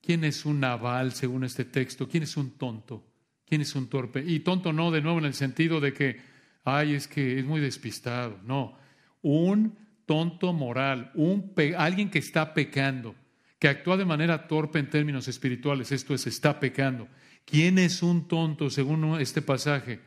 ¿Quién 0.00 0.24
es 0.24 0.46
un 0.46 0.60
naval 0.60 1.12
según 1.12 1.44
este 1.44 1.64
texto? 1.64 2.08
¿Quién 2.08 2.22
es 2.22 2.36
un 2.36 2.52
tonto? 2.52 3.06
¿Quién 3.44 3.60
es 3.60 3.74
un 3.74 3.88
torpe? 3.88 4.24
Y 4.24 4.40
tonto 4.40 4.72
no 4.72 4.90
de 4.90 5.02
nuevo 5.02 5.18
en 5.18 5.26
el 5.26 5.34
sentido 5.34 5.80
de 5.80 5.92
que, 5.92 6.20
ay, 6.64 6.94
es 6.94 7.06
que 7.06 7.38
es 7.38 7.44
muy 7.44 7.60
despistado. 7.60 8.38
No, 8.44 8.78
un 9.22 9.76
tonto 10.10 10.52
moral, 10.52 11.12
un 11.14 11.54
alguien 11.78 12.10
que 12.10 12.18
está 12.18 12.52
pecando, 12.52 13.14
que 13.60 13.68
actúa 13.68 13.96
de 13.96 14.04
manera 14.04 14.48
torpe 14.48 14.80
en 14.80 14.90
términos 14.90 15.28
espirituales. 15.28 15.92
Esto 15.92 16.14
es, 16.14 16.26
está 16.26 16.58
pecando. 16.58 17.06
¿Quién 17.44 17.78
es 17.78 18.02
un 18.02 18.26
tonto 18.26 18.70
según 18.70 19.20
este 19.20 19.40
pasaje? 19.40 20.00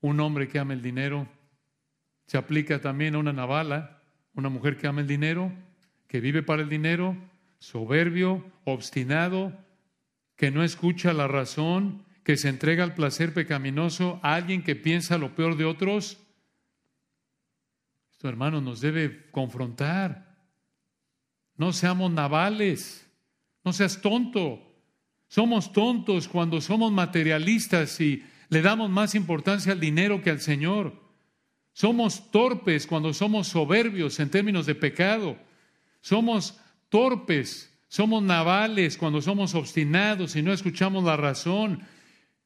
Un 0.00 0.20
hombre 0.20 0.46
que 0.46 0.60
ama 0.60 0.74
el 0.74 0.80
dinero. 0.80 1.26
Se 2.28 2.38
aplica 2.38 2.80
también 2.80 3.16
a 3.16 3.18
una 3.18 3.32
navala, 3.32 4.00
una 4.34 4.48
mujer 4.48 4.76
que 4.76 4.86
ama 4.86 5.00
el 5.00 5.08
dinero, 5.08 5.52
que 6.06 6.20
vive 6.20 6.44
para 6.44 6.62
el 6.62 6.68
dinero, 6.68 7.16
soberbio, 7.58 8.46
obstinado, 8.62 9.58
que 10.36 10.52
no 10.52 10.62
escucha 10.62 11.12
la 11.12 11.26
razón, 11.26 12.04
que 12.22 12.36
se 12.36 12.48
entrega 12.48 12.84
al 12.84 12.94
placer 12.94 13.34
pecaminoso, 13.34 14.20
alguien 14.22 14.62
que 14.62 14.76
piensa 14.76 15.18
lo 15.18 15.34
peor 15.34 15.56
de 15.56 15.64
otros. 15.64 16.21
Esto, 18.22 18.28
hermano, 18.28 18.60
nos 18.60 18.80
debe 18.80 19.28
confrontar. 19.32 20.36
No 21.56 21.72
seamos 21.72 22.08
navales, 22.12 23.04
no 23.64 23.72
seas 23.72 24.00
tonto. 24.00 24.62
Somos 25.26 25.72
tontos 25.72 26.28
cuando 26.28 26.60
somos 26.60 26.92
materialistas 26.92 28.00
y 28.00 28.22
le 28.48 28.62
damos 28.62 28.90
más 28.90 29.16
importancia 29.16 29.72
al 29.72 29.80
dinero 29.80 30.22
que 30.22 30.30
al 30.30 30.38
Señor. 30.38 30.94
Somos 31.72 32.30
torpes 32.30 32.86
cuando 32.86 33.12
somos 33.12 33.48
soberbios 33.48 34.20
en 34.20 34.30
términos 34.30 34.66
de 34.66 34.76
pecado. 34.76 35.36
Somos 36.00 36.60
torpes, 36.90 37.76
somos 37.88 38.22
navales 38.22 38.98
cuando 38.98 39.20
somos 39.20 39.56
obstinados 39.56 40.36
y 40.36 40.42
no 40.42 40.52
escuchamos 40.52 41.02
la 41.02 41.16
razón. 41.16 41.82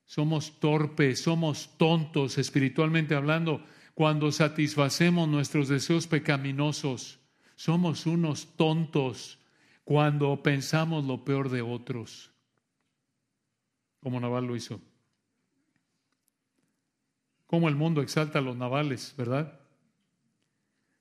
Somos 0.07 0.59
torpes, 0.59 1.21
somos 1.21 1.77
tontos 1.77 2.39
espiritualmente 2.39 3.15
hablando 3.15 3.63
cuando 3.97 4.31
satisfacemos 4.31 5.27
nuestros 5.27 5.69
deseos 5.69 6.07
pecaminosos. 6.07 7.19
Somos 7.55 8.05
unos 8.05 8.55
tontos 8.55 9.39
cuando 9.85 10.43
pensamos 10.43 11.07
lo 11.07 11.25
peor 11.25 11.49
de 11.49 11.63
otros, 11.63 12.31
como 14.01 14.21
Naval 14.21 14.45
lo 14.45 14.55
hizo. 14.55 14.83
Como 17.47 17.71
el 17.71 17.75
mundo 17.75 18.03
exalta 18.03 18.41
a 18.41 18.43
los 18.43 18.55
navales, 18.55 19.15
¿verdad? 19.17 19.59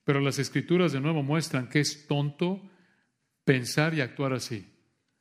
Pero 0.05 0.21
las 0.21 0.39
escrituras 0.39 0.93
de 0.93 1.01
nuevo 1.01 1.21
muestran 1.21 1.67
que 1.67 1.81
es 1.81 2.07
tonto 2.07 2.61
pensar 3.43 3.93
y 3.93 3.99
actuar 3.99 4.31
así. 4.31 4.73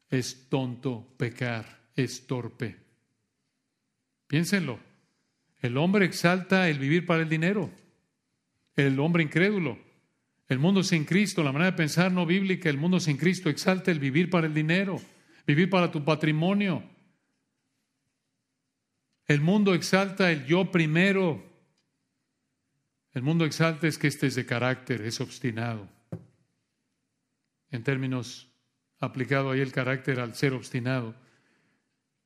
Es 0.08 0.48
tonto 0.48 1.08
pecar, 1.16 1.88
es 1.96 2.24
torpe. 2.28 2.78
Piénsenlo. 4.28 4.93
El 5.64 5.78
hombre 5.78 6.04
exalta 6.04 6.68
el 6.68 6.78
vivir 6.78 7.06
para 7.06 7.22
el 7.22 7.28
dinero. 7.30 7.70
El 8.76 9.00
hombre 9.00 9.22
incrédulo. 9.22 9.78
El 10.46 10.58
mundo 10.58 10.82
sin 10.82 11.06
Cristo, 11.06 11.42
la 11.42 11.52
manera 11.52 11.70
de 11.70 11.76
pensar 11.78 12.12
no 12.12 12.26
bíblica, 12.26 12.68
el 12.68 12.76
mundo 12.76 13.00
sin 13.00 13.16
Cristo 13.16 13.48
exalta 13.48 13.90
el 13.90 13.98
vivir 13.98 14.28
para 14.28 14.46
el 14.46 14.52
dinero, 14.52 15.00
vivir 15.46 15.70
para 15.70 15.90
tu 15.90 16.04
patrimonio. 16.04 16.82
El 19.24 19.40
mundo 19.40 19.72
exalta 19.72 20.30
el 20.30 20.44
yo 20.44 20.70
primero. 20.70 21.42
El 23.14 23.22
mundo 23.22 23.46
exalta 23.46 23.86
es 23.86 23.96
que 23.96 24.08
este 24.08 24.26
es 24.26 24.34
de 24.34 24.44
carácter, 24.44 25.00
es 25.00 25.18
obstinado 25.22 25.88
en 27.70 27.82
términos 27.82 28.52
aplicado 29.00 29.50
ahí 29.50 29.60
el 29.60 29.72
carácter 29.72 30.20
al 30.20 30.34
ser 30.34 30.52
obstinado. 30.52 31.14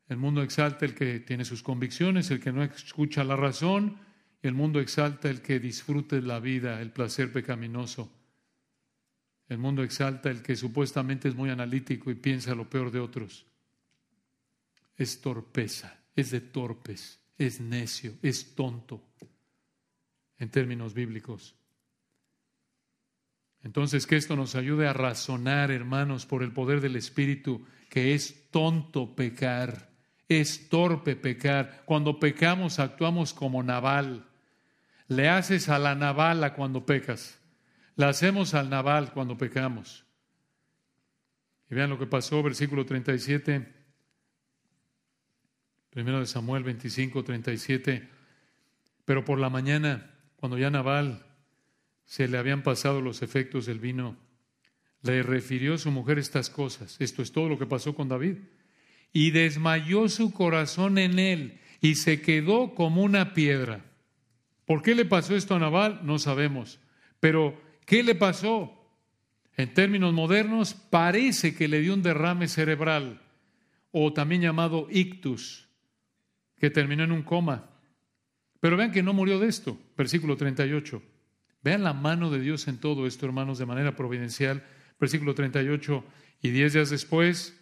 El 0.09 0.17
mundo 0.17 0.43
exalta 0.43 0.87
el 0.87 0.95
que 0.95 1.21
tiene 1.21 1.45
sus 1.45 1.63
convicciones, 1.63 2.31
el 2.31 2.41
que 2.41 2.53
no 2.53 2.63
escucha 2.63 3.25
la 3.25 3.37
razón, 3.37 3.99
el 4.41 4.55
mundo 4.55 4.81
exalta 4.81 5.29
el 5.29 5.43
que 5.43 5.61
disfrute 5.61 6.23
la 6.23 6.41
vida, 6.41 6.81
el 6.81 6.93
placer 6.93 7.33
pecaminoso. 7.33 8.11
El 9.49 9.59
mundo 9.59 9.83
exalta 9.83 10.31
el 10.31 10.43
que 10.43 10.57
supuestamente 10.57 11.29
es 11.29 11.35
muy 11.35 11.51
analítico 11.51 12.11
y 12.11 12.15
piensa 12.15 12.55
lo 12.55 12.69
peor 12.69 12.91
de 12.91 13.01
otros. 13.01 13.47
Es 14.97 15.21
torpeza, 15.21 15.99
es 16.15 16.31
de 16.31 16.41
torpes, 16.41 17.21
es 17.37 17.61
necio, 17.61 18.15
es 18.23 18.55
tonto 18.55 19.03
en 20.39 20.51
términos 20.51 20.95
bíblicos. 20.95 21.55
Entonces, 23.63 24.07
que 24.07 24.17
esto 24.17 24.37
nos 24.37 24.55
ayude 24.55 24.87
a 24.87 24.93
razonar, 24.93 25.71
hermanos, 25.71 26.27
por 26.27 26.43
el 26.43 26.53
poder 26.53 26.81
del 26.81 26.97
Espíritu, 26.97 27.67
que 27.89 28.15
es 28.15 28.51
tonto 28.51 29.17
pecar, 29.17 29.88
es 30.29 30.69
torpe 30.69 31.17
pecar. 31.17 31.83
Cuando 31.85 32.21
pecamos 32.21 32.79
actuamos 32.79 33.33
como 33.35 33.63
naval. 33.63 34.27
Le 35.09 35.29
haces 35.29 35.69
a 35.69 35.79
la 35.79 35.95
navala 35.95 36.55
cuando 36.55 36.85
pecas. 36.85 37.39
Le 37.97 38.05
hacemos 38.05 38.55
al 38.55 38.69
naval 38.71 39.13
cuando 39.13 39.39
pecamos. 39.39 40.05
Y 41.71 41.75
vean 41.75 41.91
lo 41.91 41.99
que 41.99 42.07
pasó, 42.07 42.43
versículo 42.43 42.87
37, 42.87 43.75
primero 45.91 46.21
de 46.21 46.27
Samuel 46.27 46.63
25, 46.63 47.25
37. 47.25 48.09
Pero 49.05 49.25
por 49.25 49.39
la 49.39 49.51
mañana, 49.51 50.11
cuando 50.37 50.57
ya 50.59 50.71
Naval 50.71 51.27
se 52.05 52.27
le 52.27 52.39
habían 52.39 52.63
pasado 52.63 53.03
los 53.03 53.21
efectos 53.23 53.67
del 53.67 53.81
vino. 53.81 54.17
Le 55.03 55.23
refirió 55.23 55.75
a 55.75 55.79
su 55.79 55.91
mujer 55.91 56.19
estas 56.19 56.49
cosas. 56.49 56.97
Esto 57.01 57.23
es 57.23 57.33
todo 57.33 57.49
lo 57.49 57.59
que 57.59 57.67
pasó 57.67 57.95
con 57.95 58.09
David. 58.09 58.39
Y 59.13 59.31
desmayó 59.31 60.09
su 60.09 60.33
corazón 60.33 60.99
en 60.99 61.19
él 61.19 61.61
y 61.81 61.95
se 61.95 62.21
quedó 62.21 62.75
como 62.75 63.03
una 63.03 63.35
piedra. 63.35 63.85
¿Por 64.65 64.83
qué 64.83 64.95
le 64.95 65.05
pasó 65.05 65.35
esto 65.35 65.55
a 65.55 65.59
Nabal? 65.59 66.01
No 66.03 66.19
sabemos. 66.19 66.79
Pero, 67.21 67.61
¿qué 67.87 68.03
le 68.03 68.15
pasó? 68.15 68.75
En 69.57 69.75
términos 69.75 70.13
modernos, 70.13 70.75
parece 70.75 71.55
que 71.55 71.69
le 71.69 71.81
dio 71.81 71.95
un 71.95 72.03
derrame 72.03 72.47
cerebral, 72.49 73.21
o 73.91 74.13
también 74.13 74.43
llamado 74.43 74.87
ictus, 74.91 75.69
que 76.59 76.71
terminó 76.71 77.05
en 77.05 77.13
un 77.13 77.23
coma. 77.23 77.71
Pero 78.61 78.77
vean 78.77 78.93
que 78.93 79.03
no 79.03 79.13
murió 79.13 79.39
de 79.39 79.49
esto, 79.49 79.79
versículo 79.97 80.37
38. 80.37 81.03
Vean 81.63 81.83
la 81.83 81.93
mano 81.93 82.31
de 82.31 82.41
Dios 82.41 82.69
en 82.69 82.79
todo 82.79 83.07
esto, 83.07 83.27
hermanos, 83.27 83.59
de 83.59 83.67
manera 83.67 83.97
providencial. 83.97 84.65
Versículo 85.01 85.35
38. 85.35 86.05
Y 86.43 86.51
diez 86.51 86.73
días 86.73 86.91
después, 86.91 87.58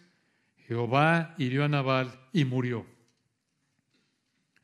Jehová 0.67 1.33
hirió 1.37 1.63
a 1.63 1.69
Nabal 1.69 2.11
y 2.33 2.45
murió. 2.45 2.85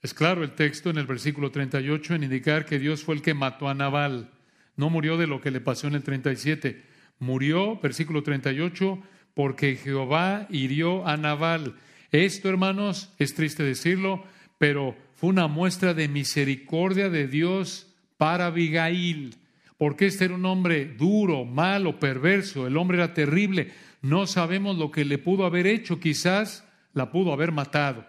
Es 0.02 0.14
claro 0.14 0.44
el 0.44 0.52
texto 0.52 0.90
en 0.90 0.98
el 0.98 1.08
versículo 1.08 1.50
38 1.50 2.16
en 2.16 2.24
indicar 2.24 2.66
que 2.66 2.78
Dios 2.78 3.04
fue 3.04 3.16
el 3.16 3.22
que 3.22 3.34
mató 3.34 3.70
a 3.70 3.74
Nabal. 3.74 4.32
No 4.76 4.90
murió 4.90 5.18
de 5.18 5.28
lo 5.28 5.40
que 5.40 5.52
le 5.52 5.62
pasó 5.62 5.88
en 5.88 5.96
el 5.96 6.04
37. 6.04 6.84
Murió, 7.20 7.80
versículo 7.80 8.22
38, 8.22 9.02
porque 9.34 9.78
Jehová 9.78 10.46
hirió 10.50 11.08
a 11.08 11.16
Nabal. 11.16 11.76
Esto, 12.12 12.50
hermanos, 12.50 13.14
es 13.18 13.34
triste 13.34 13.64
decirlo, 13.64 14.26
pero 14.58 14.98
fue 15.16 15.30
una 15.30 15.48
muestra 15.48 15.94
de 15.94 16.10
misericordia 16.10 17.10
de 17.10 17.28
Dios 17.28 17.88
para 18.18 18.48
Abigail, 18.48 19.36
porque 19.78 20.08
este 20.08 20.26
era 20.26 20.36
un 20.36 20.46
hombre 20.46 20.86
duro, 20.86 21.46
malo, 21.46 22.00
perverso, 22.00 22.68
el 22.68 22.76
hombre 22.76 22.98
era 22.98 23.14
terrible. 23.14 23.72
No 24.04 24.28
sabemos 24.28 24.78
lo 24.78 24.92
que 24.92 25.06
le 25.06 25.18
pudo 25.18 25.46
haber 25.46 25.66
hecho, 25.66 26.02
quizás 26.02 26.68
la 26.94 27.10
pudo 27.10 27.32
haber 27.32 27.54
matado. 27.54 28.06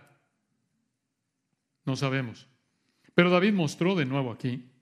No 1.84 1.94
sabemos. 1.94 2.48
Pero 3.14 3.30
David 3.30 3.52
mostró 3.52 3.94
de 3.94 4.04
nuevo 4.04 4.32
aquí 4.32 4.72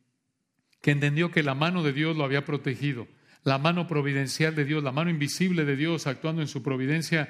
que 0.80 0.90
entendió 0.90 1.30
que 1.30 1.42
la 1.42 1.54
mano 1.54 1.82
de 1.82 1.92
Dios 1.92 2.16
lo 2.16 2.24
había 2.24 2.46
protegido, 2.46 3.06
la 3.44 3.58
mano 3.58 3.86
providencial 3.86 4.54
de 4.54 4.64
Dios, 4.64 4.82
la 4.82 4.90
mano 4.90 5.10
invisible 5.10 5.66
de 5.66 5.76
Dios 5.76 6.06
actuando 6.06 6.40
en 6.40 6.48
su 6.48 6.62
providencia. 6.62 7.28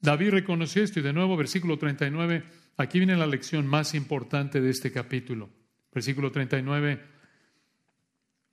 David 0.00 0.28
reconoció 0.28 0.82
esto 0.82 1.00
y 1.00 1.02
de 1.02 1.14
nuevo 1.14 1.38
versículo 1.38 1.78
39, 1.78 2.44
aquí 2.76 2.98
viene 2.98 3.16
la 3.16 3.26
lección 3.26 3.66
más 3.66 3.94
importante 3.94 4.60
de 4.60 4.68
este 4.68 4.92
capítulo. 4.92 5.48
Versículo 5.94 6.30
39, 6.30 7.00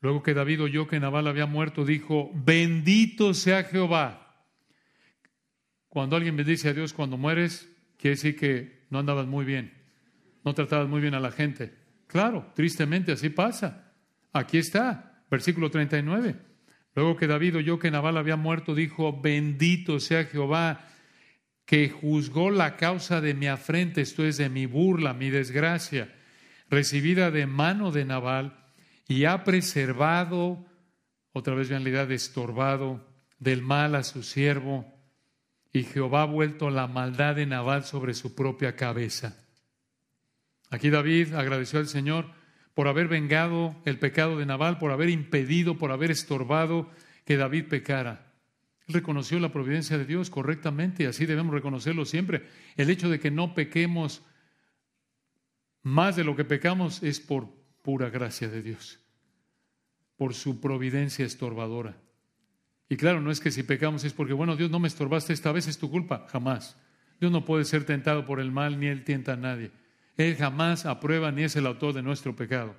luego 0.01 0.23
que 0.23 0.33
David 0.33 0.63
oyó 0.63 0.87
que 0.87 0.99
Nabal 0.99 1.27
había 1.27 1.45
muerto, 1.45 1.85
dijo, 1.85 2.31
bendito 2.33 3.33
sea 3.33 3.63
Jehová. 3.63 4.45
Cuando 5.89 6.15
alguien 6.15 6.35
bendice 6.35 6.69
a 6.69 6.73
Dios 6.73 6.93
cuando 6.93 7.17
mueres, 7.17 7.69
quiere 7.97 8.15
decir 8.15 8.35
que 8.35 8.85
no 8.89 8.99
andabas 8.99 9.27
muy 9.27 9.45
bien 9.45 9.77
no 10.47 10.53
tratabas 10.53 10.87
muy 10.87 11.01
bien 11.01 11.13
a 11.13 11.19
la 11.19 11.31
gente. 11.31 11.73
Claro, 12.07 12.53
tristemente 12.55 13.11
así 13.11 13.29
pasa. 13.29 13.91
Aquí 14.31 14.57
está, 14.57 15.23
versículo 15.29 15.69
39. 15.69 16.35
Luego 16.95 17.17
que 17.17 17.27
David 17.27 17.57
oyó 17.57 17.77
que 17.79 17.91
Nabal 17.91 18.15
había 18.15 18.37
muerto, 18.37 18.73
dijo, 18.73 19.19
bendito 19.21 19.99
sea 19.99 20.23
Jehová, 20.23 20.87
que 21.65 21.89
juzgó 21.89 22.49
la 22.49 22.77
causa 22.77 23.19
de 23.19 23.33
mi 23.33 23.47
afrenta, 23.47 23.99
esto 23.99 24.25
es 24.25 24.37
de 24.37 24.47
mi 24.47 24.67
burla, 24.67 25.13
mi 25.13 25.29
desgracia, 25.29 26.15
recibida 26.69 27.29
de 27.29 27.45
mano 27.45 27.91
de 27.91 28.05
Nabal, 28.05 28.66
y 29.07 29.25
ha 29.25 29.43
preservado, 29.43 30.65
otra 31.31 31.55
vez 31.55 31.69
vean 31.69 31.83
la 31.83 31.89
idea 31.89 32.05
de 32.05 32.15
estorbado, 32.15 33.07
del 33.39 33.61
mal 33.61 33.95
a 33.95 34.03
su 34.03 34.23
siervo, 34.23 34.85
y 35.71 35.83
Jehová 35.83 36.23
ha 36.23 36.25
vuelto 36.25 36.69
la 36.69 36.87
maldad 36.87 37.35
de 37.35 37.45
Nabal 37.45 37.85
sobre 37.85 38.13
su 38.13 38.35
propia 38.35 38.75
cabeza. 38.75 39.37
Aquí 40.69 40.89
David 40.89 41.33
agradeció 41.33 41.79
al 41.79 41.87
Señor 41.87 42.31
por 42.73 42.87
haber 42.87 43.07
vengado 43.07 43.75
el 43.85 43.97
pecado 43.99 44.37
de 44.37 44.45
Nabal, 44.45 44.77
por 44.77 44.91
haber 44.91 45.09
impedido, 45.09 45.77
por 45.77 45.91
haber 45.91 46.11
estorbado 46.11 46.89
que 47.25 47.37
David 47.37 47.65
pecara. 47.65 48.33
Él 48.87 48.93
reconoció 48.93 49.39
la 49.39 49.51
providencia 49.51 49.97
de 49.97 50.05
Dios 50.05 50.29
correctamente 50.29 51.03
y 51.03 51.05
así 51.05 51.25
debemos 51.25 51.53
reconocerlo 51.53 52.05
siempre. 52.05 52.47
El 52.75 52.89
hecho 52.89 53.09
de 53.09 53.19
que 53.19 53.31
no 53.31 53.53
pequemos 53.53 54.23
más 55.83 56.15
de 56.15 56.23
lo 56.23 56.35
que 56.35 56.45
pecamos 56.45 57.03
es 57.03 57.19
por 57.19 57.56
pura 57.87 58.09
gracia 58.09 58.49
de 58.49 58.61
Dios, 58.61 58.99
por 60.17 60.33
su 60.33 60.59
providencia 60.59 61.25
estorbadora. 61.25 61.95
Y 62.89 62.97
claro, 62.97 63.21
no 63.21 63.31
es 63.31 63.39
que 63.39 63.49
si 63.49 63.63
pecamos 63.63 64.03
es 64.03 64.11
porque, 64.11 64.33
bueno, 64.33 64.57
Dios 64.57 64.69
no 64.69 64.77
me 64.77 64.89
estorbaste 64.89 65.31
esta 65.31 65.53
vez, 65.53 65.69
es 65.69 65.77
tu 65.77 65.89
culpa, 65.89 66.27
jamás. 66.29 66.75
Dios 67.21 67.31
no 67.31 67.45
puede 67.45 67.63
ser 67.63 67.85
tentado 67.85 68.25
por 68.25 68.41
el 68.41 68.51
mal 68.51 68.77
ni 68.77 68.87
él 68.87 69.05
tienta 69.05 69.31
a 69.31 69.37
nadie. 69.37 69.71
Él 70.17 70.35
jamás 70.35 70.85
aprueba 70.85 71.31
ni 71.31 71.43
es 71.43 71.55
el 71.55 71.65
autor 71.65 71.93
de 71.93 72.03
nuestro 72.03 72.35
pecado. 72.35 72.75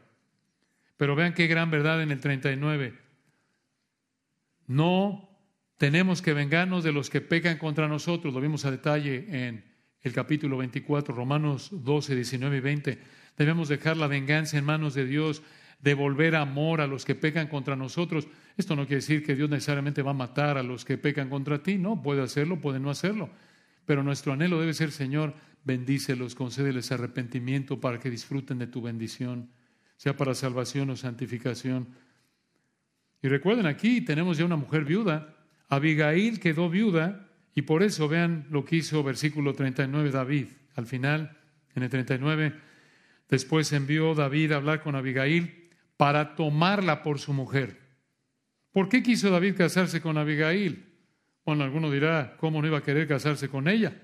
Pero 0.98 1.16
vean 1.16 1.32
qué 1.32 1.46
gran 1.46 1.70
verdad 1.70 2.02
en 2.02 2.10
el 2.10 2.20
39. 2.20 2.92
No 4.66 5.26
tenemos 5.78 6.20
que 6.20 6.34
vengarnos 6.34 6.84
de 6.84 6.92
los 6.92 7.08
que 7.08 7.22
pecan 7.22 7.56
contra 7.56 7.88
nosotros. 7.88 8.34
Lo 8.34 8.42
vimos 8.42 8.66
a 8.66 8.70
detalle 8.70 9.24
en 9.30 9.64
el 10.02 10.12
capítulo 10.12 10.58
24, 10.58 11.14
Romanos 11.14 11.70
12, 11.72 12.14
19 12.14 12.58
y 12.58 12.60
20. 12.60 12.98
Debemos 13.38 13.68
dejar 13.68 13.96
la 13.96 14.08
venganza 14.08 14.58
en 14.58 14.64
manos 14.64 14.94
de 14.94 15.06
Dios, 15.06 15.42
devolver 15.80 16.34
amor 16.34 16.80
a 16.80 16.88
los 16.88 17.04
que 17.04 17.14
pecan 17.14 17.46
contra 17.46 17.76
nosotros. 17.76 18.26
Esto 18.56 18.74
no 18.74 18.82
quiere 18.82 18.96
decir 18.96 19.24
que 19.24 19.36
Dios 19.36 19.48
necesariamente 19.48 20.02
va 20.02 20.10
a 20.10 20.14
matar 20.14 20.58
a 20.58 20.62
los 20.64 20.84
que 20.84 20.98
pecan 20.98 21.30
contra 21.30 21.62
ti. 21.62 21.78
No, 21.78 22.02
puede 22.02 22.20
hacerlo, 22.20 22.60
puede 22.60 22.80
no 22.80 22.90
hacerlo. 22.90 23.30
Pero 23.86 24.02
nuestro 24.02 24.32
anhelo 24.32 24.60
debe 24.60 24.74
ser, 24.74 24.90
Señor, 24.90 25.34
bendícelos, 25.64 26.34
concédeles 26.34 26.90
arrepentimiento 26.90 27.80
para 27.80 28.00
que 28.00 28.10
disfruten 28.10 28.58
de 28.58 28.66
tu 28.66 28.82
bendición, 28.82 29.50
sea 29.96 30.16
para 30.16 30.34
salvación 30.34 30.90
o 30.90 30.96
santificación. 30.96 31.88
Y 33.22 33.28
recuerden, 33.28 33.66
aquí 33.66 34.00
tenemos 34.00 34.36
ya 34.36 34.44
una 34.44 34.56
mujer 34.56 34.84
viuda. 34.84 35.36
Abigail 35.68 36.40
quedó 36.40 36.68
viuda 36.68 37.28
y 37.54 37.62
por 37.62 37.82
eso 37.82 38.08
vean 38.08 38.46
lo 38.50 38.64
que 38.64 38.76
hizo 38.76 39.02
versículo 39.02 39.54
39 39.54 40.10
David. 40.10 40.46
Al 40.74 40.86
final, 40.86 41.36
en 41.74 41.82
el 41.82 41.90
39, 41.90 42.54
después 43.28 43.72
envió 43.72 44.14
David 44.14 44.52
a 44.52 44.56
hablar 44.56 44.82
con 44.82 44.94
Abigail 44.94 45.70
para 45.96 46.34
tomarla 46.34 47.02
por 47.02 47.18
su 47.18 47.32
mujer. 47.32 47.78
¿Por 48.72 48.88
qué 48.88 49.02
quiso 49.02 49.30
David 49.30 49.56
casarse 49.56 50.00
con 50.00 50.18
Abigail? 50.18 50.84
Bueno, 51.44 51.64
alguno 51.64 51.90
dirá, 51.90 52.36
¿cómo 52.38 52.60
no 52.60 52.68
iba 52.68 52.78
a 52.78 52.82
querer 52.82 53.08
casarse 53.08 53.48
con 53.48 53.68
ella? 53.68 54.00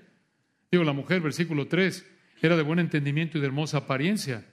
Digo, 0.71 0.83
la 0.83 0.93
mujer, 0.93 1.21
versículo 1.21 1.67
3, 1.67 2.05
era 2.41 2.57
de 2.57 2.63
buen 2.63 2.79
entendimiento 2.79 3.37
y 3.37 3.41
de 3.41 3.47
hermosa 3.47 3.77
apariencia. 3.77 4.45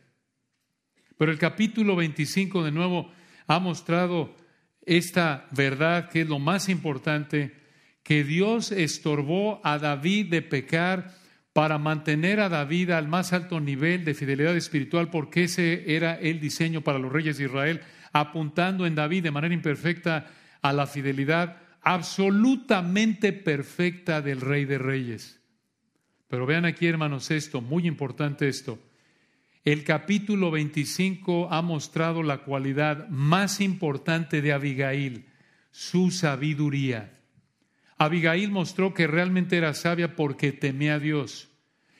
Pero 1.16 1.32
el 1.32 1.38
capítulo 1.38 1.96
25 1.96 2.64
de 2.64 2.70
nuevo 2.70 3.12
ha 3.46 3.58
mostrado 3.58 4.36
esta 4.84 5.46
verdad 5.52 6.10
que 6.10 6.22
es 6.22 6.28
lo 6.28 6.38
más 6.38 6.68
importante, 6.68 7.60
que 8.02 8.24
Dios 8.24 8.72
estorbó 8.72 9.60
a 9.64 9.78
David 9.78 10.30
de 10.30 10.42
pecar 10.42 11.14
para 11.52 11.78
mantener 11.78 12.40
a 12.40 12.48
David 12.48 12.90
al 12.90 13.08
más 13.08 13.32
alto 13.32 13.60
nivel 13.60 14.04
de 14.04 14.14
fidelidad 14.14 14.56
espiritual, 14.56 15.10
porque 15.10 15.44
ese 15.44 15.94
era 15.94 16.14
el 16.14 16.40
diseño 16.40 16.80
para 16.80 16.98
los 16.98 17.12
reyes 17.12 17.36
de 17.36 17.44
Israel, 17.44 17.80
apuntando 18.12 18.86
en 18.86 18.94
David 18.94 19.24
de 19.24 19.30
manera 19.30 19.54
imperfecta 19.54 20.30
a 20.62 20.72
la 20.72 20.86
fidelidad 20.86 21.58
absolutamente 21.82 23.32
perfecta 23.32 24.22
del 24.22 24.40
rey 24.40 24.64
de 24.64 24.78
reyes. 24.78 25.40
Pero 26.28 26.46
vean 26.46 26.64
aquí, 26.64 26.86
hermanos, 26.86 27.30
esto, 27.30 27.60
muy 27.60 27.86
importante 27.86 28.48
esto. 28.48 28.78
El 29.64 29.84
capítulo 29.84 30.50
25 30.50 31.52
ha 31.52 31.60
mostrado 31.62 32.22
la 32.22 32.38
cualidad 32.38 33.08
más 33.08 33.60
importante 33.60 34.40
de 34.40 34.52
Abigail, 34.52 35.26
su 35.70 36.10
sabiduría. 36.10 37.21
Abigail 38.04 38.50
mostró 38.50 38.94
que 38.94 39.06
realmente 39.06 39.56
era 39.56 39.74
sabia 39.74 40.16
porque 40.16 40.52
temía 40.52 40.94
a 40.94 40.98
Dios. 40.98 41.48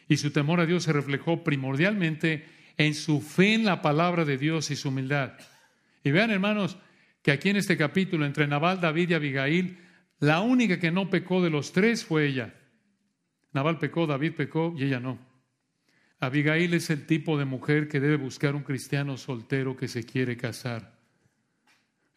Y 0.09 0.17
su 0.17 0.33
temor 0.33 0.61
a 0.61 0.67
Dios 0.67 0.83
se 0.83 0.93
reflejó 0.93 1.45
primordialmente 1.45 2.45
en 2.77 2.95
su 2.95 3.21
fe 3.21 3.55
en 3.55 3.65
la 3.65 3.83
palabra 3.83 4.25
de 4.25 4.37
Dios 4.37 4.71
y 4.73 4.77
su 4.77 4.89
humildad. 4.89 5.35
Y 6.03 6.11
vean, 6.11 6.31
hermanos, 6.31 6.77
que 7.23 7.31
aquí 7.31 7.51
en 7.51 7.57
este 7.57 7.77
capítulo, 7.77 8.27
entre 8.27 8.49
Nabal, 8.49 8.81
David 8.81 9.11
y 9.11 9.15
Abigail, 9.15 9.79
la 10.19 10.41
única 10.41 10.81
que 10.81 10.91
no 10.91 11.09
pecó 11.09 11.41
de 11.41 11.51
los 11.51 11.73
tres 11.73 12.05
fue 12.05 12.27
ella. 12.27 12.53
Nabal 13.53 13.79
pecó, 13.79 14.07
David 14.07 14.33
pecó 14.33 14.75
y 14.77 14.85
ella 14.85 14.99
no. 14.99 15.19
Abigail 16.19 16.75
es 16.75 16.91
el 16.91 17.07
tipo 17.07 17.39
de 17.39 17.45
mujer 17.45 17.87
que 17.87 18.01
debe 18.01 18.17
buscar 18.17 18.57
un 18.57 18.63
cristiano 18.65 19.17
soltero 19.17 19.77
que 19.77 19.87
se 19.87 20.05
quiere 20.05 20.37
casar. 20.37 20.99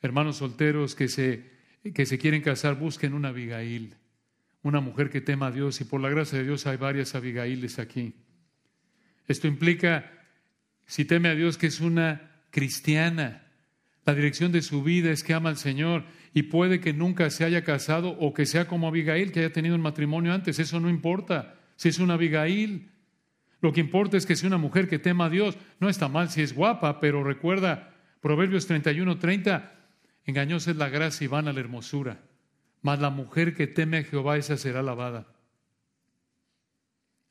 Hermanos 0.01 0.37
solteros 0.37 0.95
que 0.95 1.07
se, 1.07 1.54
que 1.93 2.05
se 2.05 2.17
quieren 2.17 2.41
casar, 2.41 2.75
busquen 2.75 3.13
una 3.13 3.29
Abigail, 3.29 3.95
una 4.63 4.81
mujer 4.81 5.09
que 5.09 5.21
tema 5.21 5.47
a 5.47 5.51
Dios 5.51 5.79
y 5.81 5.83
por 5.83 6.01
la 6.01 6.09
gracia 6.09 6.39
de 6.39 6.45
Dios 6.45 6.65
hay 6.65 6.77
varias 6.77 7.15
Abigailes 7.15 7.77
aquí. 7.79 8.15
Esto 9.27 9.47
implica, 9.47 10.11
si 10.85 11.05
teme 11.05 11.29
a 11.29 11.35
Dios, 11.35 11.57
que 11.57 11.67
es 11.67 11.79
una 11.79 12.31
cristiana. 12.51 13.43
La 14.05 14.13
dirección 14.13 14.51
de 14.51 14.61
su 14.61 14.83
vida 14.83 15.11
es 15.11 15.23
que 15.23 15.33
ama 15.33 15.49
al 15.49 15.57
Señor 15.57 16.05
y 16.33 16.43
puede 16.43 16.79
que 16.79 16.93
nunca 16.93 17.29
se 17.29 17.43
haya 17.43 17.63
casado 17.63 18.09
o 18.09 18.33
que 18.33 18.45
sea 18.45 18.67
como 18.67 18.87
Abigail, 18.87 19.31
que 19.31 19.39
haya 19.39 19.53
tenido 19.53 19.75
un 19.75 19.81
matrimonio 19.81 20.33
antes. 20.33 20.59
Eso 20.59 20.79
no 20.79 20.89
importa. 20.89 21.55
Si 21.75 21.89
es 21.89 21.99
una 21.99 22.13
Abigail, 22.15 22.89
lo 23.61 23.73
que 23.73 23.81
importa 23.81 24.17
es 24.17 24.25
que 24.25 24.35
sea 24.35 24.47
una 24.47 24.57
mujer 24.57 24.87
que 24.87 24.99
tema 24.99 25.25
a 25.25 25.29
Dios. 25.29 25.57
No 25.79 25.89
está 25.89 26.07
mal 26.07 26.29
si 26.29 26.41
es 26.41 26.53
guapa, 26.53 26.99
pero 26.99 27.23
recuerda 27.23 27.93
Proverbios 28.21 28.67
31, 28.67 29.17
30. 29.17 29.71
Engañosa 30.25 30.71
es 30.71 30.77
la 30.77 30.89
gracia 30.89 31.25
y 31.25 31.27
vana 31.27 31.53
la 31.53 31.59
hermosura, 31.59 32.19
mas 32.81 32.99
la 32.99 33.09
mujer 33.09 33.53
que 33.53 33.67
teme 33.67 33.97
a 33.97 34.03
Jehová, 34.03 34.37
esa 34.37 34.57
será 34.57 34.81
lavada. 34.81 35.27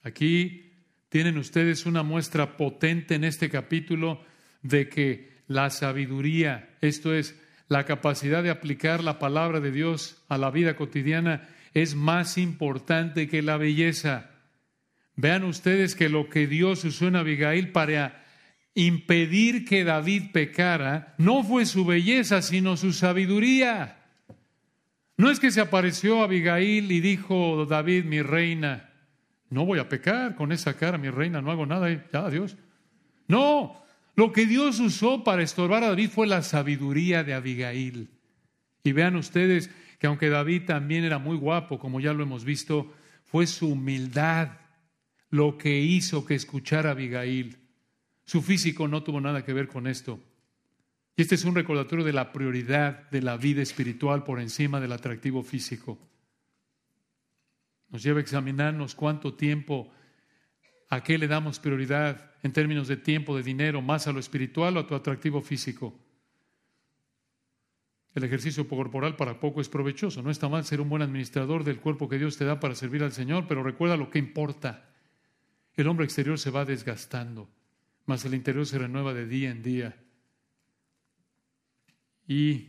Aquí 0.03 0.73
tienen 1.09 1.39
ustedes 1.39 1.87
una 1.87 2.03
muestra 2.03 2.57
potente 2.57 3.15
en 3.15 3.25
este 3.25 3.49
capítulo 3.49 4.23
de 4.63 4.89
que 4.89 5.35
la 5.47 5.71
sabiduría, 5.71 6.77
esto 6.81 7.15
es, 7.15 7.41
la 7.69 7.85
capacidad 7.85 8.43
de 8.43 8.51
aplicar 8.51 9.03
la 9.03 9.19
palabra 9.19 9.61
de 9.61 9.71
Dios 9.71 10.23
a 10.29 10.39
la 10.39 10.51
vida 10.51 10.77
cotidiana, 10.77 11.49
es 11.73 11.95
más 11.95 12.39
importante 12.39 13.29
que 13.29 13.43
la 13.43 13.57
belleza. 13.57 14.31
Vean 15.17 15.45
ustedes 15.45 15.95
que 15.95 16.09
lo 16.09 16.29
que 16.29 16.47
Dios 16.47 16.85
usó 16.85 17.09
en 17.09 17.17
Abigail 17.17 17.73
para 17.73 18.24
impedir 18.75 19.65
que 19.65 19.85
David 19.85 20.33
pecara 20.33 21.15
no 21.19 21.45
fue 21.45 21.67
su 21.67 21.85
belleza, 21.85 22.43
sino 22.43 22.77
su 22.77 22.93
sabiduría. 22.93 24.05
No 25.17 25.31
es 25.31 25.39
que 25.39 25.53
se 25.53 25.61
apareció 25.61 26.23
Abigail 26.23 26.91
y 26.91 27.01
dijo 27.01 27.67
David, 27.67 28.05
mi 28.05 28.21
reina, 28.21 28.91
no 29.49 29.65
voy 29.65 29.79
a 29.79 29.89
pecar 29.89 30.35
con 30.35 30.51
esa 30.51 30.75
cara, 30.75 30.99
mi 30.99 31.09
reina, 31.09 31.41
no 31.41 31.53
hago 31.53 31.67
nada, 31.67 31.89
ya, 32.13 32.29
Dios. 32.31 32.57
No, 33.29 33.81
lo 34.17 34.33
que 34.33 34.47
Dios 34.47 34.81
usó 34.81 35.23
para 35.23 35.43
estorbar 35.43 35.85
a 35.85 35.89
David 35.89 36.11
fue 36.11 36.27
la 36.27 36.43
sabiduría 36.43 37.23
de 37.23 37.35
Abigail. 37.35 38.11
Y 38.83 38.93
vean 38.93 39.15
ustedes 39.15 39.71
que 40.01 40.09
aunque 40.09 40.29
David 40.29 40.65
también 40.67 41.05
era 41.05 41.19
muy 41.19 41.37
guapo, 41.37 41.79
como 41.79 42.01
ya 42.01 42.13
lo 42.13 42.25
hemos 42.25 42.45
visto, 42.45 42.93
fue 43.23 43.47
su 43.47 43.71
humildad 43.71 44.59
lo 45.31 45.57
que 45.57 45.81
hizo 45.81 46.25
que 46.27 46.35
escuchara 46.35 46.91
a 46.91 46.93
Abigail. 46.93 47.57
Su 48.25 48.41
físico 48.41 48.89
no 48.89 49.03
tuvo 49.03 49.21
nada 49.21 49.45
que 49.45 49.53
ver 49.53 49.69
con 49.69 49.87
esto. 49.87 50.21
Y 51.17 51.23
este 51.23 51.37
es 51.37 51.45
un 51.45 51.55
recordatorio 51.55 52.05
de 52.05 52.13
la 52.13 52.33
prioridad 52.33 53.09
de 53.11 53.23
la 53.23 53.37
vida 53.37 53.63
espiritual 53.63 54.25
por 54.25 54.41
encima 54.41 54.81
del 54.81 54.93
atractivo 54.93 55.43
físico. 55.43 55.99
Nos 57.91 58.03
lleva 58.03 58.19
a 58.19 58.23
examinarnos 58.23 58.95
cuánto 58.95 59.35
tiempo, 59.35 59.93
a 60.89 61.03
qué 61.03 61.19
le 61.19 61.29
damos 61.29 61.61
prioridad 61.61 62.33
en 62.43 62.53
términos 62.53 62.89
de 62.89 62.97
tiempo, 62.97 63.37
de 63.37 63.43
dinero, 63.43 63.81
más 63.81 64.09
a 64.09 64.13
lo 64.13 64.19
espiritual 64.19 64.77
o 64.77 64.81
a 64.81 64.87
tu 64.87 64.95
atractivo 64.95 65.41
físico. 65.41 66.01
El 68.15 68.25
ejercicio 68.25 68.67
corporal 68.69 69.17
para 69.17 69.39
poco 69.39 69.61
es 69.61 69.69
provechoso. 69.69 70.23
No 70.23 70.31
está 70.31 70.49
mal 70.49 70.65
ser 70.65 70.81
un 70.81 70.89
buen 70.89 71.03
administrador 71.03 71.63
del 71.63 71.81
cuerpo 71.81 72.09
que 72.09 72.19
Dios 72.19 72.37
te 72.37 72.45
da 72.45 72.59
para 72.59 72.75
servir 72.75 73.03
al 73.03 73.13
Señor, 73.13 73.47
pero 73.47 73.63
recuerda 73.63 73.97
lo 73.97 74.11
que 74.11 74.19
importa. 74.19 74.91
El 75.75 75.89
hombre 75.89 76.07
exterior 76.07 76.39
se 76.39 76.51
va 76.51 76.65
desgastando 76.65 77.49
mas 78.07 78.25
el 78.25 78.35
interior 78.35 78.67
se 78.67 78.79
renueva 78.79 79.15
de 79.15 79.27
día 79.27 79.51
en 79.51 79.63
día. 79.63 79.97
Y 82.27 82.69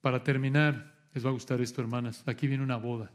para 0.00 0.22
terminar, 0.22 0.94
les 1.12 1.24
va 1.24 1.30
a 1.30 1.32
gustar 1.32 1.60
esto, 1.60 1.80
hermanas, 1.80 2.22
aquí 2.26 2.46
viene 2.46 2.64
una 2.64 2.76
boda. 2.76 3.10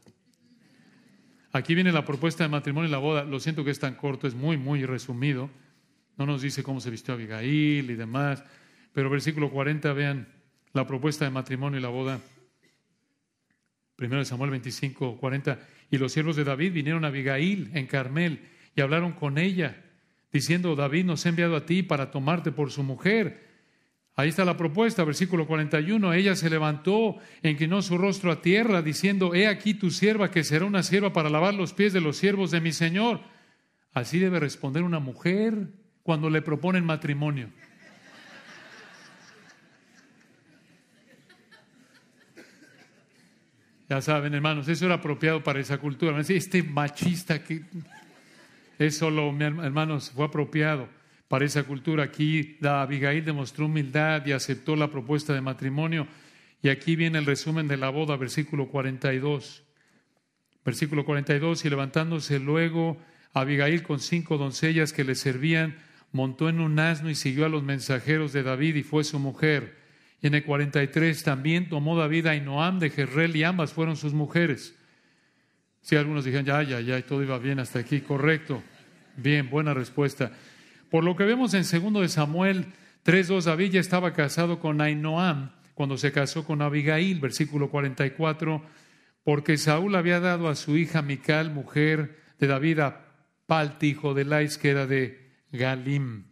Aquí 1.52 1.74
viene 1.74 1.92
la 1.92 2.06
propuesta 2.06 2.44
de 2.44 2.50
matrimonio 2.50 2.88
y 2.88 2.92
la 2.92 3.00
boda. 3.00 3.24
Lo 3.24 3.40
siento 3.40 3.64
que 3.64 3.72
es 3.72 3.80
tan 3.80 3.96
corto, 3.96 4.28
es 4.28 4.36
muy, 4.36 4.58
muy 4.58 4.86
resumido. 4.86 5.50
No 6.18 6.26
nos 6.26 6.42
dice 6.42 6.64
cómo 6.64 6.80
se 6.80 6.92
vistió 6.92 7.14
Abigail 7.14 7.90
y 7.90 7.96
demás. 7.96 8.44
Pero 8.94 9.10
versículo 9.10 9.50
40, 9.50 9.92
vean 9.94 10.28
la 10.74 10.86
propuesta 10.86 11.26
de 11.26 11.32
matrimonio 11.32 11.80
y 11.80 11.82
la 11.82 11.90
boda. 11.90 12.20
Primero 13.96 14.20
de 14.20 14.26
Samuel 14.26 14.52
25, 14.52 15.18
40. 15.18 15.60
Y 15.90 15.98
los 15.98 16.12
siervos 16.12 16.36
de 16.36 16.44
David 16.44 16.72
vinieron 16.72 17.04
a 17.04 17.08
Abigail 17.08 17.72
en 17.74 17.88
Carmel 17.88 18.48
y 18.76 18.82
hablaron 18.82 19.14
con 19.14 19.40
ella 19.40 19.89
diciendo, 20.32 20.76
David 20.76 21.06
nos 21.06 21.26
ha 21.26 21.30
enviado 21.30 21.56
a 21.56 21.66
ti 21.66 21.84
para 21.84 22.12
tomarte 22.12 22.52
por 22.52 22.72
su 22.72 22.84
mujer. 22.84 23.48
Ahí 24.16 24.30
está 24.30 24.44
la 24.44 24.58
propuesta, 24.58 25.04
versículo 25.04 25.48
41. 25.48 26.14
Ella 26.14 26.36
se 26.36 26.50
levantó, 26.50 27.18
inclinó 27.42 27.82
su 27.82 27.98
rostro 27.98 28.32
a 28.32 28.42
tierra, 28.42 28.82
diciendo, 28.82 29.34
He 29.34 29.48
aquí 29.48 29.74
tu 29.74 29.92
sierva, 29.92 30.30
que 30.30 30.44
será 30.44 30.66
una 30.66 30.84
sierva 30.84 31.14
para 31.14 31.30
lavar 31.30 31.54
los 31.54 31.74
pies 31.74 31.94
de 31.94 32.02
los 32.02 32.18
siervos 32.18 32.52
de 32.52 32.60
mi 32.60 32.74
Señor. 32.74 33.22
Así 33.94 34.20
debe 34.20 34.40
responder 34.40 34.84
una 34.84 35.00
mujer 35.00 35.70
cuando 36.04 36.30
le 36.30 36.42
proponen 36.42 36.86
matrimonio. 36.86 37.50
Ya 43.90 44.02
saben, 44.02 44.36
hermanos, 44.36 44.68
eso 44.68 44.86
era 44.86 44.96
apropiado 44.96 45.44
para 45.44 45.60
esa 45.60 45.80
cultura. 45.80 46.20
Este 46.20 46.62
machista 46.62 47.44
que 47.44 47.64
eso, 48.80 49.10
hermanos, 49.10 50.12
fue 50.12 50.26
apropiado 50.26 50.88
para 51.28 51.46
esa 51.46 51.64
cultura. 51.64 52.04
Aquí 52.04 52.58
la 52.62 52.82
Abigail 52.82 53.26
demostró 53.26 53.66
humildad 53.66 54.26
y 54.26 54.32
aceptó 54.32 54.76
la 54.76 54.90
propuesta 54.90 55.34
de 55.34 55.42
matrimonio. 55.42 56.08
Y 56.62 56.70
aquí 56.70 56.96
viene 56.96 57.20
el 57.20 57.26
resumen 57.26 57.68
de 57.68 57.78
la 57.78 57.90
boda, 57.90 58.16
versículo 58.16 58.70
42. 58.70 59.64
Versículo 60.64 61.04
42, 61.06 61.66
y 61.66 61.70
levantándose 61.70 62.40
luego 62.40 62.98
Abigail 63.34 63.84
con 63.84 64.00
cinco 64.00 64.38
doncellas 64.38 64.94
que 64.94 65.04
le 65.04 65.16
servían, 65.16 65.78
montó 66.12 66.48
en 66.48 66.62
un 66.62 66.80
asno 66.80 67.10
y 67.10 67.16
siguió 67.16 67.46
a 67.46 67.50
los 67.50 67.64
mensajeros 67.64 68.34
de 68.34 68.44
David 68.44 68.76
y 68.76 68.84
fue 68.84 69.04
su 69.04 69.20
mujer. 69.20 69.78
Y 70.22 70.28
en 70.28 70.36
el 70.36 70.44
43 70.44 71.24
también 71.24 71.70
tomó 71.70 71.98
David 71.98 72.28
a 72.28 72.36
Inoam 72.36 72.80
de 72.80 72.90
Jezreel 72.90 73.36
y 73.36 73.44
ambas 73.44 73.74
fueron 73.74 73.98
sus 73.98 74.14
mujeres. 74.14 74.79
Si 75.82 75.96
algunos 75.96 76.26
dijeron, 76.26 76.46
ya, 76.46 76.62
ya, 76.64 76.82
ya, 76.82 77.02
todo 77.02 77.24
iba 77.24 77.38
bien 77.40 77.60
hasta 77.60 77.80
aquí, 77.80 78.02
correcto. 78.02 78.62
Bien, 79.16 79.50
buena 79.50 79.74
respuesta. 79.74 80.32
Por 80.90 81.04
lo 81.04 81.16
que 81.16 81.24
vemos 81.24 81.54
en 81.54 81.64
2 81.64 82.02
de 82.02 82.10
Samuel 82.10 82.66
3.2, 83.06 83.44
David 83.44 83.72
ya 83.72 83.80
estaba 83.80 84.14
casado 84.14 84.60
con 84.60 84.82
Ainoam 84.82 85.52
cuando 85.74 85.98
se 85.98 86.12
casó 86.12 86.44
con 86.44 86.62
Abigail, 86.62 87.20
versículo 87.20 87.70
44, 87.70 88.62
porque 89.24 89.58
Saúl 89.58 89.96
había 89.96 90.20
dado 90.20 90.50
a 90.50 90.56
su 90.56 90.76
hija 90.76 91.02
Mical, 91.02 91.52
mujer 91.52 92.18
de 92.40 92.48
David, 92.48 92.80
a 92.80 93.06
Palti, 93.46 93.88
hijo 93.88 94.14
de 94.14 94.26
Lais, 94.26 94.58
que 94.58 94.70
era 94.70 94.88
de 94.88 95.32
Galim. 95.52 96.26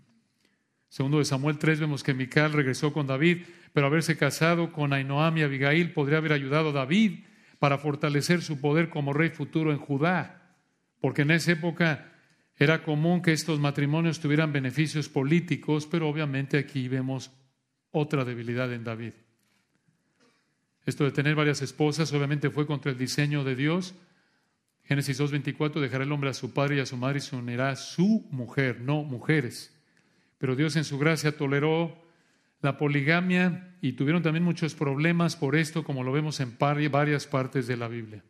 Segundo 0.89 1.19
de 1.19 1.25
Samuel 1.25 1.57
3 1.57 1.79
vemos 1.79 2.03
que 2.03 2.13
Mical 2.13 2.53
regresó 2.53 2.91
con 2.91 3.07
David, 3.07 3.43
pero 3.73 3.87
haberse 3.87 4.17
casado 4.17 4.71
con 4.71 4.93
Ainoam 4.93 5.37
y 5.37 5.43
Abigail 5.43 5.93
podría 5.93 6.17
haber 6.17 6.33
ayudado 6.33 6.69
a 6.69 6.73
David 6.73 7.19
para 7.59 7.77
fortalecer 7.77 8.41
su 8.41 8.59
poder 8.61 8.89
como 8.89 9.13
rey 9.13 9.29
futuro 9.29 9.71
en 9.71 9.79
Judá, 9.79 10.55
porque 10.99 11.23
en 11.23 11.31
esa 11.31 11.53
época 11.53 12.13
era 12.55 12.83
común 12.83 13.21
que 13.21 13.33
estos 13.33 13.59
matrimonios 13.59 14.19
tuvieran 14.19 14.51
beneficios 14.51 15.09
políticos, 15.09 15.87
pero 15.89 16.09
obviamente 16.09 16.57
aquí 16.57 16.87
vemos 16.87 17.31
otra 17.91 18.25
debilidad 18.25 18.71
en 18.73 18.83
David. 18.83 19.13
Esto 20.85 21.03
de 21.03 21.11
tener 21.11 21.35
varias 21.35 21.61
esposas 21.61 22.11
obviamente 22.13 22.49
fue 22.49 22.65
contra 22.65 22.91
el 22.91 22.97
diseño 22.97 23.43
de 23.43 23.55
Dios. 23.55 23.93
Génesis 24.85 25.19
2.24, 25.19 25.81
dejará 25.81 26.05
el 26.05 26.11
hombre 26.11 26.29
a 26.29 26.33
su 26.33 26.53
padre 26.53 26.77
y 26.77 26.79
a 26.79 26.85
su 26.85 26.95
madre 26.95 27.17
y 27.17 27.21
se 27.21 27.35
unirá 27.35 27.69
a 27.69 27.75
su 27.75 28.25
mujer, 28.31 28.79
no 28.79 29.03
mujeres. 29.03 29.77
Pero 30.37 30.55
Dios 30.55 30.77
en 30.77 30.85
su 30.85 30.97
gracia 30.97 31.35
toleró 31.35 32.06
la 32.61 32.77
poligamia 32.77 33.75
y 33.81 33.93
tuvieron 33.93 34.23
también 34.23 34.43
muchos 34.43 34.73
problemas 34.73 35.35
por 35.35 35.55
esto, 35.55 35.83
como 35.83 36.03
lo 36.03 36.11
vemos 36.11 36.39
en 36.39 36.57
varias 36.57 37.27
partes 37.27 37.67
de 37.67 37.77
la 37.77 37.87
Biblia. 37.87 38.23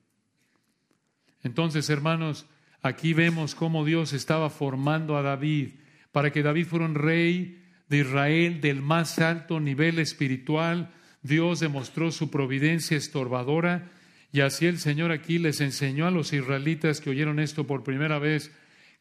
Entonces, 1.44 1.90
hermanos, 1.90 2.46
aquí 2.82 3.14
vemos 3.14 3.56
cómo 3.56 3.86
Dios 3.86 4.14
estaba 4.14 4.50
formando 4.50 5.18
a 5.18 5.22
David 5.22 5.76
para 6.12 6.32
que 6.32 6.44
David 6.44 6.66
fuera 6.66 6.86
un 6.86 6.96
rey 6.96 7.64
de 7.90 8.00
Israel 8.00 8.60
del 8.60 8.82
más 8.82 9.20
alto 9.20 9.60
nivel 9.60 10.00
espiritual. 10.00 10.92
Dios 11.22 11.60
demostró 11.60 12.12
su 12.12 12.30
providencia 12.30 12.98
estorbadora 12.98 13.92
y 14.32 14.42
así 14.42 14.66
el 14.66 14.80
Señor 14.80 15.12
aquí 15.12 15.40
les 15.40 15.62
enseñó 15.62 16.06
a 16.06 16.12
los 16.12 16.34
israelitas 16.34 17.00
que 17.00 17.10
oyeron 17.10 17.40
esto 17.40 17.66
por 17.66 17.84
primera 17.84 18.20
vez 18.20 18.52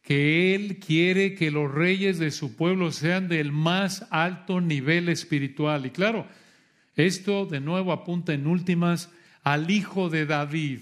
que 0.07 0.55
Él 0.55 0.77
quiere 0.77 1.35
que 1.35 1.51
los 1.51 1.69
reyes 1.69 2.17
de 2.17 2.31
su 2.31 2.55
pueblo 2.55 2.93
sean 2.93 3.27
del 3.27 3.51
más 3.51 4.07
alto 4.09 4.61
nivel 4.61 5.09
espiritual. 5.09 5.85
Y 5.85 5.89
claro, 5.89 6.25
esto 6.95 7.45
de 7.45 7.59
nuevo 7.59 7.91
apunta 7.91 8.31
en 8.31 8.47
últimas 8.47 9.11
al 9.43 9.69
Hijo 9.69 10.09
de 10.09 10.25
David, 10.25 10.79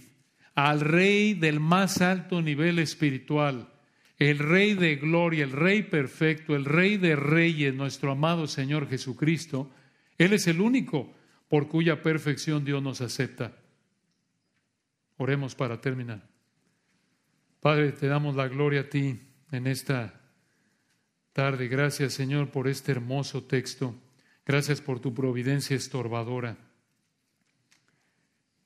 al 0.54 0.80
Rey 0.80 1.34
del 1.34 1.60
más 1.60 2.02
alto 2.02 2.44
nivel 2.44 2.78
espiritual, 2.78 3.74
el 4.20 4.38
Rey 4.38 4.76
de 4.76 4.96
gloria, 4.98 5.44
el 5.44 5.54
Rey 5.54 5.82
perfecto, 5.82 6.56
el 6.56 6.64
Rey 6.64 6.98
de 6.98 7.16
reyes, 7.16 7.74
nuestro 7.74 8.12
amado 8.12 8.46
Señor 8.46 8.88
Jesucristo. 8.88 9.72
Él 10.20 10.34
es 10.34 10.46
el 10.46 10.62
único 10.62 11.12
por 11.50 11.68
cuya 11.68 12.04
perfección 12.04 12.64
Dios 12.64 12.84
nos 12.84 13.02
acepta. 13.02 13.58
Oremos 15.18 15.56
para 15.56 15.82
terminar. 15.82 16.35
Padre, 17.66 17.94
te 17.94 18.06
damos 18.06 18.36
la 18.36 18.48
gloria 18.48 18.82
a 18.82 18.90
ti 18.90 19.20
en 19.50 19.66
esta 19.66 20.22
tarde. 21.34 21.68
Gracias, 21.68 22.14
Señor, 22.14 22.52
por 22.52 22.68
este 22.68 22.92
hermoso 22.92 23.46
texto. 23.46 23.96
Gracias 24.46 24.82
por 24.82 25.00
tu 25.00 25.16
providencia 25.16 25.76
estorbadora, 25.76 26.60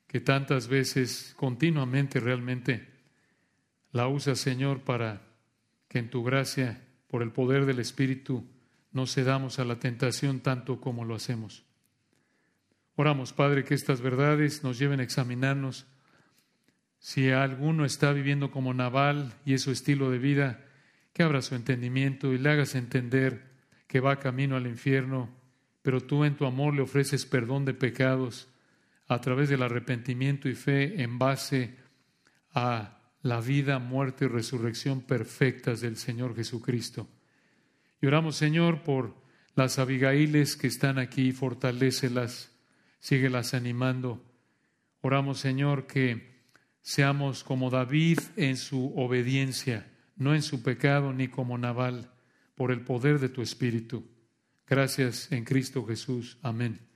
que 0.06 0.20
tantas 0.20 0.68
veces, 0.68 1.32
continuamente, 1.38 2.20
realmente, 2.20 2.90
la 3.90 4.06
usas, 4.06 4.38
Señor, 4.38 4.82
para 4.82 5.22
que 5.88 5.98
en 5.98 6.10
tu 6.10 6.22
gracia, 6.22 6.86
por 7.08 7.22
el 7.22 7.32
poder 7.32 7.64
del 7.64 7.78
Espíritu, 7.78 8.44
no 8.92 9.06
cedamos 9.06 9.58
a 9.58 9.64
la 9.64 9.78
tentación 9.78 10.40
tanto 10.40 10.78
como 10.78 11.06
lo 11.06 11.14
hacemos. 11.14 11.64
Oramos, 12.96 13.32
Padre, 13.32 13.64
que 13.64 13.72
estas 13.72 14.02
verdades 14.02 14.62
nos 14.62 14.78
lleven 14.78 15.00
a 15.00 15.04
examinarnos. 15.04 15.86
Si 17.00 17.30
alguno 17.30 17.86
está 17.86 18.12
viviendo 18.12 18.50
como 18.50 18.74
Naval 18.74 19.32
y 19.46 19.54
es 19.54 19.62
su 19.62 19.70
estilo 19.70 20.10
de 20.10 20.18
vida, 20.18 20.66
que 21.14 21.22
abra 21.22 21.40
su 21.40 21.54
entendimiento 21.54 22.32
y 22.32 22.38
le 22.38 22.50
hagas 22.50 22.74
entender 22.74 23.50
que 23.86 24.00
va 24.00 24.20
camino 24.20 24.54
al 24.54 24.66
infierno, 24.66 25.30
pero 25.80 26.02
tú 26.02 26.24
en 26.24 26.36
tu 26.36 26.44
amor 26.44 26.74
le 26.74 26.82
ofreces 26.82 27.24
perdón 27.24 27.64
de 27.64 27.72
pecados 27.72 28.48
a 29.08 29.18
través 29.20 29.48
del 29.48 29.62
arrepentimiento 29.62 30.48
y 30.48 30.54
fe 30.54 31.02
en 31.02 31.18
base 31.18 31.74
a 32.52 32.98
la 33.22 33.40
vida, 33.40 33.78
muerte 33.78 34.26
y 34.26 34.28
resurrección 34.28 35.00
perfectas 35.00 35.80
del 35.80 35.96
Señor 35.96 36.36
Jesucristo. 36.36 37.08
Y 38.02 38.06
oramos, 38.06 38.36
Señor, 38.36 38.82
por 38.82 39.16
las 39.54 39.78
Abigailes 39.78 40.54
que 40.54 40.66
están 40.66 40.98
aquí, 40.98 41.32
fortalécelas, 41.32 42.52
síguelas 42.98 43.54
animando. 43.54 44.22
Oramos, 45.00 45.40
Señor, 45.40 45.86
que 45.86 46.29
seamos 46.82 47.44
como 47.44 47.70
David 47.70 48.18
en 48.36 48.56
su 48.56 48.92
obediencia, 48.96 49.90
no 50.16 50.34
en 50.34 50.42
su 50.42 50.62
pecado 50.62 51.12
ni 51.12 51.28
como 51.28 51.58
Naval, 51.58 52.10
por 52.54 52.72
el 52.72 52.82
poder 52.82 53.18
de 53.18 53.28
tu 53.28 53.42
Espíritu. 53.42 54.06
Gracias 54.66 55.32
en 55.32 55.44
Cristo 55.44 55.84
Jesús. 55.86 56.38
Amén. 56.42 56.89